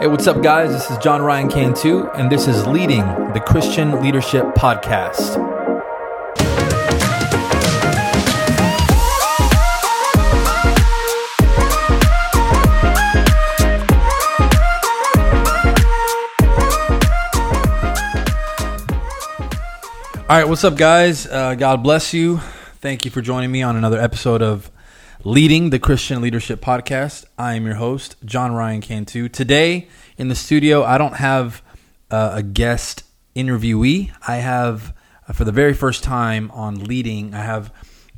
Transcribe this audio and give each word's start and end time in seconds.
Hey, 0.00 0.06
what's 0.06 0.28
up, 0.28 0.44
guys? 0.44 0.70
This 0.70 0.88
is 0.92 0.98
John 0.98 1.22
Ryan 1.22 1.50
Cantu, 1.50 2.08
and 2.10 2.30
this 2.30 2.46
is 2.46 2.64
Leading 2.68 3.04
the 3.32 3.42
Christian 3.44 4.00
Leadership 4.00 4.44
Podcast. 4.54 5.36
All 20.16 20.36
right, 20.36 20.46
what's 20.46 20.62
up, 20.62 20.76
guys? 20.76 21.26
Uh, 21.26 21.56
God 21.56 21.82
bless 21.82 22.14
you. 22.14 22.36
Thank 22.80 23.04
you 23.04 23.10
for 23.10 23.20
joining 23.20 23.50
me 23.50 23.62
on 23.62 23.74
another 23.74 23.98
episode 23.98 24.42
of 24.42 24.70
Leading 25.24 25.70
the 25.70 25.78
Christian 25.78 26.20
Leadership 26.22 26.60
Podcast. 26.60 27.24
I 27.36 27.54
am 27.54 27.66
your 27.66 27.74
host, 27.74 28.16
John 28.24 28.52
Ryan 28.52 28.80
Cantu. 28.80 29.28
Today 29.28 29.88
in 30.16 30.28
the 30.28 30.34
studio, 30.34 30.84
I 30.84 30.96
don't 30.96 31.14
have 31.16 31.60
uh, 32.10 32.32
a 32.34 32.42
guest 32.42 33.02
interviewee. 33.34 34.12
I 34.26 34.36
have, 34.36 34.94
uh, 35.28 35.32
for 35.32 35.44
the 35.44 35.52
very 35.52 35.74
first 35.74 36.04
time 36.04 36.50
on 36.52 36.84
Leading, 36.84 37.34
I 37.34 37.42
have 37.42 37.72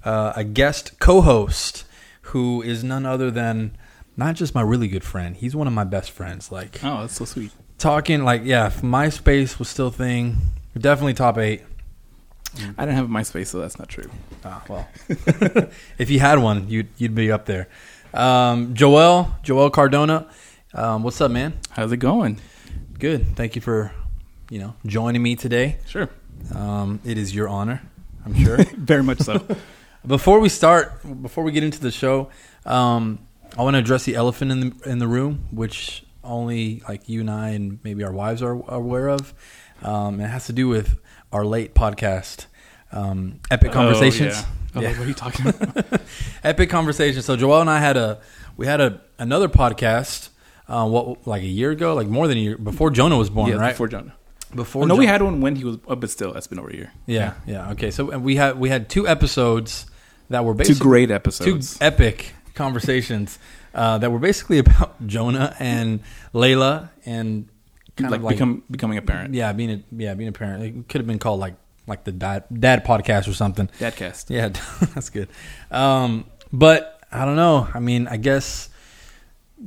uh, 0.04 0.34
a 0.36 0.44
guest 0.44 0.98
co 1.00 1.22
host 1.22 1.84
who 2.22 2.62
is 2.62 2.84
none 2.84 3.06
other 3.06 3.30
than 3.30 3.76
not 4.16 4.34
just 4.36 4.54
my 4.54 4.62
really 4.62 4.86
good 4.88 5.04
friend, 5.04 5.36
he's 5.36 5.56
one 5.56 5.66
of 5.66 5.72
my 5.72 5.84
best 5.84 6.10
friends. 6.10 6.52
Like, 6.52 6.78
Oh, 6.84 7.00
that's 7.00 7.14
so 7.14 7.24
sweet. 7.24 7.50
talking, 7.78 8.22
like, 8.24 8.42
yeah, 8.44 8.66
if 8.66 8.82
MySpace 8.82 9.58
was 9.58 9.68
still 9.70 9.86
a 9.86 9.92
thing, 9.92 10.36
definitely 10.78 11.14
top 11.14 11.38
eight. 11.38 11.62
I 12.56 12.84
didn't 12.84 12.96
have 12.96 13.04
a 13.04 13.08
MySpace, 13.08 13.48
so 13.48 13.60
that's 13.60 13.78
not 13.78 13.88
true. 13.88 14.10
Ah, 14.44 14.62
well, 14.68 14.88
if 15.98 16.10
you 16.10 16.18
had 16.18 16.38
one, 16.38 16.68
you'd 16.68 16.88
you'd 16.98 17.14
be 17.14 17.30
up 17.30 17.46
there. 17.46 17.68
Um, 18.12 18.74
Joel, 18.74 19.34
Joel 19.42 19.70
Cardona, 19.70 20.28
um, 20.74 21.02
what's 21.02 21.20
up, 21.20 21.30
man? 21.30 21.54
How's 21.70 21.92
it 21.92 21.98
going? 21.98 22.40
Good. 22.98 23.36
Thank 23.36 23.54
you 23.54 23.62
for, 23.62 23.92
you 24.50 24.58
know, 24.58 24.74
joining 24.84 25.22
me 25.22 25.36
today. 25.36 25.78
Sure. 25.86 26.08
Um, 26.54 27.00
it 27.04 27.18
is 27.18 27.34
your 27.34 27.48
honor, 27.48 27.82
I'm 28.24 28.34
sure. 28.34 28.56
Very 28.76 29.02
much 29.02 29.20
so. 29.20 29.46
before 30.06 30.40
we 30.40 30.48
start, 30.48 31.22
before 31.22 31.44
we 31.44 31.52
get 31.52 31.62
into 31.62 31.80
the 31.80 31.90
show, 31.90 32.30
um, 32.66 33.20
I 33.56 33.62
want 33.62 33.74
to 33.74 33.78
address 33.78 34.04
the 34.04 34.14
elephant 34.16 34.50
in 34.50 34.60
the 34.60 34.90
in 34.90 34.98
the 34.98 35.08
room, 35.08 35.46
which 35.50 36.04
only 36.24 36.82
like 36.88 37.08
you 37.08 37.20
and 37.20 37.30
I 37.30 37.50
and 37.50 37.78
maybe 37.82 38.04
our 38.04 38.12
wives 38.12 38.42
are, 38.42 38.62
are 38.68 38.76
aware 38.76 39.08
of. 39.08 39.34
Um, 39.82 40.20
it 40.20 40.28
has 40.28 40.46
to 40.46 40.52
do 40.52 40.68
with 40.68 41.00
our 41.32 41.44
late 41.44 41.74
podcast, 41.74 42.46
um, 42.92 43.40
Epic 43.50 43.72
Conversations. 43.72 44.34
Oh, 44.34 44.38
yeah. 44.38 44.44
Oh, 44.74 44.80
Yeah. 44.80 44.88
What 44.90 45.00
are 45.00 45.08
you 45.08 45.14
talking 45.14 45.48
about? 45.48 46.00
Epic 46.44 46.70
Conversations. 46.70 47.24
So 47.24 47.36
Joel 47.36 47.60
and 47.60 47.70
I 47.70 47.80
had 47.80 47.96
a 47.96 48.20
we 48.56 48.66
had 48.66 48.80
a 48.80 49.00
another 49.18 49.48
podcast. 49.48 50.28
Uh, 50.68 50.86
what 50.86 51.26
like 51.26 51.42
a 51.42 51.46
year 51.46 51.72
ago, 51.72 51.94
like 51.94 52.06
more 52.06 52.28
than 52.28 52.38
a 52.38 52.40
year 52.40 52.56
before 52.56 52.90
Jonah 52.90 53.16
was 53.16 53.28
born, 53.28 53.50
yeah, 53.50 53.56
right? 53.56 53.70
before 53.70 53.88
Jonah. 53.88 54.14
Before 54.54 54.86
no, 54.86 54.94
we 54.96 55.06
had 55.06 55.22
one 55.22 55.40
when 55.40 55.56
he 55.56 55.64
was, 55.64 55.78
oh, 55.86 55.96
but 55.96 56.10
still, 56.10 56.32
that's 56.32 56.46
been 56.46 56.58
over 56.58 56.70
a 56.70 56.74
year. 56.74 56.92
Yeah, 57.06 57.34
yeah. 57.46 57.70
Okay, 57.72 57.90
so 57.90 58.18
we 58.18 58.36
had 58.36 58.58
we 58.58 58.68
had 58.68 58.88
two 58.88 59.06
episodes 59.06 59.86
that 60.28 60.44
were 60.44 60.54
Two 60.54 60.58
basically 60.58 60.80
great 60.80 61.24
two 61.24 61.60
epic 61.80 62.34
conversations 62.54 63.38
uh, 63.74 63.98
that 63.98 64.10
were 64.10 64.18
basically 64.18 64.58
about 64.58 65.06
Jonah 65.06 65.54
and 65.58 66.00
Layla 66.34 66.90
and 67.04 67.48
kind 67.96 68.10
like, 68.10 68.18
of 68.20 68.24
like 68.24 68.34
become 68.36 68.62
becoming 68.70 68.98
a 68.98 69.02
parent. 69.02 69.34
yeah 69.34 69.52
being 69.52 69.70
a 69.70 69.82
yeah 69.96 70.14
being 70.14 70.28
a 70.28 70.32
parent. 70.32 70.62
It 70.62 70.88
could 70.88 71.00
have 71.00 71.06
been 71.06 71.18
called 71.18 71.40
like 71.40 71.54
like 71.86 72.04
the 72.04 72.12
dad 72.12 72.44
dad 72.52 72.84
podcast 72.84 73.28
or 73.28 73.34
something. 73.34 73.68
Dadcast. 73.78 74.30
Yeah, 74.30 74.48
that's 74.94 75.10
good. 75.10 75.28
Um, 75.70 76.24
but 76.52 77.00
I 77.12 77.24
don't 77.24 77.36
know. 77.36 77.68
I 77.74 77.80
mean, 77.80 78.06
I 78.08 78.16
guess 78.16 78.70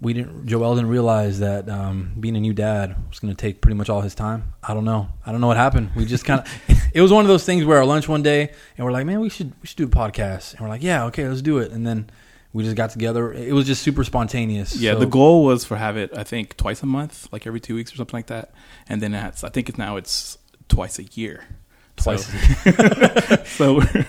we 0.01 0.13
didn't. 0.13 0.47
Joel 0.47 0.75
didn't 0.75 0.89
realize 0.89 1.39
that 1.39 1.69
um, 1.69 2.13
being 2.19 2.35
a 2.35 2.39
new 2.39 2.53
dad 2.53 2.95
was 3.09 3.19
going 3.19 3.33
to 3.33 3.39
take 3.39 3.61
pretty 3.61 3.75
much 3.75 3.89
all 3.89 4.01
his 4.01 4.15
time. 4.15 4.53
I 4.63 4.73
don't 4.73 4.85
know. 4.85 5.09
I 5.25 5.31
don't 5.31 5.41
know 5.41 5.47
what 5.47 5.57
happened. 5.57 5.91
We 5.95 6.05
just 6.05 6.25
kind 6.25 6.41
of. 6.41 6.47
it 6.93 7.01
was 7.01 7.11
one 7.11 7.23
of 7.25 7.27
those 7.29 7.45
things 7.45 7.65
where 7.65 7.77
our 7.77 7.85
lunch 7.85 8.07
one 8.07 8.23
day, 8.23 8.51
and 8.77 8.85
we're 8.85 8.91
like, 8.91 9.05
"Man, 9.05 9.19
we 9.19 9.29
should 9.29 9.53
we 9.61 9.67
should 9.67 9.77
do 9.77 9.85
a 9.85 9.87
podcast." 9.87 10.53
And 10.53 10.61
we're 10.61 10.69
like, 10.69 10.83
"Yeah, 10.83 11.05
okay, 11.05 11.27
let's 11.27 11.41
do 11.41 11.59
it." 11.59 11.71
And 11.71 11.85
then 11.85 12.09
we 12.53 12.63
just 12.63 12.75
got 12.75 12.91
together. 12.91 13.33
It 13.33 13.53
was 13.53 13.65
just 13.67 13.81
super 13.83 14.03
spontaneous. 14.03 14.75
Yeah, 14.75 14.93
So- 14.93 14.99
the 14.99 15.05
goal 15.07 15.43
was 15.43 15.65
for 15.65 15.75
have 15.77 15.97
it 15.97 16.15
I 16.17 16.23
think 16.23 16.55
twice 16.55 16.81
a 16.83 16.85
month, 16.85 17.27
like 17.33 17.45
every 17.47 17.59
two 17.59 17.75
weeks 17.75 17.91
or 17.91 17.97
something 17.97 18.17
like 18.17 18.27
that, 18.27 18.53
and 18.87 19.01
then 19.01 19.13
it's 19.13 19.43
I 19.43 19.49
think 19.49 19.69
it's 19.69 19.77
now 19.77 19.97
it's 19.97 20.37
twice 20.69 20.99
a 20.99 21.03
year. 21.03 21.43
Twice. 21.95 22.25
So, 22.25 23.43
so 23.45 23.73
we're, 23.75 24.05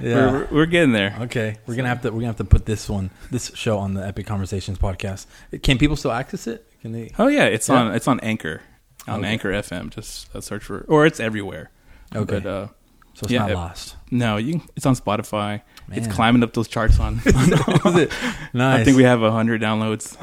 Yeah. 0.00 0.30
we're, 0.30 0.48
we're 0.52 0.66
getting 0.66 0.92
there. 0.92 1.16
Okay, 1.22 1.56
we're 1.66 1.74
gonna 1.74 1.88
have 1.88 2.02
to 2.02 2.10
we're 2.10 2.16
gonna 2.20 2.26
have 2.28 2.36
to 2.36 2.44
put 2.44 2.66
this 2.66 2.88
one 2.88 3.10
this 3.30 3.50
show 3.54 3.78
on 3.78 3.94
the 3.94 4.06
Epic 4.06 4.26
Conversations 4.26 4.78
podcast. 4.78 5.26
Can 5.62 5.76
people 5.78 5.96
still 5.96 6.12
access 6.12 6.46
it? 6.46 6.64
Can 6.82 6.92
they? 6.92 7.10
Oh 7.18 7.26
yeah, 7.28 7.44
it's 7.46 7.68
Yeah. 7.68 7.76
on 7.82 7.94
it's 7.94 8.06
on 8.06 8.20
Anchor, 8.20 8.60
on 9.08 9.20
Okay. 9.20 9.28
Anchor 9.28 9.50
FM. 9.52 9.90
Just 9.90 10.34
uh, 10.36 10.40
search 10.40 10.62
for, 10.64 10.84
or 10.88 11.04
it's 11.06 11.18
everywhere. 11.18 11.70
Okay. 12.14 12.38
But, 12.40 12.46
uh, 12.46 12.68
So 13.16 13.24
it's 13.24 13.32
Yeah, 13.32 13.40
not 13.40 13.50
it- 13.50 13.54
lost. 13.56 13.96
No, 14.10 14.36
you. 14.36 14.52
Can, 14.60 14.68
it's 14.76 14.86
on 14.86 14.94
Spotify. 14.94 15.62
It's 15.90 16.06
climbing 16.06 16.42
up 16.44 16.52
those 16.52 16.68
charts 16.68 17.00
on. 17.00 17.20
It? 17.26 18.12
Nice. 18.52 18.80
I 18.80 18.84
think 18.84 18.96
we 18.96 19.02
have 19.04 19.20
hundred 19.20 19.60
downloads. 19.62 20.16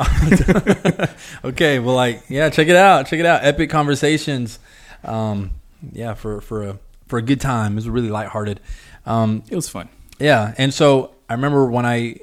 okay, 1.43 1.79
well, 1.79 1.95
like, 1.95 2.23
yeah, 2.29 2.49
check 2.49 2.67
it 2.67 2.75
out. 2.75 3.07
Check 3.07 3.19
it 3.19 3.25
out. 3.25 3.43
Epic 3.43 3.69
conversations. 3.69 4.59
Um, 5.03 5.51
yeah, 5.91 6.13
for 6.13 6.39
for 6.41 6.63
a 6.63 6.79
for 7.07 7.17
a 7.17 7.21
good 7.21 7.41
time. 7.41 7.73
It 7.73 7.75
was 7.75 7.89
really 7.89 8.09
lighthearted. 8.09 8.59
Um, 9.05 9.43
It 9.49 9.55
was 9.55 9.67
fun. 9.69 9.89
yeah, 10.19 10.53
and 10.57 10.73
so 10.73 11.13
I 11.29 11.33
remember 11.33 11.65
when 11.65 11.85
I, 11.85 12.17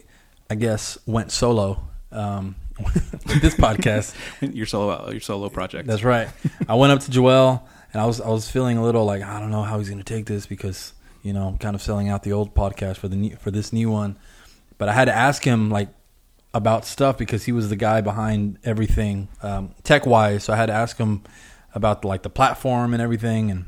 I 0.48 0.54
guess, 0.54 0.98
went 1.06 1.30
solo 1.30 1.80
um, 2.12 2.54
with 2.78 3.42
this 3.42 3.54
podcast. 3.54 4.14
Your 4.40 4.66
solo, 4.66 5.10
your 5.10 5.20
solo 5.20 5.48
project. 5.50 5.86
That's 5.86 6.04
right. 6.04 6.28
I 6.68 6.74
went 6.76 6.92
up 6.92 7.00
to 7.00 7.10
Joel, 7.10 7.66
and 7.92 8.00
I 8.02 8.06
was 8.06 8.20
I 8.20 8.28
was 8.28 8.50
feeling 8.50 8.76
a 8.78 8.82
little 8.82 9.04
like 9.04 9.22
I 9.22 9.40
don't 9.40 9.50
know 9.50 9.62
how 9.62 9.78
he's 9.78 9.88
going 9.88 10.02
to 10.02 10.04
take 10.14 10.26
this 10.26 10.46
because 10.46 10.92
you 11.22 11.32
know 11.32 11.46
I'm 11.48 11.58
kind 11.58 11.74
of 11.74 11.82
selling 11.82 12.08
out 12.08 12.22
the 12.22 12.32
old 12.32 12.54
podcast 12.54 12.96
for 12.96 13.08
the 13.08 13.16
new, 13.16 13.36
for 13.36 13.50
this 13.50 13.72
new 13.72 13.90
one, 13.90 14.16
but 14.78 14.88
I 14.88 14.92
had 14.92 15.06
to 15.06 15.14
ask 15.14 15.42
him 15.44 15.70
like 15.70 15.88
about 16.52 16.84
stuff 16.84 17.16
because 17.16 17.44
he 17.44 17.52
was 17.52 17.68
the 17.68 17.76
guy 17.76 18.00
behind 18.00 18.58
everything 18.64 19.28
um, 19.42 19.74
tech 19.84 20.04
wise. 20.06 20.44
So 20.44 20.52
I 20.52 20.56
had 20.56 20.66
to 20.66 20.72
ask 20.72 20.96
him 20.98 21.22
about 21.74 22.04
like 22.04 22.22
the 22.22 22.30
platform 22.30 22.92
and 22.94 23.00
everything, 23.02 23.50
and 23.52 23.64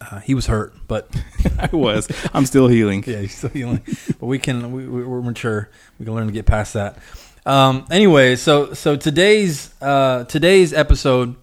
uh, 0.00 0.20
he 0.20 0.34
was 0.34 0.46
hurt, 0.46 0.74
but 0.88 1.08
I 1.58 1.70
was. 1.74 2.08
I'm 2.34 2.44
still 2.44 2.68
healing. 2.68 3.02
yeah, 3.06 3.20
he's 3.20 3.34
still 3.36 3.48
healing. 3.50 3.80
but 4.20 4.26
we 4.26 4.38
can 4.38 4.72
we, 4.72 4.86
we- 4.86 5.04
we're 5.04 5.22
mature. 5.22 5.70
We 5.98 6.04
can 6.04 6.14
learn 6.14 6.26
to 6.26 6.32
get 6.32 6.44
past 6.46 6.74
that. 6.74 6.98
Um, 7.46 7.86
anyway, 7.90 8.36
so 8.36 8.74
so 8.74 8.96
today's 8.96 9.72
uh, 9.80 10.24
today's 10.24 10.72
episode, 10.74 11.36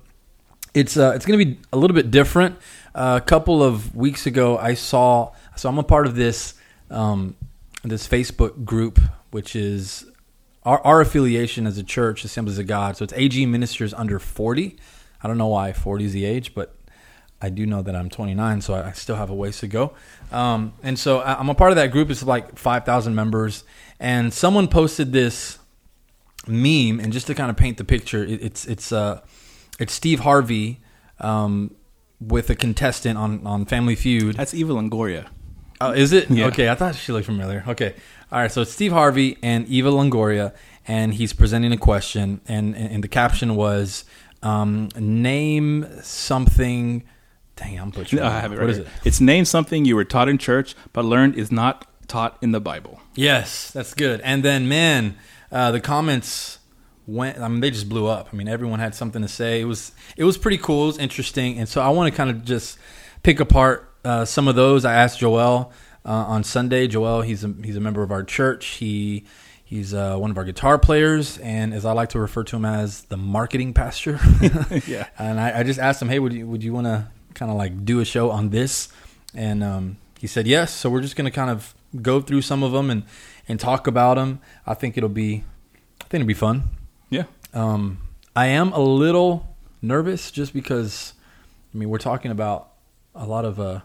it's 0.73 0.97
uh, 0.97 1.13
it's 1.15 1.25
going 1.25 1.39
to 1.39 1.45
be 1.45 1.59
a 1.71 1.77
little 1.77 1.95
bit 1.95 2.11
different. 2.11 2.57
Uh, 2.95 3.19
a 3.21 3.25
couple 3.25 3.63
of 3.63 3.95
weeks 3.95 4.25
ago, 4.25 4.57
I 4.57 4.73
saw. 4.73 5.33
So 5.55 5.69
I'm 5.69 5.77
a 5.77 5.83
part 5.83 6.07
of 6.07 6.15
this 6.15 6.55
um, 6.89 7.35
this 7.83 8.07
Facebook 8.07 8.65
group, 8.65 8.99
which 9.31 9.55
is 9.55 10.05
our, 10.63 10.79
our 10.81 11.01
affiliation 11.01 11.67
as 11.67 11.77
a 11.77 11.83
church, 11.83 12.23
Assemblies 12.23 12.57
of 12.57 12.67
God. 12.67 12.97
So 12.97 13.03
it's 13.03 13.13
AG 13.13 13.45
Ministers 13.45 13.93
under 13.93 14.19
40. 14.19 14.77
I 15.21 15.27
don't 15.27 15.37
know 15.37 15.47
why 15.47 15.73
40 15.73 16.05
is 16.05 16.13
the 16.13 16.25
age, 16.25 16.53
but 16.53 16.75
I 17.41 17.49
do 17.49 17.65
know 17.65 17.81
that 17.81 17.95
I'm 17.95 18.09
29, 18.09 18.61
so 18.61 18.73
I 18.73 18.91
still 18.93 19.17
have 19.17 19.29
a 19.29 19.35
ways 19.35 19.59
to 19.59 19.67
go. 19.67 19.93
Um, 20.31 20.73
and 20.81 20.97
so 20.97 21.21
I'm 21.21 21.49
a 21.49 21.55
part 21.55 21.71
of 21.71 21.75
that 21.75 21.91
group. 21.91 22.09
It's 22.09 22.23
like 22.23 22.57
5,000 22.57 23.13
members. 23.13 23.63
And 23.99 24.33
someone 24.33 24.67
posted 24.67 25.11
this 25.11 25.59
meme, 26.47 26.99
and 26.99 27.11
just 27.11 27.27
to 27.27 27.35
kind 27.35 27.49
of 27.49 27.57
paint 27.57 27.77
the 27.77 27.83
picture, 27.83 28.23
it, 28.23 28.41
it's 28.41 28.65
it's 28.65 28.91
uh, 28.91 29.21
it's 29.79 29.93
Steve 29.93 30.21
Harvey 30.21 30.79
um, 31.19 31.75
with 32.19 32.49
a 32.49 32.55
contestant 32.55 33.17
on 33.17 33.45
on 33.45 33.65
Family 33.65 33.95
Feud. 33.95 34.35
That's 34.35 34.53
Eva 34.53 34.73
Longoria. 34.73 35.27
Oh, 35.81 35.91
is 35.91 36.13
it? 36.13 36.29
Yeah. 36.29 36.45
Okay, 36.47 36.69
I 36.69 36.75
thought 36.75 36.95
she 36.95 37.11
looked 37.11 37.25
familiar. 37.25 37.63
Okay, 37.67 37.93
all 38.31 38.39
right. 38.39 38.51
So 38.51 38.61
it's 38.61 38.71
Steve 38.71 38.91
Harvey 38.93 39.37
and 39.43 39.67
Eva 39.67 39.89
Longoria, 39.91 40.53
and 40.87 41.13
he's 41.13 41.33
presenting 41.33 41.71
a 41.71 41.77
question, 41.77 42.41
and 42.47 42.75
and, 42.75 43.03
the 43.03 43.07
caption 43.07 43.55
was, 43.55 44.05
um, 44.41 44.89
"Name 44.97 45.87
something." 46.01 47.03
Dang, 47.55 47.79
I'm 47.79 47.89
butchering. 47.91 48.23
No, 48.23 48.29
I 48.29 48.39
have 48.39 48.51
it 48.51 48.55
What 48.55 48.61
right 48.61 48.69
is 48.71 48.77
here. 48.77 48.85
it? 48.85 48.91
It's 49.07 49.21
name 49.21 49.45
something 49.45 49.85
you 49.85 49.95
were 49.95 50.05
taught 50.05 50.27
in 50.27 50.37
church 50.39 50.75
but 50.91 51.05
learned 51.05 51.35
is 51.35 51.51
not 51.51 51.85
taught 52.07 52.37
in 52.41 52.51
the 52.51 52.59
Bible. 52.59 52.99
Yes, 53.15 53.69
that's 53.71 53.93
good. 53.93 54.21
And 54.21 54.43
then, 54.43 54.67
man, 54.67 55.15
uh, 55.51 55.69
the 55.71 55.79
comments 55.79 56.57
went. 57.07 57.39
I 57.39 57.47
mean, 57.47 57.61
they 57.61 57.71
just 57.71 57.89
blew 57.89 58.07
up. 58.07 58.29
I 58.31 58.35
mean, 58.35 58.47
everyone 58.47 58.79
had 58.79 58.95
something 58.95 59.21
to 59.21 59.27
say. 59.27 59.61
It 59.61 59.65
was 59.65 59.91
it 60.17 60.23
was 60.23 60.37
pretty 60.37 60.57
cool. 60.57 60.83
It 60.85 60.87
was 60.87 60.97
interesting. 60.97 61.57
And 61.57 61.67
so 61.67 61.81
I 61.81 61.89
want 61.89 62.11
to 62.11 62.17
kind 62.17 62.29
of 62.29 62.45
just 62.45 62.77
pick 63.23 63.39
apart 63.39 63.89
uh, 64.03 64.25
some 64.25 64.47
of 64.47 64.55
those. 64.55 64.85
I 64.85 64.93
asked 64.93 65.19
Joel 65.19 65.71
uh, 66.05 66.09
on 66.09 66.43
Sunday. 66.43 66.87
Joel, 66.87 67.21
he's 67.21 67.43
a 67.43 67.53
he's 67.63 67.75
a 67.75 67.81
member 67.81 68.03
of 68.03 68.11
our 68.11 68.23
church. 68.23 68.65
He 68.65 69.25
He's 69.73 69.91
uh, 69.91 70.17
one 70.17 70.29
of 70.29 70.37
our 70.37 70.43
guitar 70.43 70.77
players, 70.77 71.39
and 71.39 71.73
as 71.73 71.83
I 71.83 71.93
like 71.93 72.09
to 72.09 72.19
refer 72.19 72.43
to 72.43 72.57
him 72.57 72.63
as 72.63 73.05
the 73.05 73.17
marketing 73.17 73.73
pastor. 73.73 74.19
Yeah. 74.85 75.07
And 75.17 75.39
I, 75.39 75.61
I 75.61 75.63
just 75.63 75.79
asked 75.79 75.99
him, 75.99 76.09
"Hey, 76.09 76.19
would 76.19 76.31
you 76.31 76.45
would 76.45 76.63
you 76.63 76.73
want 76.73 76.85
to 76.85 77.07
kind 77.33 77.49
of 77.49 77.57
like 77.57 77.83
do 77.83 77.99
a 77.99 78.05
show 78.05 78.29
on 78.29 78.51
this?" 78.51 78.89
And 79.33 79.63
um, 79.63 79.97
he 80.19 80.27
said 80.27 80.45
yes. 80.45 80.71
So 80.71 80.91
we're 80.91 81.01
just 81.01 81.15
going 81.15 81.25
to 81.25 81.31
kind 81.31 81.49
of 81.49 81.73
go 82.03 82.21
through 82.21 82.43
some 82.43 82.61
of 82.61 82.71
them 82.71 82.91
and 82.91 83.01
and 83.47 83.59
talk 83.59 83.87
about 83.87 84.13
them. 84.17 84.41
I 84.67 84.75
think 84.75 84.95
it'll 84.95 85.09
be, 85.09 85.43
I 86.01 86.03
think 86.03 86.21
it'll 86.21 86.27
be 86.27 86.35
fun. 86.35 86.69
Um, 87.53 87.99
I 88.35 88.47
am 88.47 88.71
a 88.73 88.79
little 88.79 89.55
nervous 89.81 90.31
just 90.31 90.53
because, 90.53 91.13
I 91.73 91.77
mean, 91.77 91.89
we're 91.89 91.97
talking 91.99 92.31
about 92.31 92.69
a 93.15 93.25
lot 93.25 93.45
of 93.45 93.59
uh, 93.59 93.81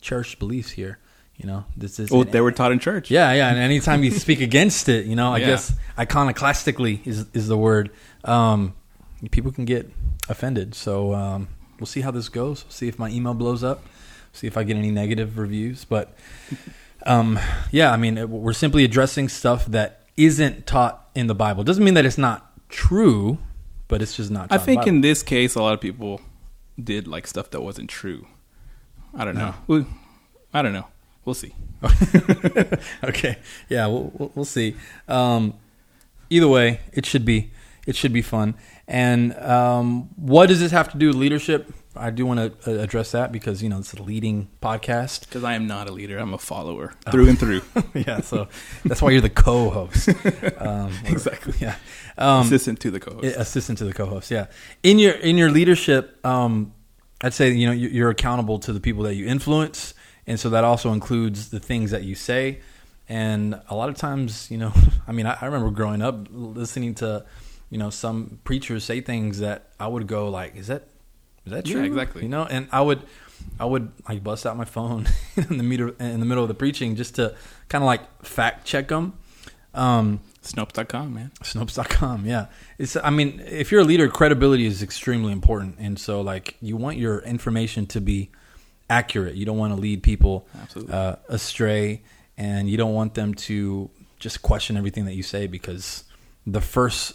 cherished 0.00 0.38
beliefs 0.38 0.70
here. 0.72 0.98
You 1.36 1.46
know, 1.46 1.64
this 1.76 1.98
is 1.98 2.10
Well, 2.10 2.24
they 2.24 2.40
were 2.40 2.52
taught 2.52 2.72
in 2.72 2.78
church. 2.78 3.10
yeah, 3.10 3.32
yeah. 3.32 3.48
And 3.48 3.58
anytime 3.58 4.04
you 4.04 4.10
speak 4.12 4.40
against 4.50 4.88
it, 4.88 5.06
you 5.06 5.16
know, 5.16 5.32
I 5.32 5.38
Yeah. 5.38 5.46
guess 5.46 5.72
iconoclastically 5.98 7.04
is 7.06 7.26
is 7.32 7.48
the 7.48 7.56
word. 7.56 7.90
Um, 8.24 8.74
people 9.30 9.50
can 9.50 9.64
get 9.64 9.90
offended. 10.28 10.74
So 10.74 11.14
um, 11.14 11.48
we'll 11.80 11.86
see 11.86 12.02
how 12.02 12.10
this 12.10 12.28
goes. 12.28 12.64
See 12.68 12.86
if 12.86 12.98
my 12.98 13.08
email 13.08 13.34
blows 13.34 13.64
up. 13.64 13.82
See 14.32 14.46
if 14.46 14.56
I 14.56 14.62
get 14.62 14.76
any 14.76 14.90
negative 14.90 15.36
reviews. 15.38 15.84
But 15.84 16.14
um, 17.06 17.40
yeah, 17.72 17.90
I 17.92 17.96
mean, 17.96 18.18
it- 18.18 18.28
we're 18.28 18.52
simply 18.52 18.84
addressing 18.84 19.28
stuff 19.28 19.66
that 19.66 20.02
isn't 20.16 20.66
taught 20.66 21.08
in 21.14 21.26
the 21.26 21.34
Bible. 21.34 21.64
Doesn't 21.64 21.82
mean 21.82 21.94
that 21.94 22.04
it's 22.04 22.18
not 22.18 22.51
true, 22.72 23.38
but 23.86 24.02
it's 24.02 24.16
just 24.16 24.30
not. 24.30 24.50
I 24.50 24.58
think 24.58 24.82
in, 24.82 24.96
in 24.96 25.00
this 25.02 25.22
case, 25.22 25.54
a 25.54 25.62
lot 25.62 25.74
of 25.74 25.80
people 25.80 26.20
did 26.82 27.06
like 27.06 27.26
stuff 27.26 27.50
that 27.50 27.60
wasn't 27.60 27.88
true. 27.88 28.26
I 29.14 29.24
don't 29.24 29.36
know. 29.36 29.54
Well, 29.66 29.86
I 30.52 30.62
don't 30.62 30.72
know. 30.72 30.86
We'll 31.24 31.34
see. 31.34 31.54
okay, 33.04 33.38
yeah, 33.68 33.86
we'll 33.86 34.10
we'll, 34.14 34.32
we'll 34.34 34.44
see. 34.44 34.76
Um, 35.06 35.54
either 36.30 36.48
way, 36.48 36.80
it 36.92 37.06
should 37.06 37.24
be 37.24 37.50
it 37.86 37.94
should 37.94 38.12
be 38.12 38.22
fun. 38.22 38.54
And 38.88 39.34
um, 39.38 40.08
what 40.16 40.46
does 40.48 40.60
this 40.60 40.72
have 40.72 40.90
to 40.92 40.98
do 40.98 41.08
with 41.08 41.16
leadership? 41.16 41.72
I 41.94 42.10
do 42.10 42.24
want 42.24 42.62
to 42.62 42.80
address 42.80 43.12
that 43.12 43.32
because 43.32 43.62
you 43.62 43.68
know 43.68 43.78
it's 43.78 43.92
a 43.92 44.02
leading 44.02 44.48
podcast. 44.62 45.20
Because 45.20 45.44
I 45.44 45.54
am 45.54 45.66
not 45.66 45.88
a 45.88 45.92
leader. 45.92 46.18
I'm 46.18 46.32
a 46.34 46.38
follower 46.38 46.94
Oh. 47.06 47.10
through 47.10 47.28
and 47.28 47.38
through. 47.38 47.62
yeah, 47.94 48.20
so 48.20 48.48
that's 48.84 49.02
why 49.02 49.10
you're 49.10 49.20
the 49.20 49.28
co-host. 49.30 50.08
Um, 50.58 50.86
or- 51.06 51.10
Exactly. 51.12 51.54
Yeah. 51.60 51.76
Um, 52.18 52.46
Assistant 52.46 52.80
to 52.80 52.90
the 52.90 53.00
co-host. 53.00 53.24
Yeah, 53.24 53.30
assistant 53.32 53.78
to 53.78 53.84
the 53.84 53.92
co-host. 53.92 54.30
Yeah, 54.30 54.46
in 54.82 54.98
your 54.98 55.12
in 55.12 55.36
your 55.38 55.50
leadership, 55.50 56.24
um, 56.24 56.72
I'd 57.22 57.34
say 57.34 57.50
you 57.52 57.66
know 57.66 57.72
you- 57.72 57.88
you're 57.88 58.10
accountable 58.10 58.58
to 58.60 58.72
the 58.72 58.80
people 58.80 59.02
that 59.04 59.14
you 59.14 59.26
influence, 59.26 59.94
and 60.26 60.38
so 60.40 60.48
that 60.50 60.64
also 60.64 60.92
includes 60.92 61.50
the 61.50 61.60
things 61.60 61.90
that 61.90 62.04
you 62.04 62.14
say. 62.14 62.60
And 63.08 63.60
a 63.68 63.74
lot 63.74 63.88
of 63.90 63.96
times, 63.96 64.50
you 64.50 64.56
know, 64.58 64.72
I 65.06 65.12
mean, 65.12 65.26
I, 65.26 65.36
I 65.40 65.44
remember 65.46 65.70
growing 65.70 66.00
up 66.00 66.28
listening 66.30 66.94
to, 66.96 67.24
you 67.68 67.76
know, 67.78 67.90
some 67.90 68.38
preachers 68.44 68.84
say 68.84 69.00
things 69.00 69.40
that 69.40 69.68
I 69.78 69.88
would 69.88 70.06
go 70.06 70.28
like, 70.30 70.56
"Is 70.56 70.68
that 70.68 70.88
is 71.46 71.52
that 71.52 71.66
Yeah, 71.66 71.74
true?" 71.74 71.84
exactly. 71.84 72.22
You 72.22 72.28
know, 72.28 72.44
and 72.44 72.68
I 72.72 72.80
would 72.80 73.02
I 73.58 73.64
would 73.64 73.90
like 74.08 74.22
bust 74.22 74.46
out 74.46 74.56
my 74.56 74.64
phone 74.64 75.06
in 75.36 75.56
the 75.58 75.64
middle 75.64 75.90
in 75.98 76.20
the 76.20 76.26
middle 76.26 76.44
of 76.44 76.48
the 76.48 76.54
preaching 76.54 76.96
just 76.96 77.16
to 77.16 77.34
kind 77.68 77.82
of 77.82 77.86
like 77.86 78.24
fact 78.24 78.64
check 78.66 78.88
them. 78.88 79.14
Um, 79.74 80.20
Snopes.com, 80.42 81.14
man. 81.14 81.30
Snopes.com, 81.42 82.26
yeah. 82.26 82.46
It's 82.78 82.96
I 82.96 83.10
mean, 83.10 83.40
if 83.46 83.70
you're 83.72 83.80
a 83.80 83.84
leader, 83.84 84.08
credibility 84.08 84.66
is 84.66 84.82
extremely 84.82 85.32
important. 85.32 85.76
And 85.78 85.98
so 85.98 86.20
like 86.20 86.56
you 86.60 86.76
want 86.76 86.98
your 86.98 87.20
information 87.20 87.86
to 87.86 88.00
be 88.00 88.30
accurate. 88.90 89.34
You 89.36 89.46
don't 89.46 89.56
want 89.56 89.74
to 89.74 89.80
lead 89.80 90.02
people 90.02 90.46
Absolutely. 90.60 90.92
uh, 90.92 91.16
astray 91.28 92.02
and 92.36 92.68
you 92.68 92.76
don't 92.76 92.92
want 92.92 93.14
them 93.14 93.34
to 93.34 93.88
just 94.18 94.42
question 94.42 94.76
everything 94.76 95.04
that 95.06 95.14
you 95.14 95.22
say 95.22 95.46
because 95.46 96.04
the 96.46 96.60
first 96.60 97.14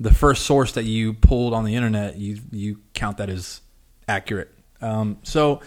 the 0.00 0.14
first 0.14 0.46
source 0.46 0.72
that 0.72 0.84
you 0.84 1.12
pulled 1.12 1.52
on 1.52 1.64
the 1.64 1.74
internet, 1.74 2.16
you 2.16 2.38
you 2.52 2.78
count 2.94 3.18
that 3.18 3.28
as 3.28 3.60
accurate. 4.08 4.52
Um, 4.80 5.18
so 5.22 5.60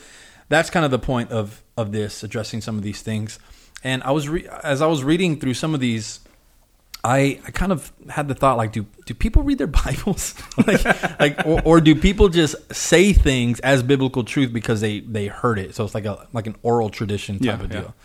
that's 0.50 0.70
kind 0.70 0.84
of 0.86 0.92
the 0.92 1.00
point 1.00 1.32
of 1.32 1.62
of 1.78 1.92
this 1.92 2.24
addressing 2.24 2.62
some 2.62 2.78
of 2.78 2.84
these 2.84 3.02
things. 3.02 3.40
And 3.84 4.04
I 4.04 4.12
was 4.12 4.28
re- 4.30 4.48
as 4.64 4.82
I 4.82 4.88
was 4.88 5.04
reading 5.04 5.40
through 5.40 5.54
some 5.56 5.74
of 5.74 5.80
these 5.80 6.20
I, 7.04 7.40
I 7.48 7.52
kind 7.52 7.72
of 7.72 7.92
had 8.10 8.28
the 8.28 8.36
thought 8.36 8.58
like 8.58 8.72
do 8.72 8.86
do 9.08 9.14
people 9.16 9.42
read 9.42 9.58
their 9.58 9.66
Bibles 9.86 10.36
like 10.68 10.84
like 11.20 11.46
or, 11.48 11.62
or 11.64 11.82
do 11.82 11.96
people 11.96 12.30
just 12.30 12.56
say 12.74 13.12
things 13.12 13.60
as 13.62 13.82
biblical 13.82 14.24
truth 14.24 14.54
because 14.54 14.82
they 14.82 15.00
they 15.00 15.26
heard 15.28 15.58
it 15.58 15.74
so 15.74 15.84
it's 15.84 15.96
like 15.96 16.06
a 16.06 16.28
like 16.32 16.46
an 16.46 16.56
oral 16.62 16.90
tradition 16.92 17.40
type 17.40 17.46
Yeah, 17.46 17.54
of 17.66 17.74
yeah. 17.74 17.80
deal 17.82 17.96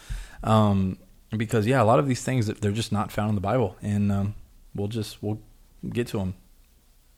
um 0.45 0.97
because 1.37 1.67
yeah 1.67 1.83
a 1.83 1.85
lot 1.85 1.99
of 1.99 2.07
these 2.09 2.23
things 2.23 2.47
they're 2.47 2.73
just 2.73 2.91
not 2.93 3.13
found 3.13 3.29
in 3.29 3.35
the 3.35 3.41
Bible 3.43 3.77
and 3.83 4.11
um, 4.11 4.35
we'll 4.75 4.89
just 4.89 5.23
we'll 5.23 5.41
get 5.91 6.07
to 6.09 6.19
them 6.19 6.35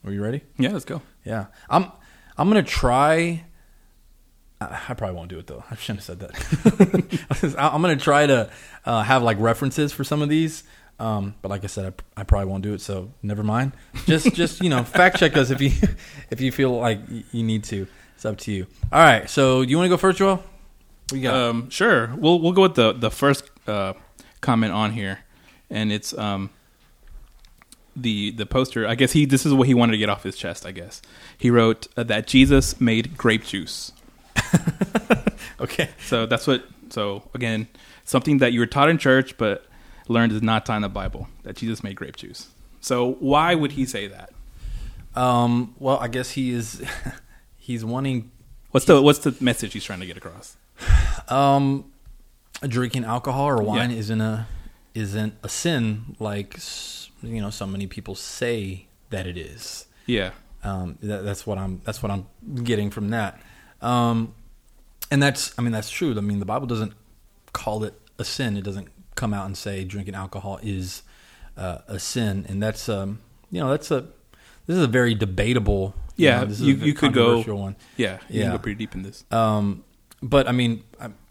are 0.04 0.10
you 0.12 0.20
ready 0.22 0.42
yeah, 0.58 0.70
let's 0.72 0.84
go. 0.84 1.00
yeah 1.24 1.46
I'm 1.70 1.92
I'm 2.38 2.48
gonna 2.48 2.62
try 2.62 3.44
I 4.60 4.94
probably 4.94 5.14
won't 5.14 5.28
do 5.28 5.38
it 5.38 5.46
though. 5.46 5.62
I 5.70 5.76
shouldn't 5.76 6.04
have 6.04 6.18
said 6.18 6.20
that. 6.20 7.54
I'm 7.72 7.82
to 7.82 7.96
try 7.96 8.26
to 8.26 8.50
uh, 8.84 9.02
have 9.02 9.22
like 9.22 9.38
references 9.38 9.92
for 9.92 10.02
some 10.02 10.20
of 10.20 10.28
these, 10.28 10.64
um, 10.98 11.36
but 11.42 11.48
like 11.48 11.62
I 11.62 11.68
said, 11.68 11.94
I, 12.16 12.20
I 12.20 12.24
probably 12.24 12.50
won't 12.50 12.64
do 12.64 12.74
it. 12.74 12.80
So 12.80 13.12
never 13.22 13.44
mind. 13.44 13.72
Just 14.06 14.34
just 14.34 14.60
you 14.60 14.68
know, 14.68 14.82
fact 14.82 15.18
check 15.18 15.36
us 15.36 15.50
if 15.50 15.60
you 15.60 15.70
if 16.30 16.40
you 16.40 16.50
feel 16.50 16.76
like 16.76 17.00
you 17.32 17.42
need 17.42 17.64
to. 17.64 17.86
It's 18.16 18.24
up 18.24 18.36
to 18.38 18.52
you. 18.52 18.66
All 18.92 19.00
right. 19.00 19.30
So 19.30 19.64
do 19.64 19.70
you 19.70 19.76
want 19.76 19.86
to 19.86 19.90
go 19.90 19.96
first, 19.96 20.18
Joel? 20.18 20.42
You 21.12 21.22
got? 21.22 21.34
Um, 21.34 21.70
sure. 21.70 22.12
We'll 22.16 22.40
we'll 22.40 22.52
go 22.52 22.62
with 22.62 22.74
the 22.74 22.92
the 22.92 23.12
first 23.12 23.48
uh, 23.68 23.92
comment 24.40 24.72
on 24.72 24.90
here, 24.90 25.20
and 25.70 25.92
it's 25.92 26.18
um, 26.18 26.50
the 28.02 28.30
the 28.32 28.46
poster. 28.46 28.86
I 28.86 28.94
guess 28.94 29.12
he 29.12 29.24
this 29.24 29.44
is 29.46 29.52
what 29.52 29.66
he 29.68 29.74
wanted 29.74 29.92
to 29.92 29.98
get 29.98 30.08
off 30.08 30.22
his 30.22 30.36
chest. 30.36 30.66
I 30.66 30.72
guess 30.72 31.02
he 31.36 31.50
wrote 31.50 31.88
uh, 31.96 32.02
that 32.04 32.26
Jesus 32.26 32.80
made 32.80 33.16
grape 33.16 33.44
juice. 33.44 33.92
okay. 35.60 35.90
So 36.06 36.26
that's 36.26 36.46
what. 36.46 36.64
So 36.90 37.28
again, 37.34 37.68
something 38.04 38.38
that 38.38 38.52
you 38.52 38.60
were 38.60 38.66
taught 38.66 38.88
in 38.88 38.98
church, 38.98 39.36
but 39.36 39.66
learned 40.08 40.32
is 40.32 40.42
not 40.42 40.64
taught 40.66 40.76
in 40.76 40.82
the 40.82 40.88
Bible. 40.88 41.28
That 41.42 41.56
Jesus 41.56 41.82
made 41.82 41.96
grape 41.96 42.16
juice. 42.16 42.48
So 42.80 43.12
why 43.20 43.54
would 43.54 43.72
he 43.72 43.84
say 43.84 44.06
that? 44.08 44.32
Um, 45.14 45.74
well, 45.78 45.98
I 45.98 46.08
guess 46.08 46.30
he 46.30 46.50
is. 46.52 46.82
he's 47.56 47.84
wanting 47.84 48.30
What's 48.70 48.86
the 48.86 49.00
what's 49.00 49.20
the 49.20 49.34
message 49.40 49.72
he's 49.72 49.84
trying 49.84 50.00
to 50.00 50.06
get 50.06 50.16
across? 50.16 50.56
um, 51.28 51.90
drinking 52.66 53.04
alcohol 53.04 53.46
or 53.48 53.62
wine 53.62 53.90
Yeah. 53.90 53.96
isn't 53.96 54.20
a 54.20 54.46
isn't 54.94 55.34
a 55.42 55.48
sin 55.48 56.16
like 56.18 56.56
you 57.22 57.40
know 57.40 57.50
so 57.50 57.66
many 57.66 57.86
people 57.86 58.14
say 58.14 58.86
that 59.10 59.26
it 59.26 59.36
is. 59.36 59.86
Yeah. 60.06 60.30
Um, 60.64 60.98
that, 61.02 61.24
that's 61.24 61.46
what 61.46 61.58
I'm. 61.58 61.80
That's 61.84 62.02
what 62.02 62.10
I'm 62.10 62.26
getting 62.64 62.90
from 62.90 63.10
that. 63.10 63.40
Um, 63.80 64.34
and 65.10 65.22
that's. 65.22 65.52
I 65.58 65.62
mean, 65.62 65.72
that's 65.72 65.90
true. 65.90 66.16
I 66.16 66.20
mean, 66.20 66.38
the 66.40 66.44
Bible 66.46 66.66
doesn't 66.66 66.92
call 67.52 67.84
it 67.84 67.94
a 68.18 68.24
sin. 68.24 68.56
It 68.56 68.62
doesn't 68.64 68.88
come 69.14 69.32
out 69.34 69.46
and 69.46 69.56
say 69.56 69.84
drinking 69.84 70.14
alcohol 70.14 70.58
is 70.62 71.02
uh, 71.56 71.78
a 71.88 71.98
sin. 71.98 72.44
And 72.48 72.62
that's. 72.62 72.88
Um, 72.88 73.20
you 73.50 73.60
know, 73.60 73.70
that's 73.70 73.90
a. 73.90 74.02
This 74.66 74.76
is 74.76 74.82
a 74.82 74.86
very 74.88 75.14
debatable. 75.14 75.94
you 76.16 76.26
Yeah, 76.26 76.40
know, 76.40 76.46
this 76.46 76.60
is 76.60 76.66
you- 76.66 76.74
you 76.74 76.92
could 76.94 77.12
go- 77.14 77.40
one. 77.54 77.76
Yeah. 77.96 78.18
You 78.28 78.40
Yeah. 78.40 78.42
can 78.46 78.52
go 78.52 78.58
pretty 78.58 78.78
deep 78.78 78.94
in 78.94 79.02
this. 79.02 79.24
Um, 79.30 79.84
but 80.22 80.46
I 80.48 80.52
mean, 80.52 80.82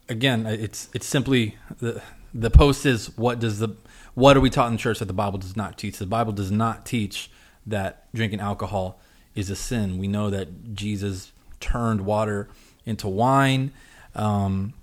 again, 0.09 0.45
it's 0.47 0.89
it's 0.93 1.05
simply 1.05 1.55
the 1.79 2.01
the 2.33 2.49
post 2.49 2.85
is 2.85 3.15
what 3.17 3.39
does 3.39 3.59
the 3.59 3.69
what 4.17 4.35
are 4.35 4.39
we 4.39 4.49
taught 4.49 4.65
in 4.65 4.73
the 4.73 4.79
church 4.79 4.97
that 4.97 5.05
the 5.05 5.13
Bible 5.13 5.37
does 5.37 5.55
not 5.55 5.77
teach? 5.77 5.99
The 5.99 6.07
Bible 6.07 6.33
does 6.33 6.49
not 6.49 6.87
teach 6.87 7.29
that 7.67 8.11
drinking 8.15 8.39
alcohol 8.39 8.99
is 9.35 9.51
a 9.51 9.55
sin. 9.55 9.99
We 9.99 10.07
know 10.07 10.31
that 10.31 10.73
Jesus 10.73 11.31
turned 11.59 12.01
water 12.01 12.49
into 12.83 13.07
wine. 13.07 13.73
Um, 14.15 14.73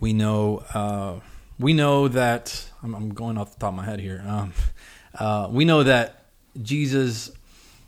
we 0.00 0.12
know 0.12 0.64
uh, 0.74 1.20
we 1.60 1.74
know 1.74 2.08
that 2.08 2.68
I'm, 2.82 2.92
I'm 2.96 3.14
going 3.14 3.38
off 3.38 3.52
the 3.52 3.60
top 3.60 3.68
of 3.68 3.76
my 3.76 3.84
head 3.84 4.00
here. 4.00 4.24
Um, 4.26 4.52
uh, 5.14 5.46
we 5.48 5.64
know 5.64 5.84
that 5.84 6.24
Jesus 6.60 7.30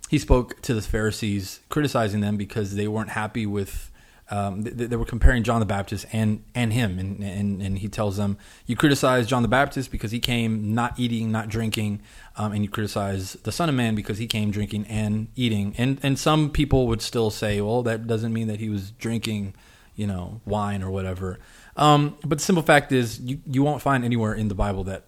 he 0.08 0.16
spoke 0.16 0.62
to 0.62 0.74
the 0.74 0.80
Pharisees, 0.80 1.58
criticizing 1.70 2.20
them 2.20 2.36
because 2.36 2.76
they 2.76 2.86
weren't 2.86 3.10
happy 3.10 3.46
with. 3.46 3.90
Um, 4.30 4.62
they, 4.62 4.86
they 4.86 4.96
were 4.96 5.06
comparing 5.06 5.42
John 5.42 5.60
the 5.60 5.66
Baptist 5.66 6.06
and 6.12 6.44
and 6.54 6.72
him, 6.72 6.98
and, 6.98 7.22
and 7.22 7.62
and 7.62 7.78
he 7.78 7.88
tells 7.88 8.16
them, 8.16 8.36
"You 8.66 8.76
criticize 8.76 9.26
John 9.26 9.42
the 9.42 9.48
Baptist 9.48 9.90
because 9.90 10.10
he 10.10 10.20
came 10.20 10.74
not 10.74 10.98
eating, 10.98 11.32
not 11.32 11.48
drinking, 11.48 12.02
um, 12.36 12.52
and 12.52 12.62
you 12.62 12.68
criticize 12.68 13.34
the 13.44 13.52
Son 13.52 13.68
of 13.68 13.74
Man 13.74 13.94
because 13.94 14.18
he 14.18 14.26
came 14.26 14.50
drinking 14.50 14.86
and 14.86 15.28
eating." 15.34 15.74
And 15.78 15.98
and 16.02 16.18
some 16.18 16.50
people 16.50 16.86
would 16.88 17.00
still 17.00 17.30
say, 17.30 17.60
"Well, 17.60 17.82
that 17.84 18.06
doesn't 18.06 18.32
mean 18.32 18.48
that 18.48 18.60
he 18.60 18.68
was 18.68 18.90
drinking, 18.90 19.54
you 19.96 20.06
know, 20.06 20.40
wine 20.44 20.82
or 20.82 20.90
whatever." 20.90 21.38
Um, 21.76 22.16
but 22.24 22.38
the 22.38 22.44
simple 22.44 22.62
fact 22.62 22.92
is, 22.92 23.20
you 23.20 23.40
you 23.46 23.62
won't 23.62 23.80
find 23.80 24.04
anywhere 24.04 24.34
in 24.34 24.48
the 24.48 24.54
Bible 24.54 24.84
that 24.84 25.04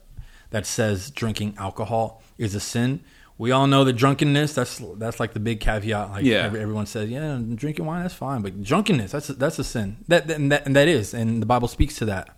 that 0.50 0.66
says 0.66 1.10
drinking 1.10 1.56
alcohol 1.58 2.22
is 2.38 2.54
a 2.54 2.60
sin. 2.60 3.00
We 3.40 3.52
all 3.52 3.66
know 3.66 3.84
that 3.84 3.94
drunkenness 3.94 4.52
that's 4.52 4.82
that's 4.98 5.18
like 5.18 5.32
the 5.32 5.40
big 5.40 5.60
caveat. 5.60 6.10
Like 6.10 6.24
Yeah. 6.26 6.44
every, 6.44 6.60
everyone 6.60 6.84
says, 6.84 7.08
yeah, 7.08 7.40
drinking 7.54 7.86
wine 7.86 8.02
that's 8.02 8.12
fine, 8.12 8.42
but 8.42 8.62
drunkenness 8.62 9.12
that's 9.12 9.30
a, 9.30 9.32
that's 9.32 9.58
a 9.58 9.64
sin. 9.64 9.96
That, 10.08 10.26
that 10.26 10.36
and 10.36 10.52
that 10.52 10.66
and 10.66 10.76
that 10.76 10.88
is, 10.88 11.14
and 11.14 11.40
the 11.40 11.46
Bible 11.46 11.66
speaks 11.66 11.96
to 11.96 12.04
that. 12.04 12.36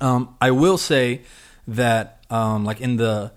Um, 0.00 0.36
I 0.40 0.52
will 0.52 0.78
say 0.78 1.22
that, 1.66 2.24
um, 2.30 2.64
like 2.64 2.80
in 2.80 2.94
the 2.94 3.32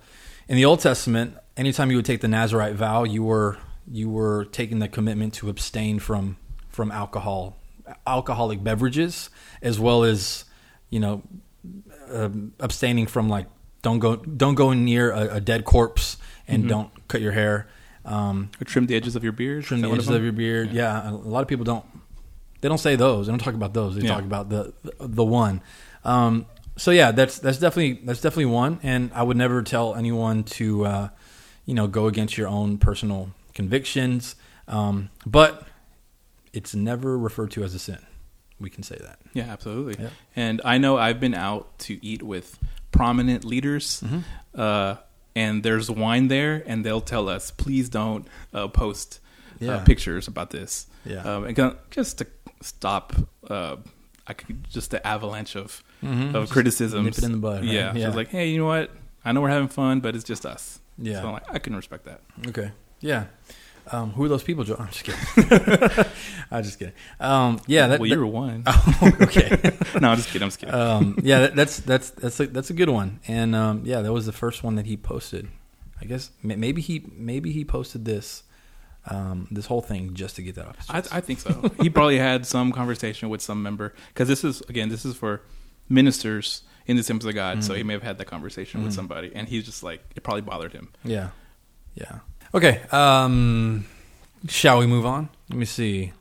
in 0.48 0.56
the 0.56 0.66
Old 0.66 0.82
Testament, 0.82 1.36
anytime 1.58 1.90
you 1.90 1.98
would 1.98 2.06
take 2.06 2.22
the 2.22 2.28
Nazarite 2.28 2.76
vow, 2.76 3.06
you 3.06 3.24
were 3.24 3.58
you 3.92 4.08
were 4.08 4.46
taking 4.46 4.78
the 4.78 4.88
commitment 4.88 5.34
to 5.36 5.50
abstain 5.50 5.98
from 5.98 6.38
from 6.70 6.92
alcohol, 6.92 7.58
alcoholic 8.06 8.64
beverages, 8.64 9.32
as 9.64 9.80
well 9.80 10.04
as 10.04 10.46
you 10.92 11.00
know 11.00 11.24
um, 12.12 12.54
abstaining 12.60 13.08
from 13.08 13.30
like 13.30 13.48
don't 13.82 13.98
go 13.98 14.16
don't 14.16 14.54
go 14.54 14.74
near 14.74 15.12
a, 15.12 15.38
a 15.38 15.42
dead 15.42 15.66
corpse 15.66 16.18
and 16.48 16.68
don't 16.68 16.90
cut 17.08 17.22
your 17.22 17.32
hair 17.34 17.68
Um, 18.06 18.50
Or 18.60 18.66
trim 18.66 18.86
the 18.88 18.96
edges 18.96 19.16
of 19.16 19.24
your 19.24 19.32
beard. 19.32 19.64
trim 19.64 19.80
the 19.82 19.90
edges 19.90 20.08
them? 20.08 20.16
of 20.18 20.24
your 20.24 20.34
beard. 20.34 20.72
Yeah. 20.74 21.10
a 21.10 21.12
lot 21.12 21.42
of 21.42 21.48
people 21.48 21.64
don't. 21.66 21.86
They 22.62 22.68
don't 22.70 22.78
say 22.78 22.96
those. 22.98 23.28
They 23.28 23.32
don't 23.32 23.40
talk 23.40 23.54
about 23.56 23.74
those. 23.74 23.96
They 23.96 24.02
Yeah. 24.02 24.16
talk 24.16 24.24
about 24.24 24.50
the 24.50 24.74
the, 24.84 24.94
the 25.08 25.24
one. 25.24 25.62
Um, 26.04 26.46
so 26.76 26.92
yeah, 26.92 27.12
that's 27.12 27.40
that's 27.40 27.60
definitely 27.60 28.04
that's 28.06 28.20
definitely 28.22 28.48
one. 28.54 28.80
And 28.84 29.12
I 29.14 29.24
would 29.24 29.38
never 29.38 29.62
tell 29.64 29.96
anyone 29.96 30.44
to, 30.58 30.86
uh, 30.86 31.10
you 31.66 31.74
know, 31.76 31.88
go 31.88 32.08
against 32.08 32.38
your 32.38 32.48
own 32.50 32.78
personal 32.78 33.30
convictions. 33.54 34.36
Um, 34.68 35.10
but 35.26 35.66
it's 36.52 36.74
never 36.76 37.18
referred 37.18 37.52
to 37.52 37.64
as 37.64 37.74
a 37.74 37.80
sin. 37.80 38.00
We 38.60 38.70
can 38.70 38.84
say 38.84 38.98
that. 39.02 39.20
Yeah, 39.34 39.46
absolutely. 39.52 40.04
Yeah. 40.04 40.10
And 40.36 40.62
I 40.66 40.78
know 40.78 40.98
I've 40.98 41.20
been 41.20 41.34
out 41.36 41.78
to 41.80 42.04
eat 42.06 42.22
with 42.24 42.58
prominent 42.92 43.44
leaders, 43.46 44.02
Mm-hmm. 44.06 44.20
uh, 44.56 44.96
and 45.36 45.64
there's 45.64 45.90
wine 45.90 46.28
there, 46.28 46.64
and 46.66 46.86
they'll 46.86 47.02
tell 47.02 47.28
us, 47.30 47.52
please 47.52 47.90
don't 47.90 48.28
uh, 48.54 48.68
post 48.68 49.20
Yeah. 49.60 49.76
uh, 49.78 49.84
pictures 49.86 50.28
about 50.28 50.50
this. 50.52 50.88
Yeah. 51.06 51.22
Um, 51.24 51.46
and 51.46 51.56
just 51.92 52.18
to 52.20 52.28
stop, 52.62 53.14
uh, 53.50 53.78
I 54.28 54.34
could 54.34 54.64
just 54.70 54.92
the 54.92 55.06
avalanche 55.06 55.56
of 55.56 55.84
Mhm. 56.04 56.34
of 56.36 56.44
Just 56.44 56.54
criticisms. 56.54 57.06
nip 57.06 57.18
it 57.18 57.24
in 57.24 57.32
the 57.34 57.38
bud, 57.38 57.62
right? 57.62 57.64
Yeah. 57.64 57.94
Yeah. 57.96 58.12
So 58.12 58.18
like, 58.18 58.30
hey, 58.30 58.50
you 58.50 58.58
know 58.58 58.66
what? 58.66 58.92
I 59.26 59.32
know 59.32 59.42
we're 59.42 59.50
having 59.50 59.68
fun, 59.70 60.00
but 60.02 60.16
it's 60.16 60.24
just 60.26 60.46
us. 60.46 60.80
Yeah. 60.98 61.22
So 61.22 61.28
I'm 61.28 61.34
like, 61.34 61.50
I 61.50 61.60
can 61.60 61.76
respect 61.76 62.06
that. 62.06 62.22
Okay. 62.48 62.72
Yeah. 63.02 63.26
Um, 63.92 64.12
who 64.12 64.24
are 64.24 64.30
those 64.30 64.44
people, 64.44 64.64
Joe? 64.64 64.78
I'm 64.80 64.88
just 64.90 65.04
kidding. 65.04 66.06
I'm 66.52 66.64
just 66.64 66.80
kidding. 66.80 66.94
Um, 67.20 67.60
yeah. 67.68 67.88
That, 67.88 68.00
well, 68.00 68.10
that- 68.10 68.16
you 68.16 68.20
were 68.22 68.28
one. 68.28 68.64
Oh, 68.68 69.12
okay. 69.22 69.50
no, 70.02 70.10
I'm 70.10 70.18
just 70.18 70.30
kidding. 70.30 70.44
I'm 70.44 70.50
just 70.50 70.60
kidding. 70.60 70.74
um, 70.76 71.18
yeah, 71.22 71.40
that, 71.42 71.56
that's 71.56 71.78
that's 71.82 72.10
that's 72.12 72.40
a, 72.40 72.48
that's 72.48 72.70
a 72.70 72.74
good 72.74 72.90
one. 72.90 73.20
And 73.28 73.54
um, 73.56 73.82
yeah, 73.86 74.02
that 74.02 74.14
was 74.14 74.26
the 74.26 74.32
first 74.32 74.64
one 74.64 74.76
that 74.76 74.86
he 74.86 74.96
posted. 74.98 75.48
I 76.02 76.06
guess 76.06 76.32
maybe 76.42 76.82
he 76.82 77.06
maybe 77.16 77.52
he 77.52 77.66
posted 77.66 78.06
this 78.06 78.44
um, 79.08 79.48
this 79.52 79.66
whole 79.66 79.82
thing 79.82 80.14
just 80.14 80.36
to 80.38 80.42
get 80.42 80.56
that 80.56 80.68
off. 80.68 80.78
His 80.78 80.90
I. 81.12 81.18
I 81.18 81.22
think 81.22 81.40
so. 81.40 81.72
he 81.82 81.90
probably 81.90 82.18
had 82.18 82.46
some 82.46 82.72
conversation 82.72 83.30
with 83.30 83.42
some 83.42 83.62
member 83.62 83.94
because 84.14 84.28
this 84.28 84.44
is 84.44 84.62
again 84.70 84.90
this 84.90 85.04
is 85.06 85.16
for 85.16 85.42
ministers 85.90 86.64
in 86.86 86.96
the 86.96 87.02
Assemblies 87.02 87.28
of 87.28 87.36
God. 87.36 87.60
Mm. 87.60 87.64
So 87.64 87.74
he 87.74 87.84
may 87.84 87.94
have 87.94 88.04
had 88.04 88.18
that 88.18 88.26
conversation 88.26 88.84
with 88.84 88.94
somebody, 88.94 89.32
and 89.36 89.48
he's 89.48 89.66
just 89.66 89.84
like 89.84 90.02
it 90.16 90.24
probably 90.24 90.42
bothered 90.42 90.74
him. 90.74 90.90
yeah, 91.04 91.30
yeah. 91.96 92.20
Okay. 92.56 92.82
Um, 92.92 93.86
shall 94.48 94.80
we 94.80 94.88
move 94.88 95.06
on? 95.06 95.30
Let 95.50 95.58
me 95.58 95.66
see. 95.66 96.14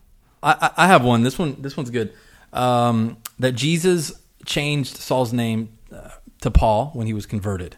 I, 0.43 0.53
I, 0.77 0.85
I 0.85 0.87
have 0.87 1.05
one. 1.05 1.23
This 1.23 1.39
one 1.39 1.61
this 1.61 1.77
one's 1.77 1.91
good. 1.91 2.13
Um, 2.53 3.17
that 3.39 3.53
Jesus 3.53 4.13
changed 4.45 4.97
Saul's 4.97 5.33
name 5.33 5.71
uh, 5.95 6.11
to 6.41 6.51
Paul 6.51 6.91
when 6.95 7.07
he 7.07 7.13
was 7.13 7.27
converted. 7.27 7.77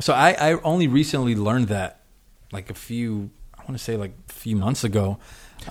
So 0.00 0.12
I, 0.12 0.36
I 0.38 0.52
only 0.60 0.88
recently 0.88 1.34
learned 1.34 1.68
that, 1.68 2.00
like 2.52 2.70
a 2.70 2.74
few, 2.74 3.30
I 3.58 3.62
want 3.62 3.72
to 3.72 3.82
say 3.82 3.96
like 3.96 4.12
a 4.28 4.32
few 4.32 4.56
months 4.56 4.84
ago. 4.84 5.18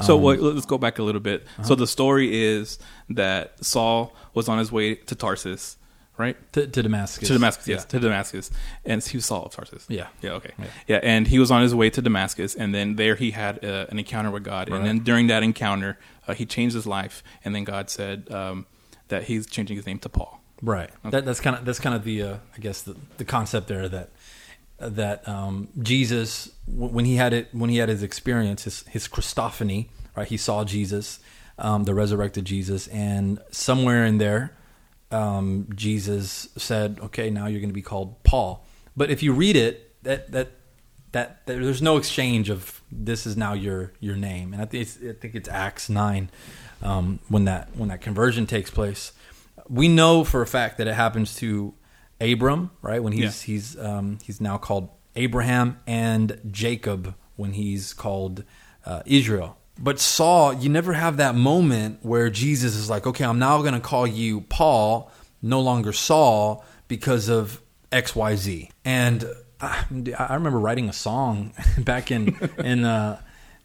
So 0.01 0.17
Um, 0.17 0.23
well, 0.23 0.35
let's 0.37 0.65
go 0.65 0.77
back 0.77 0.99
a 0.99 1.03
little 1.03 1.21
bit. 1.21 1.43
Uh-huh. 1.43 1.63
So 1.63 1.75
the 1.75 1.87
story 1.87 2.43
is 2.43 2.79
that 3.09 3.63
Saul 3.63 4.15
was 4.33 4.49
on 4.49 4.57
his 4.57 4.71
way 4.71 4.95
to 4.95 5.15
Tarsus, 5.15 5.77
right? 6.17 6.35
to, 6.53 6.67
to 6.67 6.83
Damascus. 6.83 7.27
To 7.27 7.33
Damascus, 7.33 7.67
yes, 7.67 7.81
Yeah. 7.81 7.87
to 7.87 7.99
Damascus, 7.99 8.51
and 8.85 9.03
he 9.03 9.17
was 9.17 9.25
Saul 9.25 9.43
of 9.45 9.51
Tarsus. 9.53 9.85
Yeah. 9.89 10.07
yeah, 10.21 10.31
okay, 10.31 10.51
Yeah. 10.59 10.65
yeah. 10.87 10.99
and 11.03 11.27
he 11.27 11.39
was 11.39 11.51
on 11.51 11.61
his 11.61 11.73
way 11.75 11.89
to 11.89 12.01
Damascus, 12.01 12.55
and 12.55 12.73
then 12.73 12.95
there 12.95 13.15
he 13.15 13.31
had 13.31 13.63
uh, 13.63 13.85
an 13.89 13.99
encounter 13.99 14.31
with 14.31 14.43
God, 14.43 14.69
Right. 14.69 14.77
and 14.77 14.85
then 14.87 14.99
during 14.99 15.27
that 15.27 15.43
encounter, 15.43 15.97
uh, 16.27 16.33
he 16.33 16.45
changed 16.45 16.75
his 16.75 16.85
life, 16.87 17.23
and 17.43 17.53
then 17.55 17.63
God 17.63 17.89
said 17.89 18.31
um, 18.31 18.65
that 19.09 19.23
he's 19.23 19.45
changing 19.45 19.77
his 19.77 19.85
name 19.85 19.99
to 19.99 20.09
Paul. 20.09 20.41
Right. 20.61 20.89
That, 21.03 21.25
that's 21.25 21.39
kind 21.41 21.55
of 21.57 21.65
that's 21.65 21.79
kind 21.79 21.93
of 21.95 22.03
the 22.05 22.21
uh, 22.23 22.37
I 22.55 22.59
guess 22.59 22.81
the, 22.81 22.95
the 23.17 23.25
concept 23.25 23.67
there 23.67 23.87
that 23.89 24.09
that 24.79 25.27
um, 25.27 25.67
Jesus 25.81 26.49
w- 26.67 26.91
when 26.93 27.05
he 27.05 27.15
had 27.17 27.33
it 27.33 27.49
when 27.53 27.69
he 27.69 27.77
had 27.77 27.89
his 27.89 28.01
experience 28.03 28.63
his 28.63 28.83
his 28.89 29.07
Christophany 29.07 29.87
right 30.15 30.27
he 30.27 30.37
saw 30.37 30.63
Jesus 30.63 31.19
um, 31.59 31.83
the 31.83 31.93
resurrected 31.93 32.45
Jesus 32.45 32.87
and 32.87 33.39
somewhere 33.51 34.05
in 34.05 34.17
there 34.17 34.53
um, 35.11 35.67
Jesus 35.75 36.49
said 36.57 36.99
okay 37.03 37.29
now 37.29 37.47
you're 37.47 37.59
going 37.61 37.69
to 37.69 37.73
be 37.73 37.81
called 37.81 38.21
Paul 38.23 38.65
but 38.97 39.09
if 39.09 39.21
you 39.23 39.33
read 39.33 39.55
it 39.55 40.01
that 40.03 40.31
that 40.31 40.51
that 41.11 41.45
there- 41.45 41.63
there's 41.63 41.81
no 41.81 41.97
exchange 41.97 42.49
of 42.49 42.81
this 42.91 43.25
is 43.25 43.37
now 43.37 43.53
your 43.53 43.93
your 43.99 44.15
name 44.15 44.53
and 44.53 44.61
I 44.61 44.65
think 44.65 44.81
it's, 44.83 44.97
I 44.97 45.13
think 45.13 45.35
it's 45.35 45.49
Acts 45.49 45.89
nine 45.89 46.29
um, 46.81 47.19
when 47.29 47.45
that 47.45 47.69
when 47.75 47.89
that 47.89 48.01
conversion 48.01 48.45
takes 48.47 48.69
place 48.71 49.11
we 49.69 49.87
know 49.87 50.23
for 50.23 50.41
a 50.41 50.47
fact 50.47 50.77
that 50.77 50.87
it 50.87 50.93
happens 50.93 51.35
to 51.37 51.73
Abram, 52.21 52.69
right? 52.83 53.01
When 53.01 53.13
he's 53.13 53.41
he's 53.41 53.77
um, 53.79 54.19
he's 54.23 54.39
now 54.39 54.57
called 54.57 54.89
Abraham, 55.15 55.79
and 55.87 56.39
Jacob 56.51 57.15
when 57.35 57.53
he's 57.53 57.91
called 57.93 58.43
uh, 58.85 59.01
Israel. 59.07 59.57
But 59.77 59.99
Saul, 59.99 60.53
you 60.53 60.69
never 60.69 60.93
have 60.93 61.17
that 61.17 61.35
moment 61.35 61.99
where 62.01 62.29
Jesus 62.29 62.75
is 62.75 62.89
like, 62.89 63.05
"Okay, 63.05 63.25
I'm 63.25 63.39
now 63.39 63.61
going 63.61 63.73
to 63.73 63.79
call 63.79 64.07
you 64.07 64.41
Paul, 64.41 65.11
no 65.41 65.59
longer 65.59 65.91
Saul, 65.91 66.63
because 66.87 67.27
of 67.29 67.61
X, 67.91 68.15
Y, 68.15 68.35
Z." 68.35 68.69
And 68.85 69.25
I, 69.59 69.85
I 70.17 70.35
remember 70.35 70.59
writing 70.59 70.87
a 70.89 70.93
song 70.93 71.53
back 71.77 72.09
in 72.09 72.37
in 72.57 72.85
uh, 72.85 73.21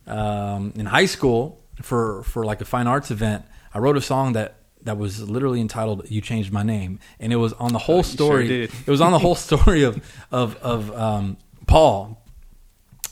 um, 0.07 0.73
in 0.77 0.87
high 0.87 1.07
school 1.07 1.63
for 1.83 2.23
for 2.25 2.45
like 2.45 2.61
a 2.61 2.65
fine 2.65 2.87
arts 2.87 3.11
event. 3.11 3.45
I 3.73 3.79
wrote 3.79 3.97
a 3.97 4.01
song 4.03 4.33
that 4.33 4.57
that 4.83 4.99
was 4.99 5.29
literally 5.29 5.61
entitled 5.61 6.11
"You 6.11 6.21
Changed 6.21 6.53
My 6.53 6.63
Name," 6.63 6.99
and 7.19 7.33
it 7.33 7.37
was 7.37 7.53
on 7.55 7.73
the 7.73 7.79
whole 7.79 8.03
sure 8.03 8.13
story. 8.13 8.49
did. 8.49 8.73
It 8.87 8.91
was 8.91 9.01
on 9.01 9.13
the 9.13 9.19
whole 9.19 9.35
story 9.37 9.85
of 9.85 10.03
of 10.33 10.57
of 10.57 10.93
um, 10.97 11.37
Paul. 11.67 12.17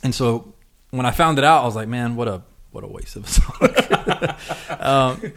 And 0.02 0.14
so 0.14 0.54
when 0.90 1.06
I 1.06 1.10
found 1.10 1.38
it 1.38 1.44
out, 1.44 1.62
I 1.62 1.64
was 1.64 1.76
like, 1.76 1.88
"Man, 1.88 2.16
what 2.16 2.28
a 2.28 2.42
what 2.70 2.84
a 2.84 2.86
waste 2.86 3.16
of 3.16 3.24
a 3.24 3.28
song." 4.38 4.80
um, 4.80 5.32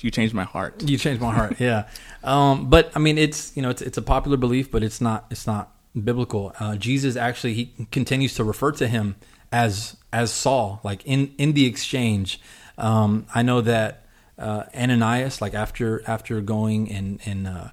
You, 0.00 0.10
changed 0.10 0.34
my 0.34 0.44
heart. 0.44 0.82
you 0.82 0.98
changed 0.98 1.20
my 1.20 1.32
heart, 1.34 1.60
yeah. 1.60 1.88
Um, 2.24 2.68
but 2.70 2.90
I 2.94 2.98
mean, 2.98 3.18
it's 3.18 3.56
you 3.56 3.62
know, 3.62 3.70
it's 3.70 3.82
it's 3.82 3.98
a 3.98 4.02
popular 4.02 4.36
belief, 4.36 4.70
but 4.70 4.82
it's 4.82 5.00
not 5.00 5.26
it's 5.30 5.46
not 5.46 5.72
biblical. 6.04 6.52
Uh, 6.60 6.76
Jesus 6.76 7.16
actually 7.16 7.54
he 7.54 7.86
continues 7.90 8.34
to 8.34 8.44
refer 8.44 8.72
to 8.72 8.86
him 8.88 9.16
as 9.52 9.96
as 10.12 10.32
Saul, 10.32 10.80
like 10.84 11.04
in 11.06 11.34
in 11.38 11.52
the 11.52 11.66
exchange. 11.66 12.40
Um, 12.76 13.26
I 13.34 13.42
know 13.42 13.60
that 13.62 14.04
uh, 14.38 14.64
Ananias, 14.74 15.40
like 15.40 15.54
after 15.54 16.02
after 16.08 16.40
going 16.40 16.90
and 16.92 17.20
and 17.24 17.46
uh, 17.46 17.68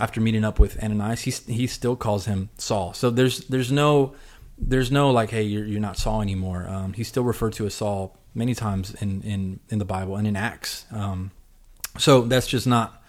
after 0.00 0.20
meeting 0.20 0.44
up 0.44 0.58
with 0.58 0.82
Ananias, 0.82 1.20
he 1.22 1.30
he 1.52 1.66
still 1.66 1.96
calls 1.96 2.24
him 2.26 2.48
Saul. 2.58 2.92
So 2.94 3.10
there's 3.10 3.46
there's 3.48 3.70
no 3.70 4.14
there's 4.58 4.90
no 4.90 5.10
like, 5.10 5.30
hey, 5.30 5.42
you're 5.42 5.64
you're 5.64 5.80
not 5.80 5.96
Saul 5.96 6.22
anymore. 6.22 6.66
Um, 6.68 6.92
he's 6.92 7.08
still 7.08 7.24
referred 7.24 7.52
to 7.54 7.66
as 7.66 7.74
Saul 7.74 8.16
many 8.34 8.54
times 8.54 8.94
in 9.00 9.22
in 9.22 9.60
in 9.68 9.78
the 9.78 9.84
Bible 9.84 10.16
and 10.16 10.26
in 10.26 10.36
Acts. 10.36 10.86
Um, 10.92 11.30
so 11.98 12.22
that's 12.22 12.46
just 12.46 12.66
not 12.66 13.02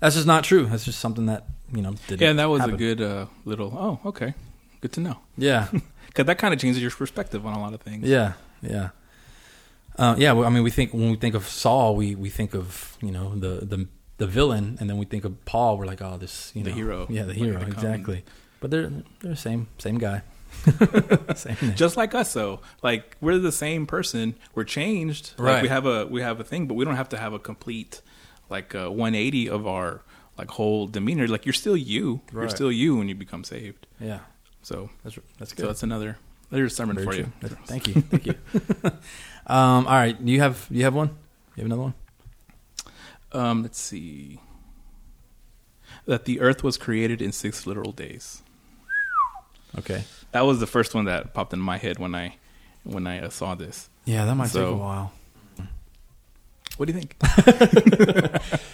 that's 0.00 0.14
just 0.14 0.26
not 0.26 0.44
true. 0.44 0.66
That's 0.66 0.84
just 0.84 0.98
something 0.98 1.26
that 1.26 1.46
you 1.72 1.82
know. 1.82 1.94
Didn't 2.08 2.20
Yeah, 2.20 2.30
and 2.30 2.38
that 2.38 2.46
was 2.48 2.60
happen. 2.60 2.74
a 2.74 2.78
good 2.78 3.00
uh, 3.00 3.26
little. 3.44 3.72
Oh, 4.04 4.08
okay, 4.08 4.34
good 4.80 4.92
to 4.92 5.00
know. 5.00 5.18
Yeah, 5.36 5.68
Because 6.06 6.26
that 6.26 6.38
kind 6.38 6.54
of 6.54 6.60
changes 6.60 6.80
your 6.82 6.90
perspective 6.92 7.44
on 7.46 7.54
a 7.54 7.60
lot 7.60 7.74
of 7.74 7.80
things. 7.80 8.06
yeah, 8.08 8.34
yeah, 8.62 8.90
uh, 9.98 10.14
yeah. 10.18 10.32
Well, 10.32 10.46
I 10.46 10.50
mean, 10.50 10.62
we 10.62 10.70
think 10.70 10.92
when 10.92 11.10
we 11.10 11.16
think 11.16 11.34
of 11.34 11.46
Saul, 11.48 11.96
we 11.96 12.14
we 12.14 12.30
think 12.30 12.54
of 12.54 12.96
you 13.02 13.10
know 13.10 13.34
the 13.34 13.64
the 13.64 13.88
the 14.18 14.26
villain, 14.26 14.76
and 14.80 14.88
then 14.88 14.96
we 14.98 15.06
think 15.06 15.24
of 15.24 15.44
Paul. 15.44 15.76
We're 15.78 15.86
like, 15.86 16.00
oh, 16.02 16.16
this 16.18 16.52
you 16.54 16.62
know 16.62 16.66
The 16.66 16.70
know, 16.70 16.76
hero. 16.76 17.06
Yeah, 17.10 17.24
the 17.24 17.34
hero, 17.34 17.60
exactly. 17.62 18.24
But 18.60 18.70
they're 18.70 18.90
they're 19.20 19.30
the 19.32 19.36
same 19.36 19.66
same 19.78 19.98
guy. 19.98 20.22
Just 21.74 21.96
like 21.96 22.14
us, 22.14 22.32
though, 22.32 22.60
like 22.82 23.16
we're 23.20 23.38
the 23.38 23.52
same 23.52 23.86
person. 23.86 24.34
We're 24.54 24.64
changed. 24.64 25.32
Like 25.38 25.46
Right. 25.46 25.62
we 25.62 25.68
have 25.68 25.86
a 25.86 26.06
we 26.06 26.20
have 26.22 26.40
a 26.40 26.44
thing, 26.44 26.66
but 26.66 26.74
we 26.74 26.84
don't 26.84 26.96
have 26.96 27.08
to 27.10 27.18
have 27.18 27.32
a 27.32 27.38
complete 27.38 28.00
like 28.50 28.74
uh, 28.74 28.88
180 28.90 29.48
of 29.48 29.66
our 29.66 30.02
like 30.38 30.50
whole 30.50 30.86
demeanor. 30.86 31.26
Like 31.28 31.44
you're 31.46 31.52
still 31.52 31.76
you. 31.76 32.20
You're 32.32 32.48
still 32.48 32.72
you 32.72 32.96
when 32.96 33.08
you 33.08 33.14
become 33.14 33.44
saved. 33.44 33.86
yeah, 34.00 34.20
So 34.62 34.90
that's 35.02 35.18
that's 35.38 35.52
good. 35.52 35.62
so 35.62 35.66
that's 35.66 35.82
another 35.82 36.18
there's 36.50 36.72
a 36.72 36.76
sermon 36.76 36.96
Very 36.96 37.06
for 37.06 37.12
true. 37.12 37.32
you. 37.42 37.48
Thank 37.66 37.86
you, 37.88 37.94
thank 38.02 38.26
you. 38.26 38.34
um, 39.46 39.86
all 39.86 39.94
right, 39.94 40.18
you 40.20 40.40
have 40.40 40.66
you 40.70 40.84
have 40.84 40.94
one? 40.94 41.08
You 41.56 41.62
have 41.62 41.66
another 41.66 41.82
one? 41.82 41.94
Um, 43.32 43.62
let's 43.62 43.80
see. 43.80 44.38
That 46.06 46.26
the 46.26 46.40
earth 46.40 46.62
was 46.62 46.76
created 46.76 47.20
in 47.22 47.32
six 47.32 47.66
literal 47.66 47.90
days. 47.92 48.42
Okay. 49.78 50.04
That 50.32 50.42
was 50.42 50.60
the 50.60 50.66
first 50.66 50.94
one 50.94 51.04
that 51.06 51.34
popped 51.34 51.52
in 51.52 51.60
my 51.60 51.78
head 51.78 51.98
when 51.98 52.14
I 52.14 52.36
when 52.84 53.06
I 53.06 53.20
uh, 53.20 53.28
saw 53.30 53.54
this. 53.54 53.88
Yeah, 54.04 54.24
that 54.26 54.34
might 54.34 54.48
So- 54.50 54.64
take 54.64 54.74
a 54.74 54.76
while. 54.76 55.12
What 56.76 56.86
do 56.88 56.92
you 56.92 56.98
think? 57.00 57.16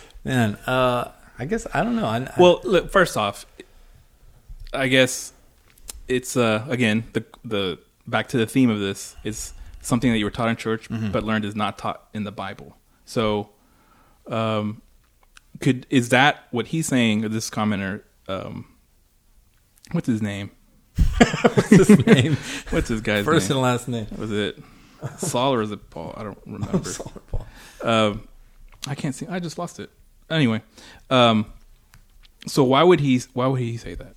Man, 0.25 0.55
uh, 0.67 1.11
I 1.39 1.45
guess 1.45 1.67
I 1.75 1.83
don't 1.83 1.97
know. 1.97 2.07
I, 2.07 2.17
I- 2.19 2.33
Well, 2.39 2.61
look, 2.65 2.91
first 2.91 3.17
off, 3.17 3.45
I 4.73 4.89
guess 4.89 5.33
it's 6.09 6.37
uh, 6.37 6.65
again 6.69 7.05
the 7.13 7.25
the 7.45 7.79
back 8.07 8.29
to 8.29 8.39
the 8.39 8.47
theme 8.47 8.71
of 8.71 8.81
this 8.81 9.17
is 9.23 9.53
something 9.83 10.11
that 10.11 10.19
you 10.19 10.25
were 10.25 10.31
taught 10.31 10.49
in 10.49 10.57
church 10.57 10.89
Mm-hmm. 10.89 11.11
but 11.13 11.25
learned 11.25 11.45
is 11.45 11.55
not 11.55 11.79
taught 11.79 12.09
in 12.15 12.25
the 12.25 12.33
Bible. 12.33 12.77
So, 13.05 13.51
um, 14.29 14.81
could 15.61 15.87
is 15.91 16.09
that 16.11 16.45
what 16.53 16.69
he's 16.69 16.87
saying? 16.87 17.25
Or 17.25 17.29
this 17.29 17.51
commenter, 17.51 18.03
um, 18.29 18.67
what's 19.93 20.07
his 20.07 20.23
name? 20.23 20.51
What's 21.55 21.69
his 21.69 21.89
name? 22.07 22.37
What's 22.71 22.89
his 22.89 23.01
guy's 23.01 23.25
First 23.25 23.49
name? 23.49 23.57
and 23.59 23.63
last 23.63 23.89
name. 23.89 24.07
Was 24.17 24.31
it 24.33 24.59
Saul 25.19 25.55
or 25.55 25.63
is 25.63 25.71
it 25.71 25.91
Paul? 25.91 26.15
I 26.17 26.23
don't 26.23 26.39
remember. 26.47 26.85
Saul 26.89 27.13
or 27.15 27.23
Paul. 27.31 27.47
Um, 27.83 28.29
I 28.87 28.95
can't 28.95 29.15
see. 29.15 29.27
I 29.27 29.39
just 29.39 29.59
lost 29.59 29.81
it. 29.81 29.91
Anyway, 30.29 30.63
um, 31.11 31.47
so 32.47 32.65
why 32.65 32.83
would 32.83 33.01
he? 33.01 33.21
Why 33.33 33.47
would 33.47 33.61
he 33.61 33.77
say 33.77 33.95
that? 33.95 34.15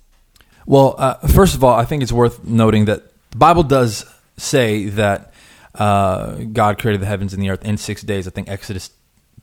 Well, 0.66 0.94
uh, 0.98 1.14
first 1.28 1.54
of 1.54 1.62
all, 1.64 1.74
I 1.74 1.84
think 1.84 2.02
it's 2.02 2.12
worth 2.12 2.44
noting 2.44 2.86
that 2.86 3.02
the 3.30 3.36
Bible 3.38 3.62
does 3.64 4.06
say 4.36 4.86
that 4.86 5.32
uh, 5.74 6.36
God 6.52 6.78
created 6.78 7.00
the 7.02 7.06
heavens 7.06 7.34
and 7.34 7.42
the 7.42 7.50
earth 7.50 7.64
in 7.64 7.76
six 7.76 8.02
days. 8.02 8.26
I 8.26 8.30
think 8.30 8.48
Exodus 8.48 8.90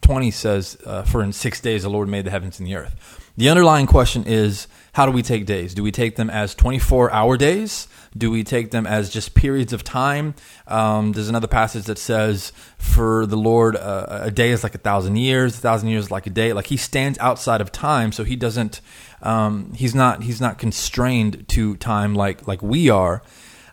20 0.01 0.31
says, 0.31 0.77
uh, 0.85 1.03
For 1.03 1.21
in 1.21 1.31
six 1.33 1.61
days 1.61 1.83
the 1.83 1.89
Lord 1.89 2.07
made 2.07 2.25
the 2.25 2.31
heavens 2.31 2.59
and 2.59 2.67
the 2.67 2.75
earth. 2.75 3.31
The 3.37 3.49
underlying 3.49 3.85
question 3.85 4.23
is, 4.25 4.67
how 4.93 5.05
do 5.05 5.11
we 5.11 5.21
take 5.21 5.45
days? 5.45 5.73
Do 5.73 5.83
we 5.83 5.91
take 5.91 6.17
them 6.17 6.29
as 6.29 6.53
24 6.53 7.11
hour 7.11 7.37
days? 7.37 7.87
Do 8.17 8.29
we 8.29 8.43
take 8.43 8.71
them 8.71 8.85
as 8.85 9.09
just 9.09 9.33
periods 9.33 9.71
of 9.71 9.83
time? 9.83 10.35
Um, 10.67 11.13
there's 11.13 11.29
another 11.29 11.47
passage 11.47 11.85
that 11.85 11.97
says, 11.97 12.51
For 12.77 13.25
the 13.25 13.37
Lord, 13.37 13.77
uh, 13.77 14.19
a 14.23 14.31
day 14.31 14.49
is 14.49 14.63
like 14.63 14.75
a 14.75 14.79
thousand 14.79 15.15
years, 15.15 15.57
a 15.57 15.61
thousand 15.61 15.89
years 15.89 16.05
is 16.05 16.11
like 16.11 16.27
a 16.27 16.29
day. 16.29 16.51
Like 16.51 16.67
he 16.67 16.77
stands 16.77 17.17
outside 17.19 17.61
of 17.61 17.71
time, 17.71 18.11
so 18.11 18.25
he 18.25 18.35
doesn't, 18.35 18.81
um, 19.21 19.73
he's 19.73 19.95
not, 19.95 20.23
he's 20.23 20.41
not 20.41 20.57
constrained 20.57 21.47
to 21.49 21.77
time 21.77 22.13
like, 22.13 22.47
like 22.47 22.61
we 22.61 22.89
are. 22.89 23.23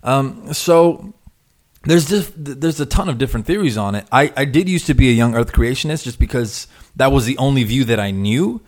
Um, 0.04 0.54
so 0.54 1.14
there's 1.82 2.08
just 2.08 2.32
there's 2.36 2.80
a 2.80 2.86
ton 2.86 3.08
of 3.08 3.18
different 3.18 3.46
theories 3.46 3.76
on 3.76 3.94
it. 3.94 4.06
I, 4.12 4.32
I 4.36 4.44
did 4.44 4.68
used 4.68 4.86
to 4.86 4.94
be 4.94 5.08
a 5.08 5.12
young 5.12 5.34
Earth 5.34 5.52
creationist 5.52 6.04
just 6.04 6.18
because 6.18 6.66
that 6.96 7.12
was 7.12 7.24
the 7.24 7.38
only 7.38 7.64
view 7.64 7.84
that 7.84 8.00
I 8.00 8.10
knew 8.10 8.60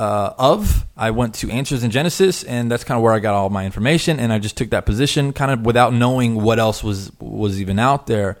uh, 0.00 0.34
of. 0.38 0.86
I 0.96 1.10
went 1.10 1.34
to 1.36 1.50
Answers 1.50 1.82
in 1.82 1.90
Genesis, 1.90 2.44
and 2.44 2.70
that's 2.70 2.84
kind 2.84 2.96
of 2.96 3.02
where 3.02 3.12
I 3.12 3.18
got 3.18 3.34
all 3.34 3.50
my 3.50 3.64
information, 3.64 4.20
and 4.20 4.32
I 4.32 4.38
just 4.38 4.56
took 4.56 4.70
that 4.70 4.86
position, 4.86 5.32
kind 5.32 5.50
of 5.50 5.64
without 5.64 5.92
knowing 5.92 6.42
what 6.42 6.58
else 6.58 6.82
was 6.82 7.12
was 7.20 7.60
even 7.60 7.78
out 7.78 8.06
there. 8.06 8.38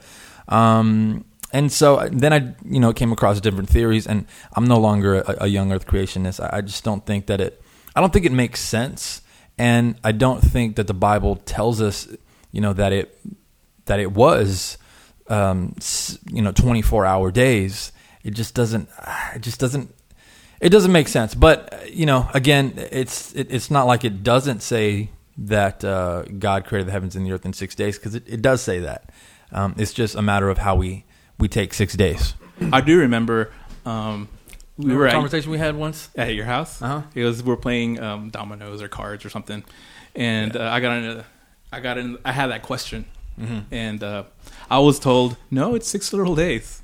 Um, 0.48 1.24
and 1.52 1.72
so 1.72 2.08
then 2.12 2.32
I, 2.32 2.54
you 2.64 2.78
know, 2.78 2.92
came 2.92 3.12
across 3.12 3.40
different 3.40 3.68
theories, 3.68 4.06
and 4.06 4.26
I'm 4.52 4.66
no 4.66 4.78
longer 4.78 5.20
a, 5.20 5.44
a 5.44 5.46
young 5.46 5.72
Earth 5.72 5.86
creationist. 5.86 6.40
I, 6.40 6.58
I 6.58 6.60
just 6.60 6.84
don't 6.84 7.04
think 7.04 7.26
that 7.26 7.40
it, 7.40 7.62
I 7.96 8.00
don't 8.00 8.12
think 8.12 8.26
it 8.26 8.32
makes 8.32 8.60
sense, 8.60 9.22
and 9.56 9.96
I 10.04 10.12
don't 10.12 10.40
think 10.40 10.76
that 10.76 10.86
the 10.86 10.94
Bible 10.94 11.36
tells 11.36 11.80
us, 11.80 12.06
you 12.52 12.60
know, 12.60 12.72
that 12.74 12.92
it 12.92 13.18
that 13.86 13.98
it 13.98 14.12
was, 14.12 14.78
um, 15.28 15.74
you 16.30 16.42
know, 16.42 16.52
24 16.52 17.06
hour 17.06 17.30
days. 17.30 17.92
It 18.22 18.32
just 18.34 18.54
doesn't. 18.54 18.88
It 19.34 19.40
just 19.40 19.58
doesn't. 19.58 19.94
It 20.60 20.70
doesn't 20.70 20.92
make 20.92 21.08
sense. 21.08 21.34
But 21.34 21.90
you 21.92 22.06
know, 22.06 22.28
again, 22.34 22.74
it's 22.90 23.32
it, 23.34 23.48
it's 23.50 23.70
not 23.70 23.86
like 23.86 24.04
it 24.04 24.22
doesn't 24.22 24.60
say 24.62 25.10
that 25.38 25.84
uh, 25.84 26.22
God 26.24 26.64
created 26.64 26.88
the 26.88 26.92
heavens 26.92 27.14
and 27.14 27.24
the 27.24 27.32
earth 27.32 27.46
in 27.46 27.52
six 27.52 27.74
days 27.74 27.96
because 27.98 28.14
it, 28.14 28.24
it 28.26 28.42
does 28.42 28.60
say 28.62 28.80
that. 28.80 29.10
Um, 29.52 29.74
it's 29.78 29.92
just 29.92 30.14
a 30.16 30.22
matter 30.22 30.48
of 30.50 30.58
how 30.58 30.74
we 30.76 31.04
we 31.38 31.48
take 31.48 31.72
six 31.74 31.94
days. 31.94 32.34
I 32.72 32.80
do 32.80 32.98
remember 32.98 33.52
um, 33.86 34.28
we 34.76 34.94
were 34.94 35.06
a 35.06 35.10
at, 35.10 35.14
conversation 35.14 35.50
we 35.52 35.58
had 35.58 35.76
once. 35.76 36.08
at 36.16 36.34
your 36.34 36.44
house. 36.44 36.82
Uh-huh. 36.82 37.02
It 37.14 37.24
was 37.24 37.42
we 37.42 37.50
were 37.50 37.56
playing 37.56 38.00
um, 38.00 38.30
dominoes 38.30 38.82
or 38.82 38.88
cards 38.88 39.24
or 39.24 39.30
something, 39.30 39.64
and 40.16 40.56
uh, 40.56 40.64
I 40.64 40.80
got 40.80 40.98
in. 40.98 41.24
I 41.72 41.80
got 41.80 41.98
in. 41.98 42.18
I 42.24 42.32
had 42.32 42.48
that 42.48 42.62
question, 42.62 43.04
Mm-hmm. 43.40 43.72
and 43.72 44.02
uh, 44.02 44.24
I 44.68 44.80
was 44.80 44.98
told 44.98 45.36
no, 45.48 45.76
it's 45.76 45.86
six 45.86 46.12
literal 46.12 46.34
days, 46.34 46.82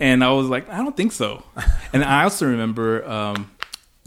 and 0.00 0.24
I 0.24 0.32
was 0.32 0.48
like, 0.48 0.68
I 0.68 0.78
don't 0.78 0.96
think 0.96 1.12
so. 1.12 1.42
and 1.92 2.04
I 2.04 2.24
also 2.24 2.46
remember 2.46 3.06
um, 3.08 3.50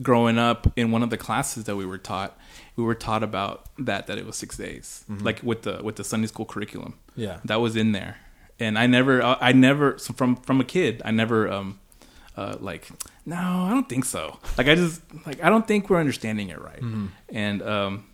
growing 0.01 0.37
up 0.37 0.71
in 0.75 0.91
one 0.91 1.03
of 1.03 1.09
the 1.09 1.17
classes 1.17 1.65
that 1.65 1.75
we 1.75 1.85
were 1.85 1.97
taught. 1.97 2.37
We 2.75 2.83
were 2.83 2.95
taught 2.95 3.23
about 3.23 3.69
that 3.79 4.07
that 4.07 4.17
it 4.17 4.25
was 4.25 4.35
six 4.35 4.57
days, 4.57 5.05
like 5.07 5.41
with 5.41 5.61
the 5.61 5.81
with 5.81 5.95
the 5.95 6.03
Sunday 6.03 6.27
school 6.27 6.45
curriculum. 6.45 6.95
Yeah. 7.15 7.39
that 7.45 7.61
was 7.61 7.77
in 7.77 7.93
there, 7.93 8.17
and 8.59 8.77
I 8.77 8.85
never, 8.85 9.23
I 9.23 9.37
I 9.39 9.51
never 9.53 9.97
so 9.97 10.13
from 10.13 10.35
from 10.35 10.59
a 10.59 10.65
kid, 10.65 11.01
I 11.05 11.11
never 11.11 11.49
um, 11.49 11.79
uh, 12.35 12.57
like, 12.59 12.89
no, 13.25 13.37
I 13.37 13.69
don't 13.71 13.87
think 13.87 14.03
so. 14.03 14.39
Like 14.57 14.67
I 14.67 14.75
just 14.75 15.01
like 15.25 15.41
I 15.41 15.49
don't 15.49 15.65
think 15.65 15.89
we're 15.89 16.01
understanding 16.01 16.49
it 16.49 16.59
right, 16.59 16.83
and 17.29 17.61
um, 17.61 18.05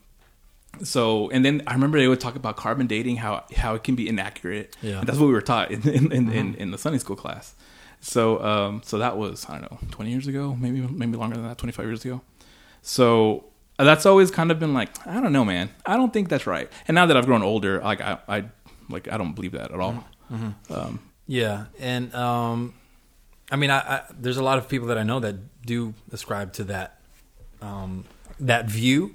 so 0.84 1.30
and 1.32 1.44
then 1.44 1.64
I 1.68 1.74
remember 1.74 2.00
they 2.00 2.08
would 2.08 2.20
talk 2.20 2.36
about 2.36 2.56
carbon 2.56 2.88
dating, 2.88 3.18
how 3.18 3.44
how 3.56 3.76
it 3.76 3.84
can 3.84 3.96
be 3.96 4.08
inaccurate. 4.08 4.76
Yeah. 4.82 5.00
And 5.00 5.08
that's 5.08 5.18
what 5.18 5.28
we 5.28 5.34
were 5.34 5.42
taught 5.42 5.72
in 5.72 5.88
in, 5.88 6.12
in, 6.12 6.32
in 6.32 6.56
in 6.56 6.72
the 6.72 6.78
Sunday 6.78 7.00
school 7.00 7.16
class. 7.16 7.56
So 8.02 8.44
um, 8.44 8.82
so 8.84 8.98
that 8.98 9.18
was 9.18 9.46
I 9.48 9.60
don't 9.60 9.72
know, 9.72 9.80
twenty 9.92 10.12
years 10.12 10.28
ago, 10.28 10.56
maybe 10.60 10.82
maybe 10.82 11.18
longer 11.18 11.36
than 11.36 11.48
that, 11.48 11.58
twenty 11.58 11.72
five 11.72 11.86
years 11.86 12.04
ago. 12.04 12.22
So 12.82 13.46
uh, 13.78 13.84
that's 13.84 14.06
always 14.06 14.32
kind 14.32 14.52
of 14.52 14.60
been 14.60 14.74
like 14.74 14.90
I 15.08 15.22
don't 15.22 15.32
know, 15.32 15.46
man. 15.46 15.70
I 15.86 15.96
don't 15.98 16.12
think 16.12 16.28
that's 16.30 16.48
right. 16.48 16.70
And 16.88 16.96
now 16.96 17.06
that 17.06 17.16
I've 17.16 17.28
grown 17.28 17.44
older, 17.44 17.80
like 17.80 18.02
I, 18.02 18.18
I 18.28 18.44
like 18.90 19.12
I 19.12 19.18
don't 19.18 19.34
believe 19.34 19.52
that 19.54 19.72
at 19.72 19.80
all. 19.80 20.04
Um, 20.70 21.00
Yeah, 21.28 21.66
and 21.80 22.14
um, 22.16 22.74
I 23.52 23.56
mean, 23.56 23.70
I, 23.70 23.80
I, 23.80 24.02
there's 24.20 24.38
a 24.38 24.44
lot 24.44 24.58
of 24.58 24.68
people 24.68 24.88
that 24.88 24.98
I 24.98 25.04
know 25.04 25.20
that 25.20 25.36
do 25.66 25.94
ascribe 26.12 26.54
to 26.54 26.64
that 26.66 27.00
um, 27.62 28.06
that 28.40 28.66
view, 28.66 29.14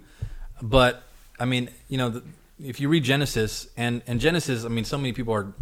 but 0.63 1.03
I 1.39 1.45
mean, 1.45 1.71
you 1.89 1.99
know, 1.99 2.11
the, 2.11 2.23
if 2.63 2.81
you 2.81 2.89
read 2.89 3.03
Genesis 3.05 3.69
and 3.77 4.03
and 4.07 4.21
Genesis, 4.21 4.65
I 4.65 4.69
mean, 4.69 4.85
so 4.85 4.97
many 4.97 5.13
people 5.13 5.35
are 5.35 5.53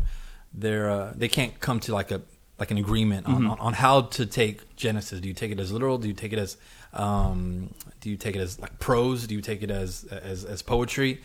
they're 0.53 0.91
uh, 0.91 1.13
they 1.17 1.29
can't 1.29 1.59
come 1.59 1.81
to 1.81 1.95
like 1.95 2.11
a 2.11 2.21
like 2.59 2.71
an 2.71 2.79
agreement 2.79 3.27
on, 3.27 3.47
on, 3.47 3.59
on 3.59 3.73
how 3.73 4.03
to 4.03 4.27
take 4.27 4.77
Genesis. 4.77 5.21
Do 5.21 5.29
you 5.29 5.35
take 5.35 5.51
it 5.51 5.59
as 5.61 5.73
literal? 5.73 5.99
Do 5.99 6.07
you 6.09 6.15
take 6.15 6.33
it 6.33 6.39
as 6.39 6.57
um, 6.93 7.75
do 8.01 8.09
you 8.11 8.17
take 8.17 8.37
it 8.37 8.41
as 8.41 8.61
like 8.61 8.79
prose? 8.79 9.27
Do 9.27 9.35
you 9.35 9.41
take 9.43 9.63
it 9.63 9.71
as 9.71 10.05
as 10.05 10.45
as 10.45 10.63
poetry? 10.63 11.21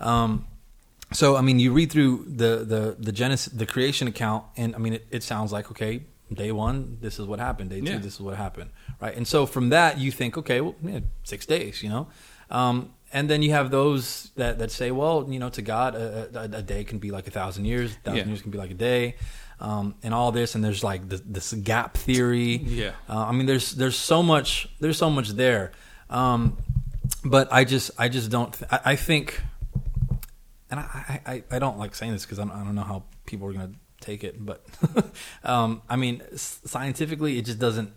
Um, 0.00 0.46
so 1.12 1.36
I 1.36 1.40
mean, 1.40 1.58
you 1.58 1.72
read 1.72 1.90
through 1.90 2.24
the 2.28 2.64
the 2.64 2.96
the 2.98 3.12
Genesis, 3.12 3.52
the 3.52 3.66
creation 3.66 4.08
account, 4.08 4.44
and 4.56 4.74
I 4.74 4.78
mean, 4.78 4.94
it, 4.94 5.06
it 5.10 5.22
sounds 5.22 5.52
like 5.52 5.70
okay, 5.70 6.02
day 6.32 6.52
one, 6.52 6.98
this 7.00 7.18
is 7.18 7.26
what 7.26 7.40
happened. 7.40 7.70
Day 7.70 7.80
two, 7.80 7.92
Yeah. 7.92 7.98
this 7.98 8.14
is 8.14 8.20
what 8.20 8.36
happened, 8.36 8.70
right? 9.00 9.16
And 9.16 9.26
so 9.26 9.46
from 9.46 9.70
that, 9.70 9.98
you 9.98 10.12
think, 10.12 10.36
okay, 10.38 10.60
well, 10.60 10.74
yeah, 10.82 11.00
six 11.24 11.46
days, 11.46 11.82
you 11.82 11.88
know. 11.88 12.08
Um, 12.50 12.90
and 13.10 13.28
then 13.30 13.40
you 13.42 13.52
have 13.52 13.70
those 13.70 14.30
that, 14.36 14.58
that 14.58 14.70
say, 14.70 14.90
well, 14.90 15.26
you 15.30 15.38
know, 15.38 15.48
to 15.48 15.62
God, 15.62 15.94
a, 15.94 16.28
a, 16.34 16.58
a 16.58 16.62
day 16.62 16.84
can 16.84 16.98
be 16.98 17.10
like 17.10 17.26
a 17.26 17.30
thousand 17.30 17.64
years, 17.64 17.92
a 17.92 17.94
thousand 18.00 18.18
Yeah. 18.18 18.26
years 18.26 18.42
can 18.42 18.50
be 18.50 18.58
like 18.58 18.70
a 18.70 18.74
day, 18.74 19.14
um, 19.60 19.94
and 20.02 20.14
all 20.14 20.32
this. 20.32 20.54
And 20.54 20.64
there's 20.64 20.84
like 20.84 21.08
this, 21.08 21.22
this 21.24 21.52
gap 21.52 21.96
theory. 21.96 22.56
Yeah. 22.56 22.92
Uh, 23.08 23.26
I 23.26 23.32
mean, 23.32 23.46
there's 23.46 23.72
there's 23.72 23.96
so 23.96 24.22
much 24.22 24.68
there's 24.80 24.98
so 24.98 25.10
much 25.10 25.30
there, 25.30 25.72
um, 26.10 26.58
but 27.24 27.52
I 27.52 27.64
just 27.64 27.90
I 27.98 28.08
just 28.08 28.30
don't. 28.30 28.52
Th- 28.52 28.70
I, 28.70 28.92
I 28.92 28.96
think, 28.96 29.40
and 30.70 30.80
I, 30.80 31.20
I, 31.26 31.42
I 31.50 31.58
don't 31.58 31.78
like 31.78 31.94
saying 31.94 32.12
this 32.12 32.24
because 32.24 32.38
I 32.38 32.44
don't, 32.44 32.52
I 32.52 32.64
don't 32.64 32.74
know 32.74 32.82
how 32.82 33.04
people 33.26 33.48
are 33.48 33.52
going 33.52 33.72
to 33.72 33.78
take 34.04 34.24
it, 34.24 34.44
but 34.44 34.64
um, 35.44 35.82
I 35.88 35.96
mean, 35.96 36.22
scientifically, 36.34 37.38
it 37.38 37.44
just 37.44 37.58
doesn't 37.58 37.92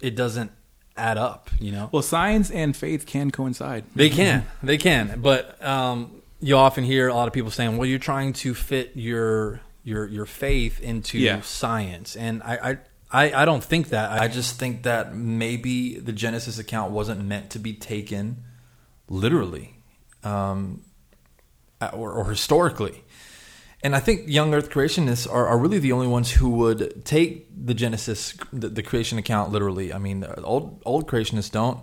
it 0.00 0.14
doesn't 0.14 0.52
add 0.96 1.18
up. 1.18 1.50
You 1.60 1.72
know, 1.72 1.90
well, 1.92 2.02
science 2.02 2.50
and 2.50 2.76
faith 2.76 3.06
can 3.06 3.30
coincide. 3.30 3.84
they 3.94 4.10
can, 4.10 4.46
they 4.62 4.78
can, 4.78 5.20
but 5.20 5.62
um, 5.64 6.22
you 6.40 6.56
often 6.56 6.84
hear 6.84 7.08
a 7.08 7.14
lot 7.14 7.26
of 7.28 7.34
people 7.34 7.50
saying, 7.50 7.76
"Well, 7.76 7.86
you're 7.86 7.98
trying 7.98 8.32
to 8.34 8.54
fit 8.54 8.92
your 8.94 9.60
your 9.86 10.06
your 10.08 10.26
faith 10.26 10.80
into 10.80 11.16
Yeah. 11.18 11.40
science," 11.42 12.16
and 12.16 12.42
I, 12.42 12.54
I 12.70 12.78
I 13.22 13.42
I 13.42 13.44
don't 13.44 13.62
think 13.64 13.88
that. 13.90 14.10
I 14.24 14.28
just 14.28 14.58
think 14.58 14.82
that 14.82 15.14
maybe 15.14 15.98
the 16.00 16.12
Genesis 16.12 16.58
account 16.58 16.90
wasn't 16.92 17.24
meant 17.24 17.50
to 17.50 17.58
be 17.58 17.72
taken 17.72 18.42
literally, 19.08 19.76
um, 20.24 20.82
or, 21.92 22.10
or 22.12 22.24
historically. 22.30 23.04
And 23.84 23.94
I 23.94 24.00
think 24.00 24.22
young 24.26 24.52
Earth 24.54 24.70
creationists 24.70 25.30
are, 25.32 25.46
are 25.46 25.58
really 25.58 25.78
the 25.78 25.92
only 25.92 26.08
ones 26.08 26.32
who 26.32 26.48
would 26.50 27.04
take 27.04 27.46
the 27.66 27.74
Genesis, 27.74 28.34
the, 28.52 28.68
the 28.68 28.82
creation 28.82 29.18
account 29.18 29.52
literally. 29.52 29.92
I 29.92 29.98
mean, 29.98 30.24
old 30.42 30.82
old 30.84 31.06
creationists 31.06 31.52
don't. 31.52 31.78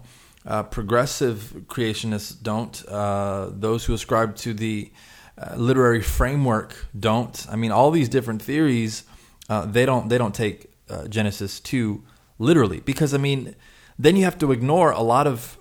Uh, 0.45 0.63
progressive 0.63 1.53
creationists 1.67 2.35
don't. 2.41 2.83
Uh, 2.89 3.49
those 3.53 3.85
who 3.85 3.93
ascribe 3.93 4.35
to 4.43 4.53
the 4.53 4.91
uh, 5.37 5.55
literary 5.55 6.01
framework 6.01 6.75
don't. 6.97 7.45
I 7.49 7.55
mean, 7.55 7.71
all 7.71 7.91
these 7.91 8.09
different 8.09 8.41
theories, 8.41 9.03
uh, 9.49 9.65
they 9.65 9.85
don't 9.85 10.09
they 10.09 10.17
don't 10.17 10.35
take 10.35 10.71
uh, 10.89 11.07
Genesis 11.07 11.59
two 11.59 12.03
literally 12.39 12.81
because 12.81 13.13
I 13.13 13.17
mean, 13.17 13.55
then 13.97 14.15
you 14.15 14.23
have 14.25 14.37
to 14.39 14.51
ignore 14.51 14.91
a 14.91 15.01
lot 15.01 15.27
of 15.27 15.57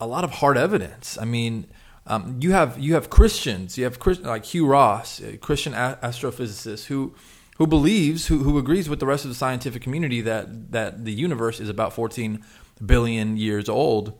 a 0.00 0.06
lot 0.06 0.24
of 0.24 0.32
hard 0.32 0.58
evidence. 0.58 1.16
I 1.20 1.24
mean, 1.24 1.66
um, 2.06 2.38
you 2.40 2.52
have 2.52 2.78
you 2.78 2.94
have 2.94 3.10
Christians, 3.10 3.78
you 3.78 3.84
have 3.84 3.98
Chris, 3.98 4.18
like 4.20 4.44
Hugh 4.46 4.66
Ross, 4.66 5.20
a 5.20 5.36
Christian 5.36 5.74
a- 5.74 5.98
astrophysicist 6.02 6.86
who 6.86 7.14
who 7.58 7.66
believes 7.66 8.26
who 8.26 8.38
who 8.38 8.58
agrees 8.58 8.88
with 8.88 8.98
the 8.98 9.06
rest 9.06 9.24
of 9.24 9.30
the 9.30 9.36
scientific 9.36 9.82
community 9.82 10.20
that 10.20 10.72
that 10.72 11.04
the 11.04 11.12
universe 11.12 11.60
is 11.60 11.68
about 11.68 11.92
14 11.92 12.44
billion 12.84 13.36
years 13.36 13.68
old. 13.68 14.18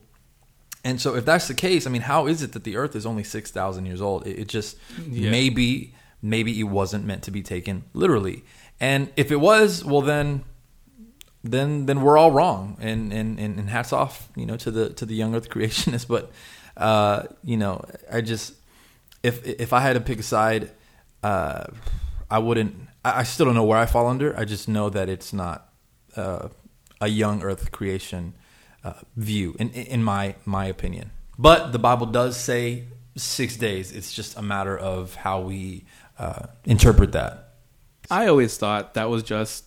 And 0.84 1.00
so, 1.00 1.14
if 1.14 1.24
that's 1.24 1.46
the 1.48 1.54
case, 1.54 1.86
I 1.86 1.90
mean, 1.90 2.02
how 2.02 2.26
is 2.26 2.42
it 2.42 2.52
that 2.52 2.64
the 2.64 2.76
Earth 2.76 2.96
is 2.96 3.06
only 3.06 3.22
six 3.24 3.50
thousand 3.50 3.86
years 3.86 4.00
old? 4.00 4.26
It, 4.26 4.38
it 4.40 4.48
just 4.48 4.76
Yeah. 5.08 5.30
maybe 5.30 5.94
maybe 6.20 6.58
it 6.58 6.64
wasn't 6.64 7.04
meant 7.04 7.22
to 7.24 7.30
be 7.30 7.42
taken 7.42 7.84
literally. 7.94 8.44
And 8.80 9.10
if 9.16 9.30
it 9.30 9.36
was, 9.36 9.84
well, 9.84 10.00
then 10.02 10.44
then 11.44 11.86
then 11.86 12.02
we're 12.02 12.18
all 12.18 12.30
wrong. 12.32 12.76
And 12.80 13.12
and 13.12 13.38
and, 13.38 13.70
hats 13.70 13.92
off, 13.92 14.28
you 14.36 14.46
know, 14.46 14.56
to 14.56 14.70
the 14.70 14.90
to 14.90 15.06
the 15.06 15.14
young 15.14 15.34
Earth 15.34 15.48
creationists. 15.54 16.06
But 16.08 16.30
uh, 16.76 17.24
you 17.44 17.56
know, 17.56 17.84
I 18.12 18.20
just 18.20 18.54
if 19.22 19.44
if 19.46 19.72
I 19.72 19.80
had 19.80 19.94
to 19.94 20.00
pick 20.00 20.18
a 20.18 20.22
side, 20.22 20.70
uh, 21.22 21.64
I 22.30 22.38
wouldn't. 22.38 22.74
I, 23.04 23.20
I 23.20 23.22
still 23.24 23.46
don't 23.46 23.54
know 23.54 23.64
where 23.64 23.78
I 23.78 23.86
fall 23.86 24.06
under. 24.08 24.36
I 24.38 24.44
just 24.44 24.68
know 24.68 24.90
that 24.90 25.08
it's 25.08 25.32
not 25.32 25.68
uh, 26.16 26.48
a 27.00 27.08
young 27.08 27.42
Earth 27.42 27.70
creation 27.72 28.34
uh, 28.84 28.94
view, 29.16 29.54
in 29.58 29.70
in 29.70 30.02
my 30.02 30.34
my 30.44 30.66
opinion. 30.66 31.10
But 31.38 31.72
the 31.72 31.78
Bible 31.78 32.06
does 32.06 32.36
say 32.36 32.84
six 33.16 33.56
days. 33.56 33.92
It's 33.92 34.12
just 34.12 34.36
a 34.36 34.42
matter 34.42 34.76
of 34.76 35.14
how 35.16 35.40
we 35.40 35.84
uh, 36.18 36.46
interpret 36.64 37.12
that. 37.12 37.54
I 38.10 38.26
always 38.26 38.56
thought 38.58 38.94
that 38.94 39.08
was 39.08 39.22
just 39.22 39.64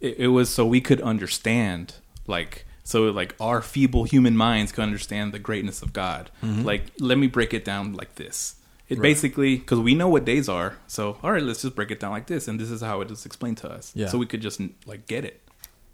it, 0.00 0.18
it 0.18 0.28
was 0.28 0.48
so 0.50 0.66
we 0.66 0.80
could 0.80 1.00
understand 1.00 1.94
like 2.26 2.66
so 2.84 3.04
like 3.10 3.34
our 3.40 3.62
feeble 3.62 4.04
human 4.04 4.36
minds 4.36 4.72
can 4.72 4.82
understand 4.82 5.32
the 5.32 5.38
greatness 5.38 5.82
of 5.82 5.92
God. 5.92 6.30
Like 6.42 6.82
let 6.98 7.18
me 7.18 7.26
break 7.28 7.54
it 7.54 7.64
down 7.64 7.94
like 7.94 8.16
this. 8.16 8.56
It 8.88 8.98
Right. 8.98 9.02
basically 9.02 9.56
because 9.56 9.78
we 9.78 9.94
know 9.94 10.08
what 10.08 10.24
days 10.26 10.48
are. 10.48 10.76
So 10.86 11.16
all 11.22 11.32
right, 11.32 11.42
let's 11.42 11.62
just 11.62 11.74
break 11.74 11.90
it 11.90 12.00
down 12.00 12.10
like 12.10 12.26
this, 12.26 12.48
and 12.48 12.60
this 12.60 12.70
is 12.70 12.80
how 12.82 13.00
it 13.00 13.10
is 13.10 13.24
explained 13.24 13.56
to 13.58 13.70
us. 13.70 13.92
Yeah. 13.94 14.08
So 14.08 14.18
we 14.18 14.26
could 14.26 14.42
just 14.42 14.60
like 14.86 15.06
get 15.06 15.24
it. 15.24 15.40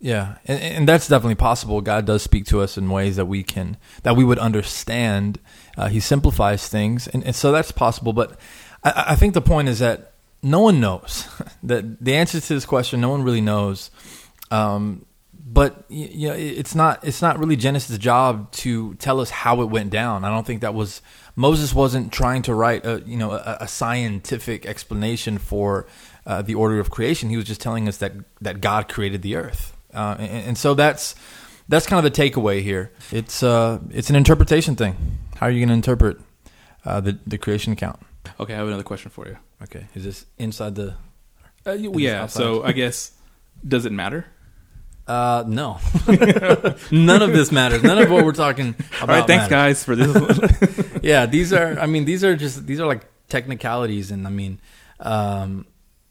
Yeah, 0.01 0.37
and, 0.45 0.61
and 0.61 0.89
that's 0.89 1.09
definitely 1.09 1.35
possible. 1.35 1.81
God 1.81 2.07
does 2.07 2.23
speak 2.23 2.47
to 2.47 2.61
us 2.61 2.79
in 2.79 2.89
ways 2.89 3.17
that 3.17 3.27
we 3.27 3.43
can 3.43 3.77
that 4.05 4.17
we 4.17 4.25
would 4.25 4.39
understand. 4.39 5.41
Uh, 5.77 5.89
he 5.89 6.01
simplifies 6.01 6.69
things, 6.69 7.09
and, 7.09 7.25
and 7.25 7.35
so 7.35 7.51
that's 7.51 7.73
possible. 7.73 8.13
But 8.13 8.39
I, 8.85 9.05
I 9.09 9.15
think 9.17 9.35
the 9.35 9.41
point 9.41 9.69
is 9.69 9.81
that 9.81 10.13
no 10.43 10.61
one 10.61 10.81
knows 10.81 11.27
that 11.65 12.05
the 12.05 12.15
answer 12.15 12.41
to 12.41 12.55
this 12.55 12.65
question. 12.65 13.01
No 13.01 13.11
one 13.11 13.23
really 13.23 13.41
knows. 13.41 13.91
Um, 14.51 15.05
but 15.51 15.85
you 15.89 16.29
know, 16.29 16.35
it's 16.35 16.75
not 16.75 17.03
it's 17.07 17.23
not 17.23 17.39
really 17.39 17.57
Genesis' 17.57 17.97
job 17.99 18.53
to 18.53 18.95
tell 18.95 19.21
us 19.21 19.31
how 19.31 19.63
it 19.63 19.67
went 19.67 19.91
down. 19.91 20.25
I 20.25 20.31
don't 20.31 20.47
think 20.47 20.61
that 20.61 20.75
was 20.75 21.01
Moses 21.37 21.75
wasn't 21.75 22.13
trying 22.13 22.43
to 22.43 22.55
write 22.55 22.85
a 22.85 23.03
you 23.07 23.17
know 23.17 23.33
a, 23.33 23.59
a 23.63 23.69
scientific 23.69 24.67
explanation 24.67 25.39
for 25.39 25.87
uh, 26.27 26.43
the 26.43 26.55
order 26.55 26.79
of 26.79 26.91
creation. 26.91 27.31
He 27.31 27.37
was 27.37 27.47
just 27.47 27.63
telling 27.63 27.89
us 27.89 27.97
that 27.97 28.13
that 28.43 28.61
God 28.61 28.89
created 28.89 29.23
the 29.23 29.37
earth, 29.37 29.75
uh, 29.95 30.17
and, 30.19 30.49
and 30.49 30.59
so 30.59 30.75
that's 30.75 31.15
that's 31.69 31.87
kind 31.87 32.05
of 32.05 32.13
the 32.13 32.23
takeaway 32.23 32.63
here. 32.63 32.93
It's 33.11 33.43
uh 33.43 33.81
it's 33.91 34.11
an 34.11 34.17
interpretation 34.17 34.77
thing. 34.77 34.97
How 35.37 35.47
are 35.47 35.51
you 35.51 35.61
going 35.61 35.69
to 35.69 35.75
interpret 35.75 36.19
uh, 36.85 37.01
the 37.01 37.19
the 37.27 37.39
creation 37.39 37.73
account? 37.73 38.01
Okay, 38.41 38.55
I 38.55 38.57
have 38.57 38.67
another 38.67 38.83
question 38.83 39.11
for 39.11 39.27
you. 39.27 39.37
Okay, 39.63 39.87
is 39.95 40.05
this 40.05 40.27
inside 40.39 40.75
the? 40.75 40.95
Uh, 41.67 41.73
yeah. 41.73 42.27
So 42.27 42.63
I 42.65 42.73
guess 42.73 43.13
does 43.67 43.87
it 43.87 43.93
matter? 43.93 44.27
Uh, 45.07 45.43
no. 45.47 45.79
None 46.91 47.23
of 47.23 47.33
this 47.33 47.51
matters. 47.51 47.83
None 47.83 47.99
of 47.99 48.11
what 48.11 48.27
we're 48.27 48.33
talking 48.33 48.75
about. 49.01 49.01
All 49.01 49.07
right, 49.09 49.27
thanks 49.27 49.51
matters. 49.51 49.83
guys 49.83 49.85
for 49.85 49.97
this. 49.97 50.99
yeah, 51.03 51.25
these 51.25 51.53
are. 51.53 51.79
I 51.79 51.87
mean, 51.87 52.05
these 52.05 52.23
are 52.25 52.37
just 52.37 52.67
these 52.67 52.79
are 52.79 52.87
like 52.87 53.07
technicalities, 53.29 54.11
and 54.11 54.27
I 54.27 54.31
mean, 54.31 54.61
um, 55.01 55.67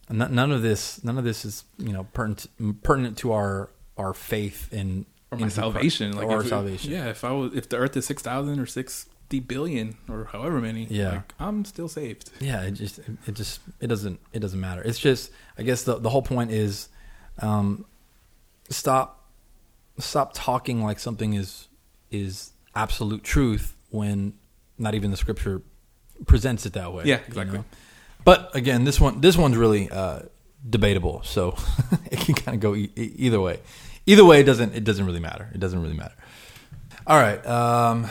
none 0.09 0.51
of 0.51 0.61
this, 0.61 1.03
none 1.03 1.17
of 1.17 1.23
this 1.23 1.43
is 1.45 1.63
you 1.77 1.91
know 1.93 2.05
pertinent 2.13 2.83
pertinent 2.83 3.17
to 3.19 3.31
our 3.33 3.69
our 3.97 4.13
faith 4.13 4.71
in 4.71 5.05
or 5.31 5.37
my 5.37 5.45
in 5.45 5.49
salvation, 5.49 6.13
like 6.13 6.27
or 6.27 6.31
our 6.37 6.43
we- 6.43 6.49
salvation. 6.49 6.91
Yeah, 6.91 7.07
if 7.09 7.23
I 7.23 7.31
was, 7.31 7.53
if 7.53 7.67
the 7.69 7.77
Earth 7.77 7.97
is 7.97 8.05
six 8.05 8.21
thousand 8.21 8.59
or 8.59 8.65
sixty 8.65 9.39
billion 9.41 9.97
or 10.09 10.25
however 10.31 10.61
many, 10.61 10.85
Yeah. 10.89 11.09
like, 11.11 11.33
I'm 11.39 11.65
still 11.65 11.89
saved. 11.89 12.29
Yeah, 12.39 12.61
it 12.63 12.71
just 12.71 12.99
it 12.99 13.33
just 13.33 13.59
it 13.81 13.87
doesn't 13.87 14.19
it 14.33 14.39
doesn't 14.39 14.59
matter. 14.61 14.81
It's 14.83 14.99
just 14.99 15.31
I 15.57 15.63
guess 15.63 15.83
the 15.83 15.99
the 15.99 16.09
whole 16.09 16.21
point 16.21 16.51
is, 16.51 16.87
um, 17.39 17.85
stop 18.69 19.25
stop 19.99 20.31
talking 20.33 20.83
like 20.83 20.99
something 20.99 21.33
is 21.33 21.67
is 22.11 22.51
absolute 22.75 23.23
truth 23.23 23.75
when 23.89 24.33
not 24.77 24.93
even 24.95 25.11
the 25.11 25.17
scripture 25.17 25.61
presents 26.25 26.65
it 26.65 26.73
that 26.73 26.93
way. 26.93 27.03
Yeah, 27.05 27.17
you 27.17 27.23
exactly. 27.27 27.57
know? 27.59 27.65
But 28.23 28.55
again, 28.55 28.83
this 28.83 28.99
one 28.99 29.21
this 29.21 29.37
one's 29.37 29.57
really 29.57 29.89
uh, 29.89 30.21
debatable, 30.67 31.21
so 31.23 31.55
it 32.11 32.19
can 32.19 32.35
kind 32.35 32.55
of 32.55 32.61
go 32.61 32.75
e- 32.75 32.91
either 32.95 33.39
way. 33.39 33.59
Either 34.05 34.25
way, 34.25 34.39
it 34.41 34.43
doesn't 34.45 34.75
it 34.75 34.83
doesn't 34.83 35.05
really 35.05 35.19
matter. 35.19 35.49
It 35.53 35.59
doesn't 35.59 35.81
really 35.81 35.95
matter. 35.95 36.15
All 37.05 37.17
right, 37.17 37.45
um, 37.45 38.03
do 38.03 38.09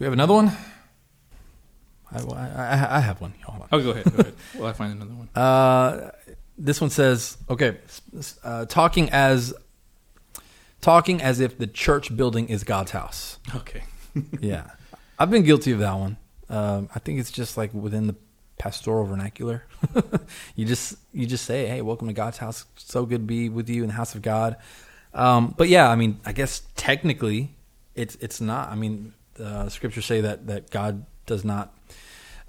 we 0.00 0.04
have 0.04 0.12
another 0.14 0.34
one? 0.34 0.50
I, 2.12 2.18
I, 2.20 2.96
I 2.96 3.00
have 3.00 3.20
one. 3.20 3.34
Hold 3.44 3.62
on. 3.62 3.68
Oh, 3.70 3.82
go 3.82 3.90
ahead. 3.90 4.04
Go 4.04 4.18
ahead. 4.18 4.34
Well, 4.56 4.66
I 4.66 4.72
find 4.72 4.94
another 4.94 5.12
one. 5.14 5.28
Uh, 5.34 6.10
this 6.58 6.80
one 6.80 6.90
says, 6.90 7.36
okay, 7.48 7.76
uh, 8.42 8.66
talking 8.66 9.08
as 9.10 9.54
talking 10.80 11.20
as 11.20 11.40
if 11.40 11.58
the 11.58 11.66
church 11.66 12.14
building 12.16 12.48
is 12.48 12.64
God's 12.64 12.90
house. 12.92 13.38
Okay. 13.54 13.82
Yeah, 14.40 14.68
I've 15.20 15.30
been 15.30 15.44
guilty 15.44 15.70
of 15.70 15.78
that 15.78 15.94
one. 15.96 16.16
Um, 16.48 16.88
I 16.92 16.98
think 16.98 17.20
it's 17.20 17.30
just 17.30 17.56
like 17.56 17.72
within 17.72 18.08
the 18.08 18.16
pastoral 18.60 19.06
vernacular. 19.06 19.64
you 20.54 20.66
just 20.66 20.96
you 21.12 21.26
just 21.26 21.46
say, 21.46 21.66
"Hey, 21.66 21.80
welcome 21.80 22.06
to 22.08 22.12
God's 22.12 22.36
house. 22.36 22.66
So 22.76 23.06
good 23.06 23.22
to 23.22 23.26
be 23.26 23.48
with 23.48 23.68
you 23.68 23.82
in 23.82 23.88
the 23.88 23.94
house 23.94 24.14
of 24.14 24.22
God." 24.22 24.56
Um, 25.14 25.54
but 25.56 25.68
yeah, 25.68 25.88
I 25.88 25.96
mean, 25.96 26.20
I 26.26 26.32
guess 26.32 26.62
technically, 26.76 27.56
it's 27.94 28.16
it's 28.16 28.40
not. 28.40 28.68
I 28.68 28.74
mean, 28.74 29.14
the 29.34 29.70
scriptures 29.70 30.04
say 30.04 30.20
that 30.20 30.46
that 30.46 30.70
God 30.70 31.06
does 31.24 31.42
not 31.42 31.74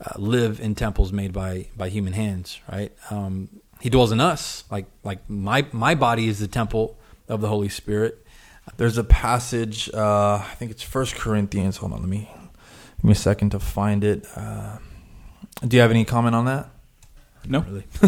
uh, 0.06 0.19
live 0.19 0.60
in 0.60 0.76
temples 0.76 1.13
made 1.13 1.32
by 1.32 1.67
by 1.78 1.88
human 1.88 2.13
hands, 2.13 2.60
right? 2.69 2.91
Um, 3.10 3.47
he 3.80 3.89
dwells 3.89 4.12
in 4.12 4.19
us, 4.19 4.65
like 4.69 4.88
like 5.04 5.28
my 5.30 5.65
my 5.71 5.95
body 5.95 6.28
is 6.28 6.39
the 6.39 6.47
temple 6.47 6.97
of 7.30 7.39
the 7.39 7.47
Holy 7.47 7.69
Spirit. 7.69 8.17
There's 8.78 8.97
a 8.97 9.04
passage, 9.04 9.89
uh, 9.93 10.36
I 10.36 10.56
think 10.56 10.71
it's 10.71 10.84
First 10.84 11.15
Corinthians. 11.15 11.78
Hold 11.78 11.93
on, 11.93 12.00
let 12.02 12.10
me 12.10 12.30
give 12.97 13.04
me 13.06 13.12
a 13.13 13.15
second 13.15 13.52
to 13.52 13.60
find 13.60 14.04
it. 14.04 14.28
Uh, 14.36 14.78
do 15.65 15.78
you 15.78 15.82
have 15.82 15.91
any 15.91 16.06
comment 16.06 16.36
on 16.36 16.45
that? 16.45 16.69
No. 17.47 17.62
Really? 17.62 17.86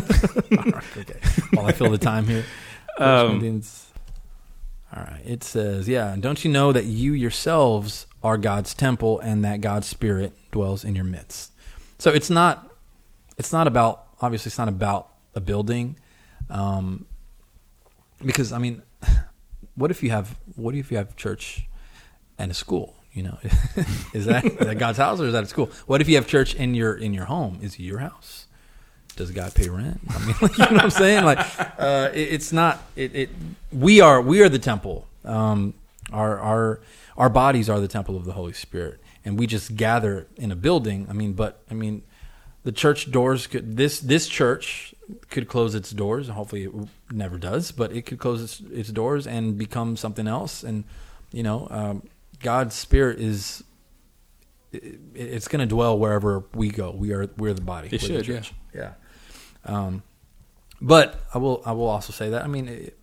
All 0.58 0.64
right, 0.72 0.98
okay. 0.98 1.20
While 1.54 1.66
I 1.66 1.72
fill 1.72 1.90
the 1.90 1.98
time 1.98 2.26
here. 2.26 2.46
Um, 3.00 3.64
All 4.96 5.02
right. 5.02 5.22
It 5.26 5.44
says, 5.44 5.90
yeah, 5.90 6.16
don't 6.20 6.46
you 6.46 6.52
know 6.52 6.72
that 6.72 6.86
you 6.86 7.14
yourselves 7.14 8.06
are 8.22 8.38
God's 8.38 8.76
temple 8.76 9.20
and 9.20 9.44
that 9.44 9.62
God's 9.62 9.88
spirit 9.88 10.34
dwells 10.52 10.84
in 10.84 10.94
your 10.94 11.04
midst? 11.04 11.54
So 11.98 12.12
it's 12.12 12.30
not 12.30 12.72
it's 13.36 13.52
not 13.52 13.66
about 13.66 14.06
obviously 14.22 14.50
it's 14.50 14.60
not 14.60 14.68
about 14.68 15.10
a 15.34 15.42
building. 15.42 15.98
Um 16.52 17.08
because 18.24 18.52
I 18.52 18.60
mean 18.60 18.84
what 19.74 19.90
if 19.90 20.04
you 20.04 20.12
have 20.12 20.38
what 20.56 20.76
if 20.76 20.92
you 20.92 20.98
have 20.98 21.16
church 21.16 21.68
and 22.38 22.52
a 22.52 22.54
school, 22.54 22.96
you 23.14 23.24
know? 23.24 23.38
is 24.14 24.26
that 24.26 24.46
is 24.46 24.58
that 24.58 24.78
God's 24.78 24.98
house 24.98 25.20
or 25.20 25.26
is 25.26 25.34
that 25.34 25.44
a 25.44 25.48
school? 25.48 25.72
What 25.86 26.02
if 26.02 26.10
you 26.10 26.16
have 26.16 26.28
church 26.28 26.56
in 26.56 26.74
your 26.74 26.96
in 26.96 27.14
your 27.14 27.26
home? 27.26 27.60
Is 27.62 27.76
it 27.76 27.82
your 27.82 28.00
house? 28.00 28.48
does 29.16 29.32
God 29.32 29.54
pay 29.54 29.70
rent? 29.70 30.00
I 30.10 30.20
mean, 30.26 30.36
like, 30.42 30.58
you 30.58 30.66
know 30.66 30.72
what 30.72 30.84
I'm 30.84 30.90
saying? 30.90 31.24
Like, 31.24 31.40
uh, 31.80 32.10
it, 32.14 32.34
it's 32.34 32.52
not. 32.52 32.84
It, 32.96 33.16
it. 33.16 33.30
We 33.72 34.02
are. 34.02 34.22
We 34.22 34.42
are 34.42 34.50
the 34.50 34.60
temple. 34.60 35.08
Um, 35.24 35.74
our 36.12 36.40
our 36.40 36.80
our 37.18 37.30
bodies 37.30 37.70
are 37.70 37.80
the 37.80 37.88
temple 37.88 38.18
of 38.18 38.26
the 38.26 38.34
Holy 38.34 38.54
Spirit, 38.54 39.00
and 39.24 39.38
we 39.38 39.48
just 39.48 39.76
gather 39.76 40.28
in 40.36 40.52
a 40.52 40.56
building. 40.56 41.08
I 41.10 41.14
mean, 41.14 41.34
but 41.34 41.62
I 41.70 41.74
mean, 41.74 42.04
the 42.64 42.72
church 42.72 43.12
doors 43.12 43.48
could 43.48 43.78
this 43.78 44.00
this 44.00 44.28
church 44.28 44.94
could 45.30 45.48
close 45.48 45.76
its 45.76 45.92
doors. 45.92 46.30
Hopefully, 46.30 46.66
it 46.66 46.72
never 47.12 47.38
does, 47.38 47.72
but 47.72 47.92
it 47.92 48.04
could 48.06 48.20
close 48.20 48.42
its, 48.42 48.72
its 48.72 48.90
doors 48.90 49.28
and 49.28 49.58
become 49.58 49.96
something 49.96 50.28
else. 50.28 50.64
And 50.64 50.84
you 51.32 51.44
know, 51.44 51.68
um, 51.70 52.04
God's 52.44 52.76
Spirit 52.76 53.20
is. 53.20 53.64
it- 54.72 55.00
It's 55.16 55.48
going 55.48 55.62
to 55.62 55.66
dwell 55.76 55.98
wherever 55.98 56.44
we 56.54 56.70
go. 56.70 56.92
We 56.92 57.12
are 57.14 57.28
we're 57.38 57.54
the 57.54 57.62
body. 57.62 57.88
It 57.92 58.02
We're 58.04 58.18
the 58.20 58.24
should, 58.24 58.28
yeah. 58.28 58.44
yeah. 58.82 58.94
Um, 59.66 60.04
but 60.82 61.20
I 61.34 61.38
will 61.40 61.62
I 61.66 61.72
will 61.72 61.88
also 61.88 62.12
say 62.14 62.30
that 62.30 62.44
I 62.44 62.48
mean, 62.48 62.68
it, 62.68 62.98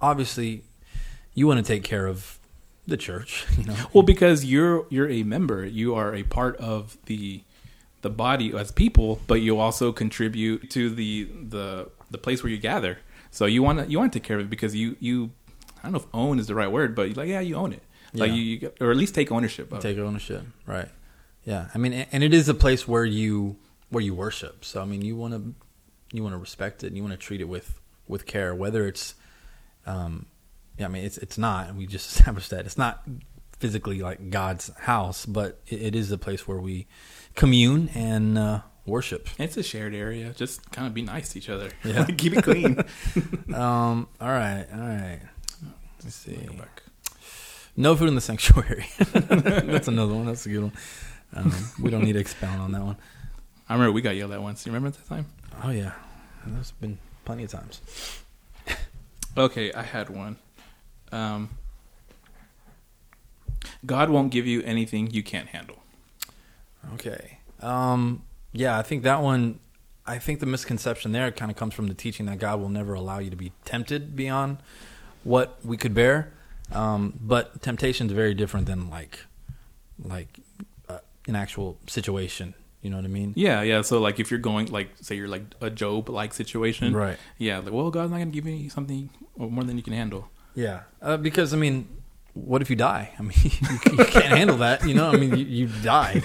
obviously, 0.00 0.64
you 1.34 1.46
want 1.46 1.64
to 1.64 1.72
take 1.72 1.84
care 1.84 2.06
of 2.06 2.38
the 2.86 2.96
church. 2.96 3.46
You 3.58 3.64
know, 3.64 3.76
Well, 3.92 4.02
because 4.02 4.44
you're 4.44 4.86
you're 4.90 5.08
a 5.10 5.22
member, 5.22 5.64
you 5.64 5.94
are 5.94 6.14
a 6.14 6.22
part 6.24 6.56
of 6.56 6.96
the 7.06 7.42
the 8.02 8.10
body 8.10 8.52
as 8.56 8.70
people, 8.72 9.20
but 9.26 9.40
you 9.40 9.58
also 9.58 9.92
contribute 9.92 10.70
to 10.70 10.90
the 10.90 11.24
the 11.48 11.88
the 12.10 12.18
place 12.18 12.42
where 12.42 12.50
you 12.50 12.58
gather. 12.58 12.98
So 13.30 13.46
you 13.46 13.62
want 13.62 13.78
to 13.80 13.90
you 13.90 13.98
want 13.98 14.12
to 14.12 14.18
take 14.18 14.26
care 14.26 14.38
of 14.38 14.46
it 14.46 14.50
because 14.50 14.74
you 14.74 14.96
you 15.00 15.30
I 15.78 15.82
don't 15.84 15.92
know 15.92 15.98
if 15.98 16.06
own 16.14 16.38
is 16.38 16.46
the 16.46 16.54
right 16.54 16.70
word, 16.70 16.94
but 16.94 17.16
like 17.16 17.28
yeah, 17.28 17.40
you 17.40 17.54
own 17.56 17.72
it. 17.72 17.82
Like 18.16 18.30
Yeah. 18.30 18.34
you, 18.36 18.42
you 18.42 18.72
or 18.80 18.90
at 18.90 18.96
least 18.96 19.14
take 19.14 19.30
ownership 19.32 19.70
of 19.72 19.78
it. 19.78 19.82
take 19.82 19.98
ownership, 19.98 20.42
right? 20.66 20.88
Yeah, 21.44 21.68
I 21.74 21.78
mean, 21.78 21.92
and 21.92 22.22
it 22.24 22.34
is 22.34 22.48
a 22.48 22.54
place 22.54 22.88
where 22.88 23.04
you 23.04 23.56
where 23.90 24.02
you 24.02 24.14
worship. 24.14 24.64
So 24.64 24.80
I 24.80 24.84
mean, 24.84 25.02
you 25.02 25.14
want 25.16 25.34
to 25.34 25.54
you 26.16 26.22
want 26.22 26.34
to 26.34 26.38
respect 26.38 26.82
it. 26.84 26.88
and 26.88 26.96
You 26.96 27.02
want 27.02 27.12
to 27.12 27.18
treat 27.18 27.40
it 27.40 27.48
with 27.48 27.80
with 28.08 28.26
care, 28.26 28.54
whether 28.54 28.86
it's, 28.86 29.14
um, 29.86 30.26
yeah, 30.78 30.86
I 30.86 30.88
mean, 30.88 31.04
it's 31.04 31.18
it's 31.18 31.38
not. 31.38 31.74
We 31.74 31.86
just 31.86 32.10
established 32.16 32.50
that 32.50 32.66
it's 32.66 32.78
not 32.78 33.02
physically 33.58 34.00
like 34.00 34.30
God's 34.30 34.70
house, 34.80 35.24
but 35.26 35.60
it, 35.68 35.82
it 35.82 35.94
is 35.96 36.10
a 36.12 36.18
place 36.18 36.46
where 36.46 36.58
we 36.58 36.86
commune 37.34 37.88
and 37.94 38.36
uh, 38.38 38.60
worship. 38.84 39.28
It's 39.38 39.56
a 39.56 39.62
shared 39.62 39.94
area. 39.94 40.32
Just 40.36 40.70
kind 40.72 40.86
of 40.86 40.94
be 40.94 41.02
nice 41.02 41.30
to 41.32 41.38
each 41.38 41.48
other. 41.48 41.70
Yeah. 41.84 42.04
keep 42.16 42.36
it 42.36 42.42
clean. 42.44 42.82
Um, 43.54 44.08
all 44.20 44.28
right, 44.28 44.66
all 44.72 44.80
right. 44.80 45.20
Let's 46.04 46.16
see. 46.16 46.36
No 47.76 47.94
food 47.94 48.08
in 48.08 48.14
the 48.14 48.20
sanctuary. 48.20 48.86
That's 48.98 49.88
another 49.88 50.14
one. 50.14 50.26
That's 50.26 50.46
a 50.46 50.48
good 50.48 50.62
one. 50.62 50.72
Um, 51.34 51.52
we 51.80 51.90
don't 51.90 52.04
need 52.04 52.14
to 52.14 52.18
expound 52.18 52.60
on 52.60 52.72
that 52.72 52.82
one. 52.82 52.96
I 53.68 53.74
remember 53.74 53.92
we 53.92 54.00
got 54.00 54.16
yelled 54.16 54.32
at 54.32 54.40
once. 54.40 54.64
You 54.64 54.72
remember 54.72 54.96
that 54.96 55.08
time? 55.08 55.26
Oh 55.62 55.70
yeah, 55.70 55.92
there's 56.46 56.70
been 56.72 56.98
plenty 57.24 57.44
of 57.44 57.50
times. 57.50 57.80
Okay, 59.36 59.72
I 59.72 59.82
had 59.82 60.08
one. 60.08 60.36
Um, 61.12 61.50
God 63.84 64.08
won't 64.08 64.30
give 64.30 64.46
you 64.46 64.62
anything 64.62 65.10
you 65.10 65.22
can't 65.22 65.48
handle. 65.48 65.76
Okay. 66.94 67.38
Um, 67.60 68.22
yeah, 68.52 68.78
I 68.78 68.82
think 68.82 69.02
that 69.02 69.22
one. 69.22 69.60
I 70.06 70.18
think 70.20 70.38
the 70.38 70.46
misconception 70.46 71.10
there 71.10 71.32
kind 71.32 71.50
of 71.50 71.56
comes 71.56 71.74
from 71.74 71.88
the 71.88 71.94
teaching 71.94 72.26
that 72.26 72.38
God 72.38 72.60
will 72.60 72.68
never 72.68 72.94
allow 72.94 73.18
you 73.18 73.28
to 73.28 73.36
be 73.36 73.50
tempted 73.64 74.14
beyond 74.14 74.58
what 75.24 75.58
we 75.64 75.76
could 75.76 75.94
bear. 75.94 76.32
Um, 76.72 77.18
but 77.20 77.62
temptation 77.62 78.06
is 78.06 78.12
very 78.12 78.34
different 78.34 78.66
than 78.66 78.90
like, 78.90 79.20
like 80.02 80.40
uh, 80.88 80.98
an 81.28 81.36
actual 81.36 81.78
situation. 81.86 82.54
You 82.82 82.90
know 82.90 82.96
what 82.96 83.04
I 83.04 83.08
mean? 83.08 83.32
Yeah, 83.36 83.62
yeah. 83.62 83.82
So 83.82 84.00
like, 84.00 84.20
if 84.20 84.30
you're 84.30 84.40
going 84.40 84.66
like, 84.66 84.90
say 85.00 85.16
you're 85.16 85.28
like 85.28 85.42
a 85.60 85.70
Job 85.70 86.08
like 86.08 86.34
situation, 86.34 86.94
Right. 86.94 87.18
Yeah, 87.38 87.58
like, 87.58 87.72
well, 87.72 87.90
God's 87.90 88.10
not 88.10 88.18
gonna 88.18 88.30
give 88.30 88.46
you 88.46 88.70
something 88.70 89.10
more 89.36 89.64
than 89.64 89.76
you 89.76 89.82
can 89.82 89.92
handle. 89.92 90.28
Yeah. 90.54 90.82
Uh, 91.02 91.16
because 91.16 91.52
I 91.52 91.56
mean, 91.56 91.88
what 92.34 92.62
if 92.62 92.70
you 92.70 92.76
die? 92.76 93.12
I 93.18 93.22
mean, 93.22 93.36
you, 93.42 93.50
you 93.92 94.04
can't 94.04 94.36
handle 94.36 94.58
that. 94.58 94.86
You 94.86 94.94
know, 94.94 95.10
I 95.10 95.16
mean, 95.16 95.36
you, 95.36 95.44
you 95.44 95.66
died. 95.82 96.24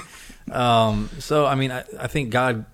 Um, 0.51 1.09
so 1.19 1.45
I 1.45 1.55
mean, 1.55 1.71
I, 1.71 1.83
I 1.99 2.07
think 2.07 2.29
God, 2.29 2.65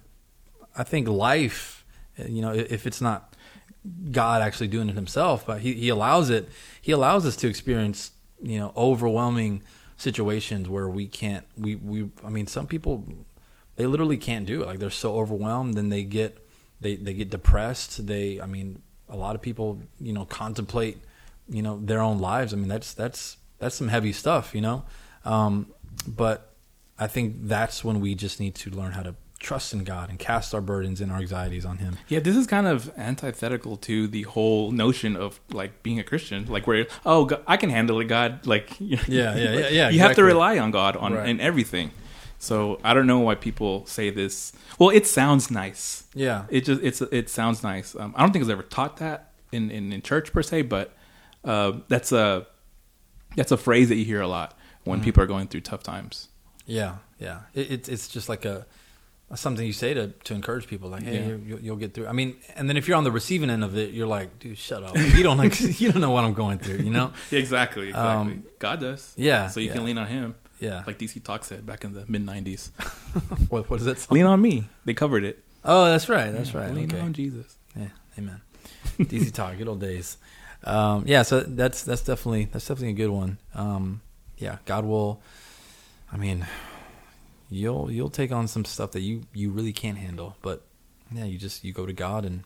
I 0.75 0.83
think 0.83 1.07
life, 1.07 1.85
you 2.17 2.41
know, 2.41 2.51
if 2.51 2.87
it's 2.87 3.01
not 3.01 3.26
God 4.11 4.41
actually 4.41 4.67
doing 4.67 4.89
it 4.89 4.95
Himself, 4.95 5.45
but 5.45 5.61
He, 5.61 5.73
he 5.73 5.89
allows 5.89 6.29
it. 6.29 6.49
He 6.81 6.91
allows 6.91 7.25
us 7.25 7.35
to 7.37 7.47
experience, 7.47 8.11
you 8.41 8.59
know, 8.59 8.73
overwhelming 8.75 9.63
situations 9.97 10.69
where 10.69 10.87
we 10.87 11.07
can't. 11.07 11.45
We 11.57 11.75
we. 11.75 12.09
I 12.23 12.29
mean, 12.29 12.47
some 12.47 12.67
people 12.67 13.03
they 13.75 13.85
literally 13.85 14.17
can't 14.17 14.45
do 14.45 14.63
it. 14.63 14.67
Like 14.67 14.79
they're 14.79 14.89
so 14.89 15.15
overwhelmed, 15.15 15.77
and 15.77 15.91
they 15.91 16.03
get 16.03 16.37
they 16.81 16.95
they 16.95 17.13
get 17.13 17.29
depressed. 17.29 18.05
They. 18.05 18.41
I 18.41 18.45
mean, 18.45 18.81
a 19.09 19.15
lot 19.15 19.35
of 19.35 19.41
people, 19.41 19.81
you 19.99 20.13
know, 20.13 20.25
contemplate, 20.25 20.97
you 21.49 21.61
know, 21.61 21.79
their 21.79 22.01
own 22.01 22.19
lives. 22.19 22.53
I 22.53 22.57
mean, 22.57 22.67
that's 22.67 22.93
that's 22.93 23.37
that's 23.59 23.75
some 23.75 23.87
heavy 23.87 24.13
stuff, 24.13 24.53
you 24.53 24.61
know. 24.61 24.83
Um, 25.25 25.71
but 26.07 26.53
I 26.99 27.07
think 27.07 27.35
that's 27.43 27.83
when 27.83 27.99
we 27.99 28.15
just 28.15 28.39
need 28.39 28.55
to 28.55 28.69
learn 28.69 28.93
how 28.93 29.03
to 29.03 29.15
trust 29.39 29.73
in 29.73 29.83
God 29.83 30.09
and 30.09 30.17
cast 30.17 30.53
our 30.55 30.61
burdens 30.61 30.99
and 31.01 31.11
our 31.11 31.19
anxieties 31.19 31.65
on 31.65 31.77
Him. 31.77 31.97
Yeah, 32.07 32.19
this 32.19 32.35
is 32.35 32.47
kind 32.47 32.65
of 32.67 32.91
antithetical 32.97 33.77
to 33.77 34.07
the 34.07 34.23
whole 34.23 34.71
notion 34.71 35.15
of 35.15 35.39
like 35.51 35.83
being 35.83 35.99
a 35.99 36.03
Christian, 36.03 36.45
like 36.47 36.65
where 36.67 36.87
oh 37.05 37.25
God, 37.25 37.41
I 37.47 37.57
can 37.57 37.69
handle 37.69 37.99
it, 37.99 38.05
God. 38.05 38.45
Like 38.47 38.75
Yeah, 38.79 38.99
yeah, 39.07 39.35
yeah, 39.35 39.69
yeah. 39.69 39.89
you 39.93 39.99
have 39.99 40.15
to 40.15 40.23
rely 40.23 40.57
on 40.59 40.71
God 40.71 40.95
on 40.97 41.13
Right. 41.13 41.29
in 41.29 41.39
everything. 41.39 41.91
So 42.39 42.79
I 42.83 42.93
don't 42.93 43.07
know 43.07 43.19
why 43.19 43.35
people 43.35 43.85
say 43.87 44.09
this. 44.11 44.53
Well, 44.77 44.89
it 44.91 45.07
sounds 45.07 45.49
nice. 45.49 46.03
Yeah, 46.13 46.45
It 46.49 46.65
just 46.65 46.81
it's 46.83 47.01
it 47.01 47.29
sounds 47.29 47.63
nice. 47.63 47.95
Um, 47.95 48.13
I 48.15 48.21
don't 48.21 48.31
think 48.31 48.43
it's 48.43 48.51
ever 48.51 48.63
taught 48.63 48.97
that 48.97 49.31
in, 49.51 49.71
in, 49.71 49.91
in 49.93 50.01
church 50.01 50.31
per 50.33 50.43
se, 50.43 50.63
but 50.63 50.93
uh, 51.43 51.73
that's 51.87 52.11
a 52.11 52.45
that's 53.35 53.51
a 53.51 53.57
phrase 53.57 53.89
that 53.89 53.95
you 53.95 54.05
hear 54.05 54.21
a 54.21 54.27
lot 54.27 54.51
Mm-hmm. 54.51 54.89
when 54.91 55.01
people 55.03 55.21
are 55.21 55.27
going 55.27 55.47
through 55.47 55.61
tough 55.61 55.83
times. 55.83 56.29
yeah, 56.65 56.97
yeah. 57.19 57.41
It, 57.53 57.71
it's 57.71 57.89
it's 57.89 58.07
just 58.07 58.29
like 58.29 58.45
a, 58.45 58.65
a 59.29 59.35
something 59.37 59.65
you 59.65 59.73
say 59.73 59.93
to 59.93 60.07
to 60.23 60.33
encourage 60.33 60.67
people, 60.67 60.89
like, 60.89 61.03
hey, 61.03 61.19
Yeah. 61.19 61.27
you 61.27 61.43
you'll, 61.45 61.59
you'll 61.59 61.75
get 61.75 61.93
through. 61.93 62.07
I 62.07 62.13
mean, 62.13 62.35
and 62.55 62.69
then 62.69 62.77
if 62.77 62.87
you're 62.87 62.97
on 62.97 63.03
the 63.03 63.11
receiving 63.11 63.49
end 63.49 63.63
of 63.63 63.77
it, 63.77 63.91
you're 63.93 64.07
like, 64.07 64.39
dude, 64.39 64.57
shut 64.57 64.83
up. 64.83 64.95
You 64.97 65.23
don't 65.23 65.37
like, 65.37 65.59
you 65.81 65.91
don't 65.91 66.01
know 66.01 66.11
what 66.11 66.23
I'm 66.23 66.33
going 66.33 66.59
through, 66.59 66.77
you 66.77 66.89
know? 66.91 67.11
Exactly, 67.31 67.89
exactly. 67.89 67.93
Um, 67.93 68.43
God 68.59 68.79
does. 68.79 69.13
yeah, 69.17 69.47
So 69.47 69.59
you 69.59 69.67
yeah. 69.67 69.73
can 69.73 69.83
lean 69.85 69.97
on 69.97 70.07
Him, 70.07 70.35
Yeah. 70.59 70.83
like 70.87 70.97
DC 70.97 71.23
Talk 71.23 71.43
said 71.43 71.65
back 71.65 71.83
in 71.83 71.93
the 71.93 72.05
mid 72.07 72.25
'90s. 72.25 72.69
what 73.49 73.69
what 73.69 73.79
is 73.79 73.85
that? 73.85 73.99
Song? 73.99 74.15
lean 74.15 74.25
on 74.25 74.41
me. 74.41 74.69
They 74.85 74.93
covered 74.93 75.23
it. 75.23 75.43
Oh, 75.65 75.85
that's 75.85 76.07
right. 76.07 76.31
That's 76.31 76.53
right. 76.53 76.73
Lean 76.73 76.89
okay. 76.91 77.01
on 77.01 77.11
Jesus. 77.13 77.57
Yeah, 77.75 77.89
amen. 78.17 78.41
DC 78.99 79.33
talk, 79.33 79.57
good 79.57 79.67
old 79.67 79.81
days. 79.81 80.17
Um, 80.63 81.03
yeah, 81.05 81.23
so 81.23 81.41
that's 81.41 81.83
that's 81.83 82.01
definitely 82.01 82.45
that's 82.45 82.65
definitely 82.65 82.91
a 82.91 82.93
good 83.07 83.11
one. 83.11 83.37
Um, 83.53 84.01
yeah, 84.37 84.57
God 84.65 84.85
will. 84.85 85.21
I 86.11 86.17
mean, 86.17 86.47
you'll 87.49 87.91
you'll 87.91 88.09
take 88.09 88.31
on 88.31 88.47
some 88.47 88.65
stuff 88.65 88.91
that 88.91 89.01
you 89.01 89.23
you 89.33 89.51
really 89.51 89.73
can't 89.73 89.97
handle, 89.97 90.35
but 90.41 90.63
yeah, 91.11 91.25
you 91.25 91.37
just 91.37 91.63
you 91.63 91.73
go 91.73 91.85
to 91.85 91.93
God 91.93 92.25
and 92.25 92.43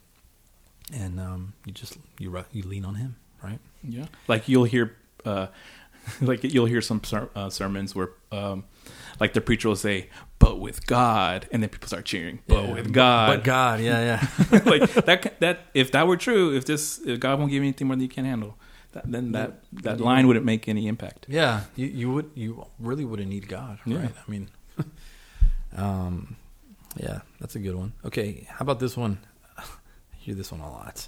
and 0.94 1.20
um, 1.20 1.54
you 1.66 1.72
just 1.74 1.98
you 2.20 2.36
you 2.52 2.64
lean 2.64 2.86
on 2.86 2.96
Him, 2.96 3.16
right? 3.44 3.60
Yeah, 3.84 4.06
like 4.28 4.48
you'll 4.48 4.66
hear, 4.66 4.96
uh, 5.26 5.48
like 6.22 6.44
you'll 6.44 6.66
hear 6.66 6.82
some 6.82 7.04
ser- 7.04 7.30
uh, 7.36 7.50
sermons 7.50 7.96
where, 7.96 8.10
um, 8.32 8.66
like 9.20 9.34
the 9.34 9.42
preacher 9.42 9.70
will 9.70 9.76
say, 9.76 10.10
"But 10.40 10.60
with 10.60 10.86
God," 10.86 11.48
and 11.52 11.64
then 11.64 11.70
people 11.70 11.88
start 11.88 12.06
cheering, 12.06 12.40
"But 12.48 12.64
Yeah, 12.64 12.74
with 12.74 12.86
But 12.86 12.94
God." 12.94 13.44
God, 13.44 13.80
yeah, 13.82 14.20
yeah. 14.52 14.62
like 14.66 14.92
that. 15.06 15.40
That 15.40 15.60
if 15.74 15.92
that 15.92 16.08
were 16.08 16.18
true, 16.18 16.56
if 16.56 16.66
this, 16.66 17.00
if 17.00 17.20
God 17.20 17.40
won't 17.40 17.52
give 17.52 17.64
you 17.64 17.70
anything 17.70 17.88
more 17.88 17.96
than 17.96 18.04
you 18.04 18.10
can 18.10 18.26
handle, 18.26 18.58
that, 18.92 19.10
then 19.12 19.32
that 19.32 19.64
that 19.84 20.00
line 20.00 20.28
wouldn't 20.28 20.46
make 20.46 20.68
any 20.68 20.88
impact. 20.88 21.26
Yeah, 21.30 21.62
you 21.76 21.88
you 21.88 22.12
would 22.12 22.32
you 22.36 22.66
really 22.80 23.06
wouldn't 23.06 23.30
need 23.30 23.48
God, 23.48 23.80
right? 23.86 24.02
Yeah. 24.04 24.08
I 24.28 24.32
mean, 24.32 24.50
um, 25.76 26.36
yeah, 26.98 27.20
that's 27.40 27.56
a 27.56 27.60
good 27.60 27.76
one. 27.76 27.94
Okay, 28.06 28.48
how 28.50 28.64
about 28.64 28.80
this 28.80 28.98
one? 28.98 29.20
I 29.58 29.64
hear 30.18 30.36
this 30.36 30.52
one 30.52 30.62
a 30.62 30.70
lot. 30.70 31.08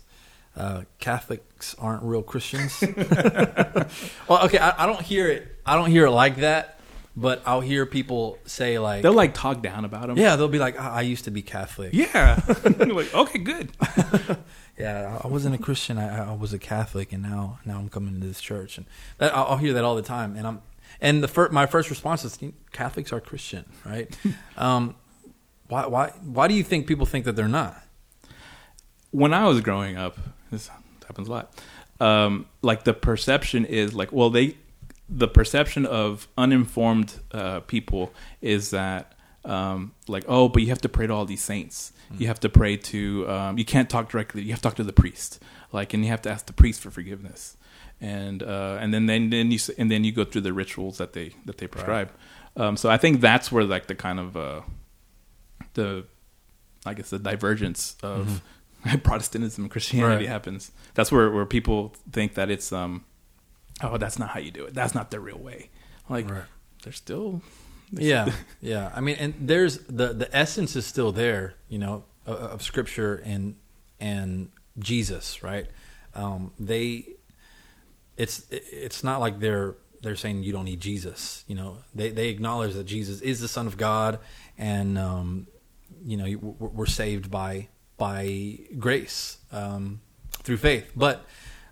Uh, 0.56 0.84
Catholics 0.99 1.76
aren't 1.80 2.04
real 2.04 2.21
Christians. 2.21 2.80
well, 4.30 4.45
okay, 4.45 4.60
I, 4.60 4.84
I 4.84 4.86
don't 4.86 5.02
hear 5.02 5.28
it. 5.28 5.47
I 5.65 5.76
don't 5.76 5.89
hear 5.89 6.06
it 6.06 6.12
like 6.12 6.38
that, 6.38 6.80
but 7.15 7.41
I'll 7.45 7.62
hear 7.62 7.86
people 7.88 8.38
say 8.45 8.78
like, 8.78 9.02
They'll 9.02 9.13
like 9.13 9.34
talk 9.34 9.63
down 9.63 9.84
about 9.84 10.08
them. 10.08 10.17
yeah, 10.17 10.36
they'll 10.36 10.47
be 10.47 10.60
like, 10.60 10.80
I, 10.80 10.89
I 10.89 11.02
used 11.02 11.23
to 11.26 11.32
be 11.32 11.41
Catholic. 11.41 11.93
yeah. 11.93 12.39
like 12.63 13.13
okay, 13.13 13.39
good. 13.39 13.71
Yeah, 14.78 15.19
I 15.23 15.28
wasn't 15.28 15.56
a 15.56 15.60
Christian. 15.60 15.97
I, 15.97 16.32
I 16.32 16.36
was 16.36 16.54
a 16.54 16.60
Catholic, 16.60 17.13
and 17.13 17.21
now 17.21 17.60
now 17.65 17.78
I'm 17.78 17.89
coming 17.89 18.19
to 18.19 18.26
this 18.28 18.41
church, 18.41 18.78
and 18.78 18.86
that, 19.19 19.36
I'll 19.36 19.58
hear 19.58 19.73
that 19.73 19.84
all 19.84 19.95
the 19.95 20.02
time. 20.02 20.36
And 20.36 20.47
I'm 20.47 20.62
and 21.02 21.24
the 21.24 21.28
fir- 21.28 21.50
my 21.50 21.66
first 21.66 21.90
response 21.90 22.24
is 22.24 22.38
Catholics 22.72 23.12
are 23.14 23.20
Christian, 23.20 23.66
right? 23.86 24.16
um, 24.58 24.96
why 25.68 25.88
why 25.88 26.10
why 26.24 26.48
do 26.48 26.54
you 26.54 26.64
think 26.64 26.88
people 26.88 27.06
think 27.06 27.26
that 27.26 27.36
they're 27.36 27.48
not? 27.48 27.84
when 29.14 29.32
I 29.32 29.48
was 29.48 29.62
growing 29.62 29.96
up, 29.96 30.18
this 30.52 30.70
happens 31.08 31.28
a 31.30 31.32
lot. 31.32 31.64
Um, 32.00 32.48
like 32.64 32.84
the 32.84 32.94
perception 32.94 33.64
is 33.64 33.94
like, 33.94 34.12
well, 34.12 34.32
they, 34.32 34.58
the 35.08 35.28
perception 35.28 35.86
of 35.86 36.28
uninformed 36.36 37.20
uh, 37.32 37.60
people 37.62 38.12
is 38.42 38.72
that, 38.72 39.12
um, 39.46 39.94
like, 40.08 40.24
oh, 40.28 40.48
but 40.50 40.62
you 40.64 40.70
have 40.70 40.82
to 40.82 40.90
pray 40.90 41.08
to 41.08 41.14
all 41.14 41.26
these 41.26 41.44
saints. 41.44 41.92
You 42.18 42.28
have 42.28 42.40
to 42.42 42.50
pray 42.50 42.78
to, 42.78 43.28
um, 43.30 43.58
you 43.58 43.66
can't 43.66 43.90
talk 43.90 44.10
directly. 44.10 44.44
You 44.44 44.52
have 44.52 44.60
to 44.60 44.64
talk 44.70 44.76
to 44.76 44.84
the 44.84 44.94
priest, 44.94 45.42
like, 45.72 45.94
and 45.96 46.04
you 46.04 46.12
have 46.12 46.22
to 46.24 46.30
ask 46.30 46.46
the 46.46 46.54
priest 46.54 46.80
for 46.82 46.92
forgiveness, 46.92 47.58
and 48.00 48.44
uh, 48.44 48.78
and 48.80 48.94
then 48.94 49.08
then 49.08 49.32
then 49.32 49.50
you 49.52 49.58
and 49.80 49.90
then 49.90 50.04
you 50.04 50.12
go 50.12 50.24
through 50.24 50.42
the 50.42 50.54
rituals 50.54 51.00
that 51.00 51.14
they 51.14 51.32
that 51.46 51.58
they 51.58 51.66
prescribe. 51.68 52.12
Um, 52.56 52.78
so 52.78 52.90
I 52.90 52.98
think 52.98 53.20
that's 53.20 53.52
where 53.52 53.64
like 53.64 53.88
the 53.88 53.96
kind 53.96 54.20
of 54.20 54.38
uh, 54.38 54.62
the 55.74 56.06
I 56.86 56.94
guess 56.94 57.10
the 57.10 57.20
divergence 57.20 57.96
of 58.04 58.42
Protestantism 59.04 59.64
and 59.64 59.72
Christianity 59.72 60.26
Right. 60.26 60.30
happens. 60.30 60.72
That's 60.94 61.12
where 61.12 61.32
where 61.32 61.46
people 61.46 61.96
think 62.12 62.36
that 62.36 62.52
it's 62.52 62.72
um 62.72 63.06
oh 63.82 63.98
that's 63.98 64.20
not 64.20 64.30
how 64.30 64.40
you 64.40 64.52
do 64.52 64.66
it. 64.66 64.74
That's 64.74 64.94
not 64.94 65.10
the 65.10 65.20
real 65.20 65.40
way. 65.40 65.70
Like 66.10 66.30
Right. 66.30 66.44
they're 66.84 66.94
still 66.94 67.42
Yeah, 68.02 68.32
yeah. 68.62 68.92
I 68.96 69.02
mean, 69.02 69.18
and 69.20 69.34
there's 69.40 69.80
the 69.80 70.14
the 70.14 70.36
essence 70.36 70.76
is 70.76 70.86
still 70.86 71.12
there, 71.12 71.56
you 71.70 71.78
know, 71.78 72.04
of, 72.26 72.38
of 72.38 72.62
Scripture 72.64 73.22
and 73.26 73.56
and 74.00 74.50
Jesus, 74.80 75.44
right? 75.44 75.68
Um, 76.16 76.52
they, 76.60 77.08
it's 78.18 78.46
it's 78.50 79.04
not 79.04 79.20
like 79.20 79.40
they're 79.40 79.76
they're 80.02 80.16
saying 80.16 80.44
you 80.44 80.52
don't 80.52 80.66
need 80.66 80.80
Jesus. 80.80 81.44
You 81.48 81.56
know, 81.56 81.78
they 81.94 82.10
they 82.10 82.30
acknowledge 82.30 82.74
that 82.74 82.86
Jesus 82.86 83.22
is 83.22 83.40
the 83.40 83.48
Son 83.48 83.68
of 83.68 83.78
God, 83.78 84.20
and 84.58 84.98
um, 84.98 85.48
you 86.04 86.18
know 86.18 86.26
we're 86.60 86.86
saved 86.86 87.32
by 87.32 87.70
by 87.98 88.60
grace 88.78 89.38
um, 89.52 90.02
through 90.44 90.58
faith, 90.58 90.92
but 90.96 91.26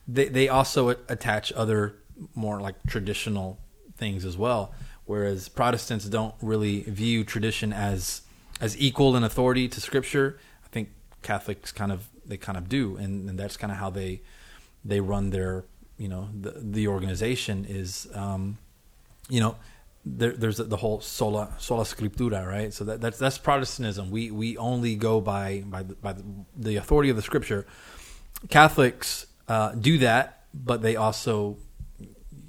they 0.08 0.28
they 0.28 0.50
also 0.50 0.90
attach 0.90 1.52
other 1.54 1.96
more 2.36 2.62
like 2.62 2.76
traditional 2.88 3.60
things 3.98 4.26
as 4.26 4.38
well. 4.38 4.74
Whereas 5.06 5.50
Protestants 5.50 6.06
don't 6.06 6.36
really 6.42 6.82
view 6.82 7.24
tradition 7.24 7.74
as 7.74 8.22
as 8.60 8.80
equal 8.80 9.16
in 9.16 9.24
authority 9.24 9.68
to 9.68 9.82
Scripture. 9.82 10.40
I 10.64 10.70
think 10.70 10.90
Catholics 11.22 11.72
kind 11.72 11.92
of 11.92 12.08
they 12.26 12.38
kind 12.38 12.58
of 12.58 12.70
do, 12.70 12.98
and, 12.98 13.30
and 13.30 13.40
that's 13.40 13.58
kind 13.58 13.72
of 13.72 13.78
how 13.78 13.90
they 13.90 14.22
they 14.86 15.00
run 15.00 15.32
their 15.32 15.66
you 15.98 16.08
know 16.08 16.30
the 16.40 16.52
the 16.58 16.88
organization 16.88 17.66
is 17.68 18.08
um, 18.14 18.58
you 19.30 19.40
know 19.40 19.56
there, 20.06 20.32
there's 20.32 20.58
the 20.58 20.78
whole 20.78 21.02
sola 21.02 21.54
sola 21.58 21.84
scriptura 21.84 22.48
right? 22.48 22.74
So 22.74 22.84
that, 22.86 23.02
that's 23.02 23.18
that's 23.18 23.38
Protestantism. 23.38 24.12
We 24.12 24.32
we 24.32 24.58
only 24.58 24.96
go 24.96 25.20
by 25.22 25.64
by 25.66 25.84
the, 25.84 25.96
by 25.96 26.16
the, 26.56 26.76
authority 26.78 27.10
of 27.10 27.16
the 27.16 27.22
Scripture. 27.22 27.66
Catholics 28.50 29.28
uh, 29.48 29.74
do 29.74 29.98
that 30.00 30.42
but 30.54 30.82
they 30.82 30.96
also 30.96 31.58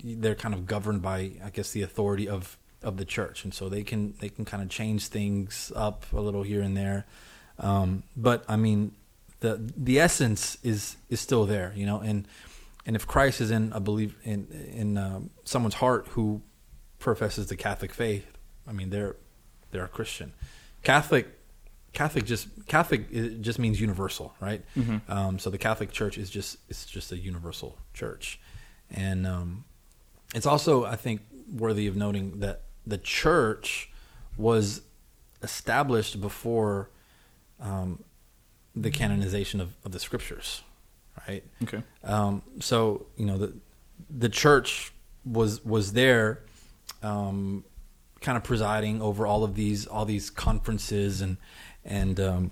they're 0.02 0.34
kind 0.34 0.54
of 0.54 0.66
governed 0.66 1.02
by 1.02 1.32
I 1.44 1.50
guess 1.52 1.70
the 1.72 1.82
authority 1.82 2.28
of 2.28 2.58
of 2.82 2.96
the 2.96 3.04
church, 3.04 3.44
and 3.44 3.54
so 3.54 3.68
they 3.68 3.82
can 3.82 4.14
they 4.20 4.28
can 4.28 4.44
kind 4.44 4.62
of 4.62 4.68
change 4.68 5.08
things 5.08 5.72
up 5.74 6.04
a 6.12 6.20
little 6.20 6.42
here 6.42 6.62
and 6.62 6.76
there. 6.76 7.06
Um, 7.58 8.02
but 8.16 8.44
I 8.48 8.56
mean, 8.56 8.92
the 9.40 9.72
the 9.76 10.00
essence 10.00 10.58
is 10.62 10.96
is 11.08 11.20
still 11.20 11.46
there, 11.46 11.72
you 11.76 11.86
know, 11.86 12.00
and 12.00 12.26
and 12.86 12.96
if 12.96 13.06
Christ 13.06 13.40
is 13.40 13.50
in 13.50 13.72
a 13.72 13.80
belief 13.80 14.16
in 14.24 14.46
in 14.74 14.98
um, 14.98 15.30
someone's 15.44 15.74
heart 15.74 16.08
who 16.10 16.42
professes 16.98 17.46
the 17.46 17.56
Catholic 17.56 17.92
faith, 17.92 18.26
I 18.66 18.72
mean, 18.72 18.90
they're 18.90 19.16
they're 19.70 19.84
a 19.84 19.88
Christian. 19.88 20.32
Catholic 20.82 21.28
Catholic 21.92 22.24
just 22.24 22.48
Catholic 22.66 23.40
just 23.40 23.58
means 23.58 23.80
universal, 23.80 24.34
right? 24.40 24.62
Um, 25.08 25.38
so 25.38 25.50
the 25.50 25.58
Catholic 25.58 25.92
Church 25.92 26.18
is 26.18 26.30
just 26.30 26.56
it's 26.68 26.86
just 26.86 27.12
a 27.12 27.18
universal 27.18 27.78
church, 27.94 28.40
and 28.90 29.26
um, 29.26 29.64
it's 30.34 30.46
also 30.46 30.84
I 30.84 30.96
think 30.96 31.22
worthy 31.52 31.86
of 31.86 31.96
noting 31.96 32.40
that 32.40 32.62
the 32.86 32.98
church 32.98 33.90
was 34.36 34.82
established 35.42 36.20
before 36.20 36.88
um, 37.60 38.02
the 38.74 38.90
canonization 38.90 39.60
of, 39.60 39.74
of 39.84 39.92
the 39.92 39.98
scriptures, 39.98 40.62
right? 41.28 41.44
Okay. 41.62 41.82
Um, 42.04 42.42
so 42.60 43.06
you 43.16 43.26
know 43.26 43.38
the 43.38 43.54
the 44.10 44.28
church 44.28 44.92
was 45.24 45.64
was 45.64 45.92
there, 45.92 46.40
um, 47.02 47.64
kind 48.20 48.36
of 48.36 48.44
presiding 48.44 49.02
over 49.02 49.26
all 49.26 49.44
of 49.44 49.54
these 49.54 49.86
all 49.86 50.04
these 50.04 50.30
conferences 50.30 51.20
and 51.20 51.36
and 51.84 52.18
um, 52.20 52.50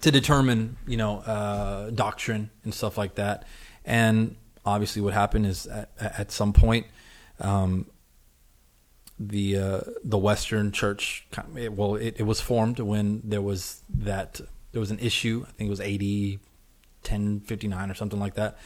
to 0.00 0.10
determine 0.10 0.76
you 0.86 0.96
know 0.96 1.18
uh, 1.18 1.90
doctrine 1.90 2.50
and 2.64 2.74
stuff 2.74 2.98
like 2.98 3.14
that. 3.14 3.44
And 3.84 4.36
obviously, 4.64 5.02
what 5.02 5.14
happened 5.14 5.46
is 5.46 5.66
at, 5.66 5.90
at 5.98 6.30
some 6.30 6.52
point. 6.52 6.86
Um, 7.40 7.86
the 9.18 9.56
uh, 9.56 9.80
the 10.02 10.16
Western 10.16 10.72
Church, 10.72 11.26
of- 11.36 11.76
well, 11.76 11.96
it, 11.96 12.16
it 12.18 12.22
was 12.22 12.40
formed 12.40 12.78
when 12.80 13.20
there 13.22 13.42
was 13.42 13.82
that 13.90 14.40
there 14.72 14.80
was 14.80 14.90
an 14.90 14.98
issue. 14.98 15.44
I 15.46 15.52
think 15.52 15.68
it 15.68 15.70
was 15.70 15.80
80, 15.80 16.38
1059 17.02 17.90
or 17.90 17.94
something 17.94 18.18
like 18.18 18.34
that. 18.34 18.56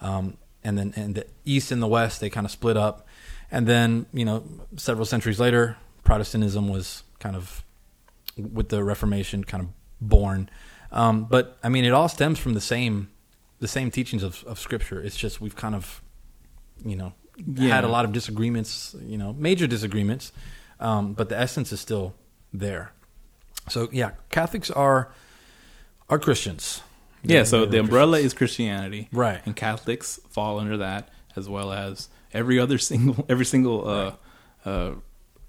Um, 0.00 0.36
and 0.62 0.78
then 0.78 0.92
and 0.96 1.16
the 1.16 1.26
East 1.44 1.72
and 1.72 1.82
the 1.82 1.88
West 1.88 2.20
they 2.20 2.30
kind 2.30 2.44
of 2.44 2.50
split 2.50 2.76
up, 2.76 3.06
and 3.50 3.66
then 3.66 4.06
you 4.12 4.24
know 4.24 4.44
several 4.76 5.04
centuries 5.04 5.40
later, 5.40 5.76
Protestantism 6.04 6.68
was 6.68 7.02
kind 7.18 7.34
of 7.34 7.64
with 8.36 8.68
the 8.68 8.84
Reformation 8.84 9.42
kind 9.44 9.64
of 9.64 9.68
born. 10.00 10.48
Um, 10.92 11.24
but 11.24 11.58
I 11.62 11.68
mean, 11.68 11.84
it 11.84 11.90
all 11.90 12.08
stems 12.08 12.38
from 12.38 12.54
the 12.54 12.60
same 12.60 13.10
the 13.60 13.68
same 13.68 13.90
teachings 13.90 14.22
of, 14.22 14.44
of 14.44 14.58
Scripture. 14.58 15.00
It's 15.00 15.16
just 15.16 15.40
we've 15.40 15.56
kind 15.56 15.74
of 15.74 16.02
you 16.84 16.96
know 16.96 17.12
Yeah. 17.36 17.74
had 17.74 17.84
a 17.84 17.88
lot 17.88 18.04
of 18.04 18.12
disagreements, 18.12 18.94
you 19.04 19.16
know, 19.18 19.32
major 19.32 19.66
disagreements, 19.66 20.32
um, 20.80 21.12
but 21.14 21.28
the 21.28 21.38
essence 21.38 21.72
is 21.72 21.80
still 21.80 22.14
there. 22.52 22.92
So 23.68 23.88
yeah, 23.92 24.12
Catholics 24.30 24.70
are 24.70 25.12
are 26.10 26.18
Christians. 26.18 26.82
Yeah, 27.22 27.36
They're- 27.38 27.44
so 27.46 27.64
the 27.66 27.80
umbrella 27.80 28.12
Christians. 28.18 28.32
is 28.32 28.38
Christianity, 28.38 29.08
Right. 29.12 29.40
And 29.46 29.56
Catholics 29.56 30.20
fall 30.28 30.58
under 30.60 30.76
that, 30.76 31.08
as 31.36 31.48
well 31.48 31.72
as 31.72 32.08
every 32.32 32.58
other 32.58 32.76
single 32.90 33.24
every 33.28 33.46
single 33.46 33.88
uh, 33.88 34.12
uh, 34.66 34.90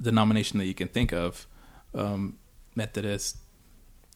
denomination 0.01 0.59
that 0.59 0.65
you 0.65 0.73
can 0.73 0.87
think 0.87 1.11
of, 1.11 1.45
um, 1.93 2.37
Methodist, 2.75 3.37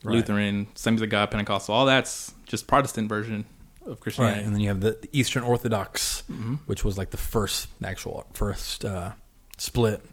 Right. 0.03 0.15
Lutheran, 0.15 0.67
Assemblies 0.75 1.01
of 1.01 1.09
God, 1.09 1.29
Pentecostal. 1.31 1.75
All 1.75 1.85
that's 1.85 2.33
just 2.45 2.67
Protestant 2.67 3.09
version 3.09 3.45
of 3.89 3.97
right, 3.97 4.01
Christianity. 4.01 4.43
and 4.43 4.53
then 4.53 4.61
you 4.61 4.69
have 4.69 4.81
the, 4.81 4.91
the 5.01 5.09
Eastern 5.11 5.43
Orthodox, 5.43 6.23
Mm-hmm. 6.31 6.55
which 6.65 6.83
was 6.83 6.97
like 6.97 7.09
the 7.11 7.17
first 7.17 7.67
actual 7.83 8.25
first 8.33 8.85
uh, 8.85 9.11
split. 9.57 10.03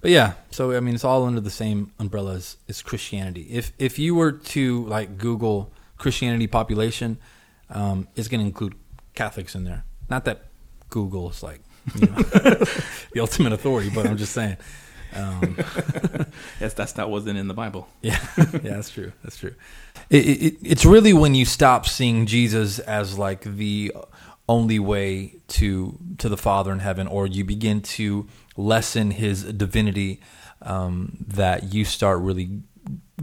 But 0.00 0.10
yeah, 0.12 0.34
so 0.50 0.72
I 0.76 0.80
mean, 0.80 0.94
it's 0.94 1.04
all 1.04 1.24
under 1.24 1.40
the 1.40 1.50
same 1.50 1.92
umbrella 1.98 2.34
as, 2.34 2.56
as 2.68 2.82
Christianity. 2.82 3.46
If 3.50 3.72
if 3.78 3.98
you 3.98 4.14
were 4.14 4.32
to 4.32 4.84
like 4.86 5.18
Google 5.18 5.72
Christianity 5.96 6.46
population, 6.46 7.18
um, 7.70 8.06
it's 8.14 8.28
going 8.28 8.40
to 8.40 8.46
include 8.46 8.74
Catholics 9.14 9.54
in 9.56 9.64
there. 9.64 9.84
Not 10.08 10.24
that 10.26 10.44
Google 10.90 11.30
is 11.30 11.42
like 11.42 11.60
you 11.96 12.06
know, 12.06 12.14
the 13.12 13.18
ultimate 13.20 13.52
authority, 13.52 13.90
but 13.94 14.06
I'm 14.06 14.16
just 14.16 14.32
saying. 14.32 14.56
Um, 15.14 15.56
Yes, 16.60 16.74
that's 16.74 16.92
that 16.94 17.10
wasn't 17.10 17.38
in 17.38 17.48
the 17.48 17.54
Bible. 17.54 17.88
yeah, 18.02 18.18
yeah, 18.36 18.58
that's 18.58 18.90
true. 18.90 19.12
That's 19.22 19.36
true. 19.36 19.54
It, 20.10 20.26
it, 20.26 20.56
it's 20.62 20.84
really 20.84 21.12
when 21.12 21.34
you 21.34 21.44
stop 21.44 21.86
seeing 21.86 22.26
Jesus 22.26 22.78
as 22.78 23.18
like 23.18 23.42
the 23.42 23.92
only 24.48 24.78
way 24.78 25.36
to 25.48 25.98
to 26.18 26.28
the 26.28 26.36
Father 26.36 26.72
in 26.72 26.80
heaven, 26.80 27.06
or 27.06 27.26
you 27.26 27.44
begin 27.44 27.80
to 27.82 28.26
lessen 28.56 29.12
His 29.12 29.44
divinity, 29.44 30.20
um, 30.62 31.24
that 31.28 31.72
you 31.72 31.84
start 31.84 32.20
really 32.20 32.62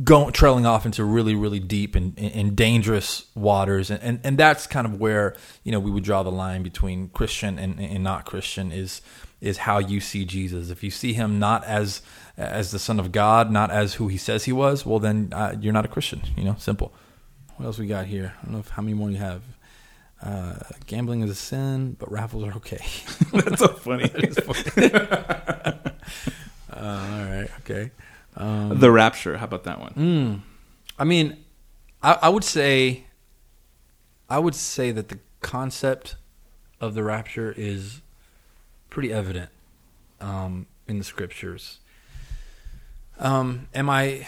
going 0.04 0.34
trailing 0.34 0.66
off 0.66 0.86
into 0.86 1.04
really 1.06 1.36
really 1.36 1.60
deep 1.60 1.96
and, 1.96 2.18
and 2.20 2.56
dangerous 2.56 3.26
waters. 3.34 3.90
And, 3.90 4.04
and 4.04 4.20
and 4.24 4.38
that's 4.38 4.68
kind 4.68 4.86
of 4.86 5.00
where 5.00 5.36
you 5.64 5.72
know 5.72 5.80
we 5.80 5.90
would 5.90 6.04
draw 6.04 6.24
the 6.24 6.32
line 6.32 6.64
between 6.64 7.10
christian 7.10 7.58
and, 7.58 7.80
and 7.80 8.04
not 8.04 8.26
christian 8.26 8.72
is 8.72 9.02
is 9.40 9.60
how 9.60 9.78
you 9.78 10.00
see 10.00 10.26
jesus. 10.26 10.70
If 10.70 10.84
you 10.84 10.92
see 10.92 11.14
him 11.14 11.40
not 11.40 11.64
as 11.64 12.02
as 12.38 12.72
the 12.72 12.80
son 12.80 13.00
of 13.00 13.12
god 13.12 13.52
not 13.52 13.72
as 13.72 13.96
who 13.96 14.10
he 14.10 14.18
says 14.18 14.44
he 14.46 14.52
was 14.52 14.86
well 14.86 15.00
then 15.00 15.30
uh, 15.32 15.56
you're 15.60 15.74
not 15.74 15.86
a 15.86 15.90
christian 15.90 16.22
you 16.36 16.44
know 16.44 16.56
simple. 16.60 16.94
What 17.56 17.68
else 17.68 17.78
we 17.80 17.88
got 17.88 18.06
here? 18.06 18.34
I 18.42 18.44
don't 18.44 18.54
know 18.54 18.60
if, 18.60 18.68
how 18.68 18.82
many 18.82 18.96
more 18.96 19.10
you 19.10 19.16
have. 19.16 19.42
Uh, 20.22 20.56
gambling 20.88 21.22
is 21.22 21.30
a 21.30 21.36
sin 21.36 21.96
but 21.98 22.12
raffles 22.12 22.44
are 22.44 22.54
okay. 22.54 22.86
That's 23.32 23.60
so 23.60 23.68
funny. 23.70 24.12
uh, 26.76 26.78
all 26.78 27.26
right 27.26 27.50
okay 27.62 27.92
um, 28.38 28.80
the 28.80 28.92
Rapture. 28.92 29.38
How 29.38 29.46
about 29.46 29.64
that 29.64 29.80
one? 29.80 29.94
Mm. 29.94 30.42
I 30.98 31.04
mean, 31.04 31.38
I, 32.02 32.18
I 32.24 32.30
would 32.30 32.44
say, 32.44 33.06
I 34.30 34.40
would 34.40 34.56
say 34.56 34.92
that 34.92 35.10
the 35.10 35.20
concept 35.42 36.16
of 36.80 36.94
the 36.94 37.04
rapture 37.04 37.54
is 37.56 38.02
pretty 38.90 39.12
evident 39.12 39.50
um, 40.20 40.68
in 40.88 40.98
the 40.98 41.04
scriptures. 41.04 41.80
Um, 43.20 43.68
am 43.74 43.90
I, 43.90 44.28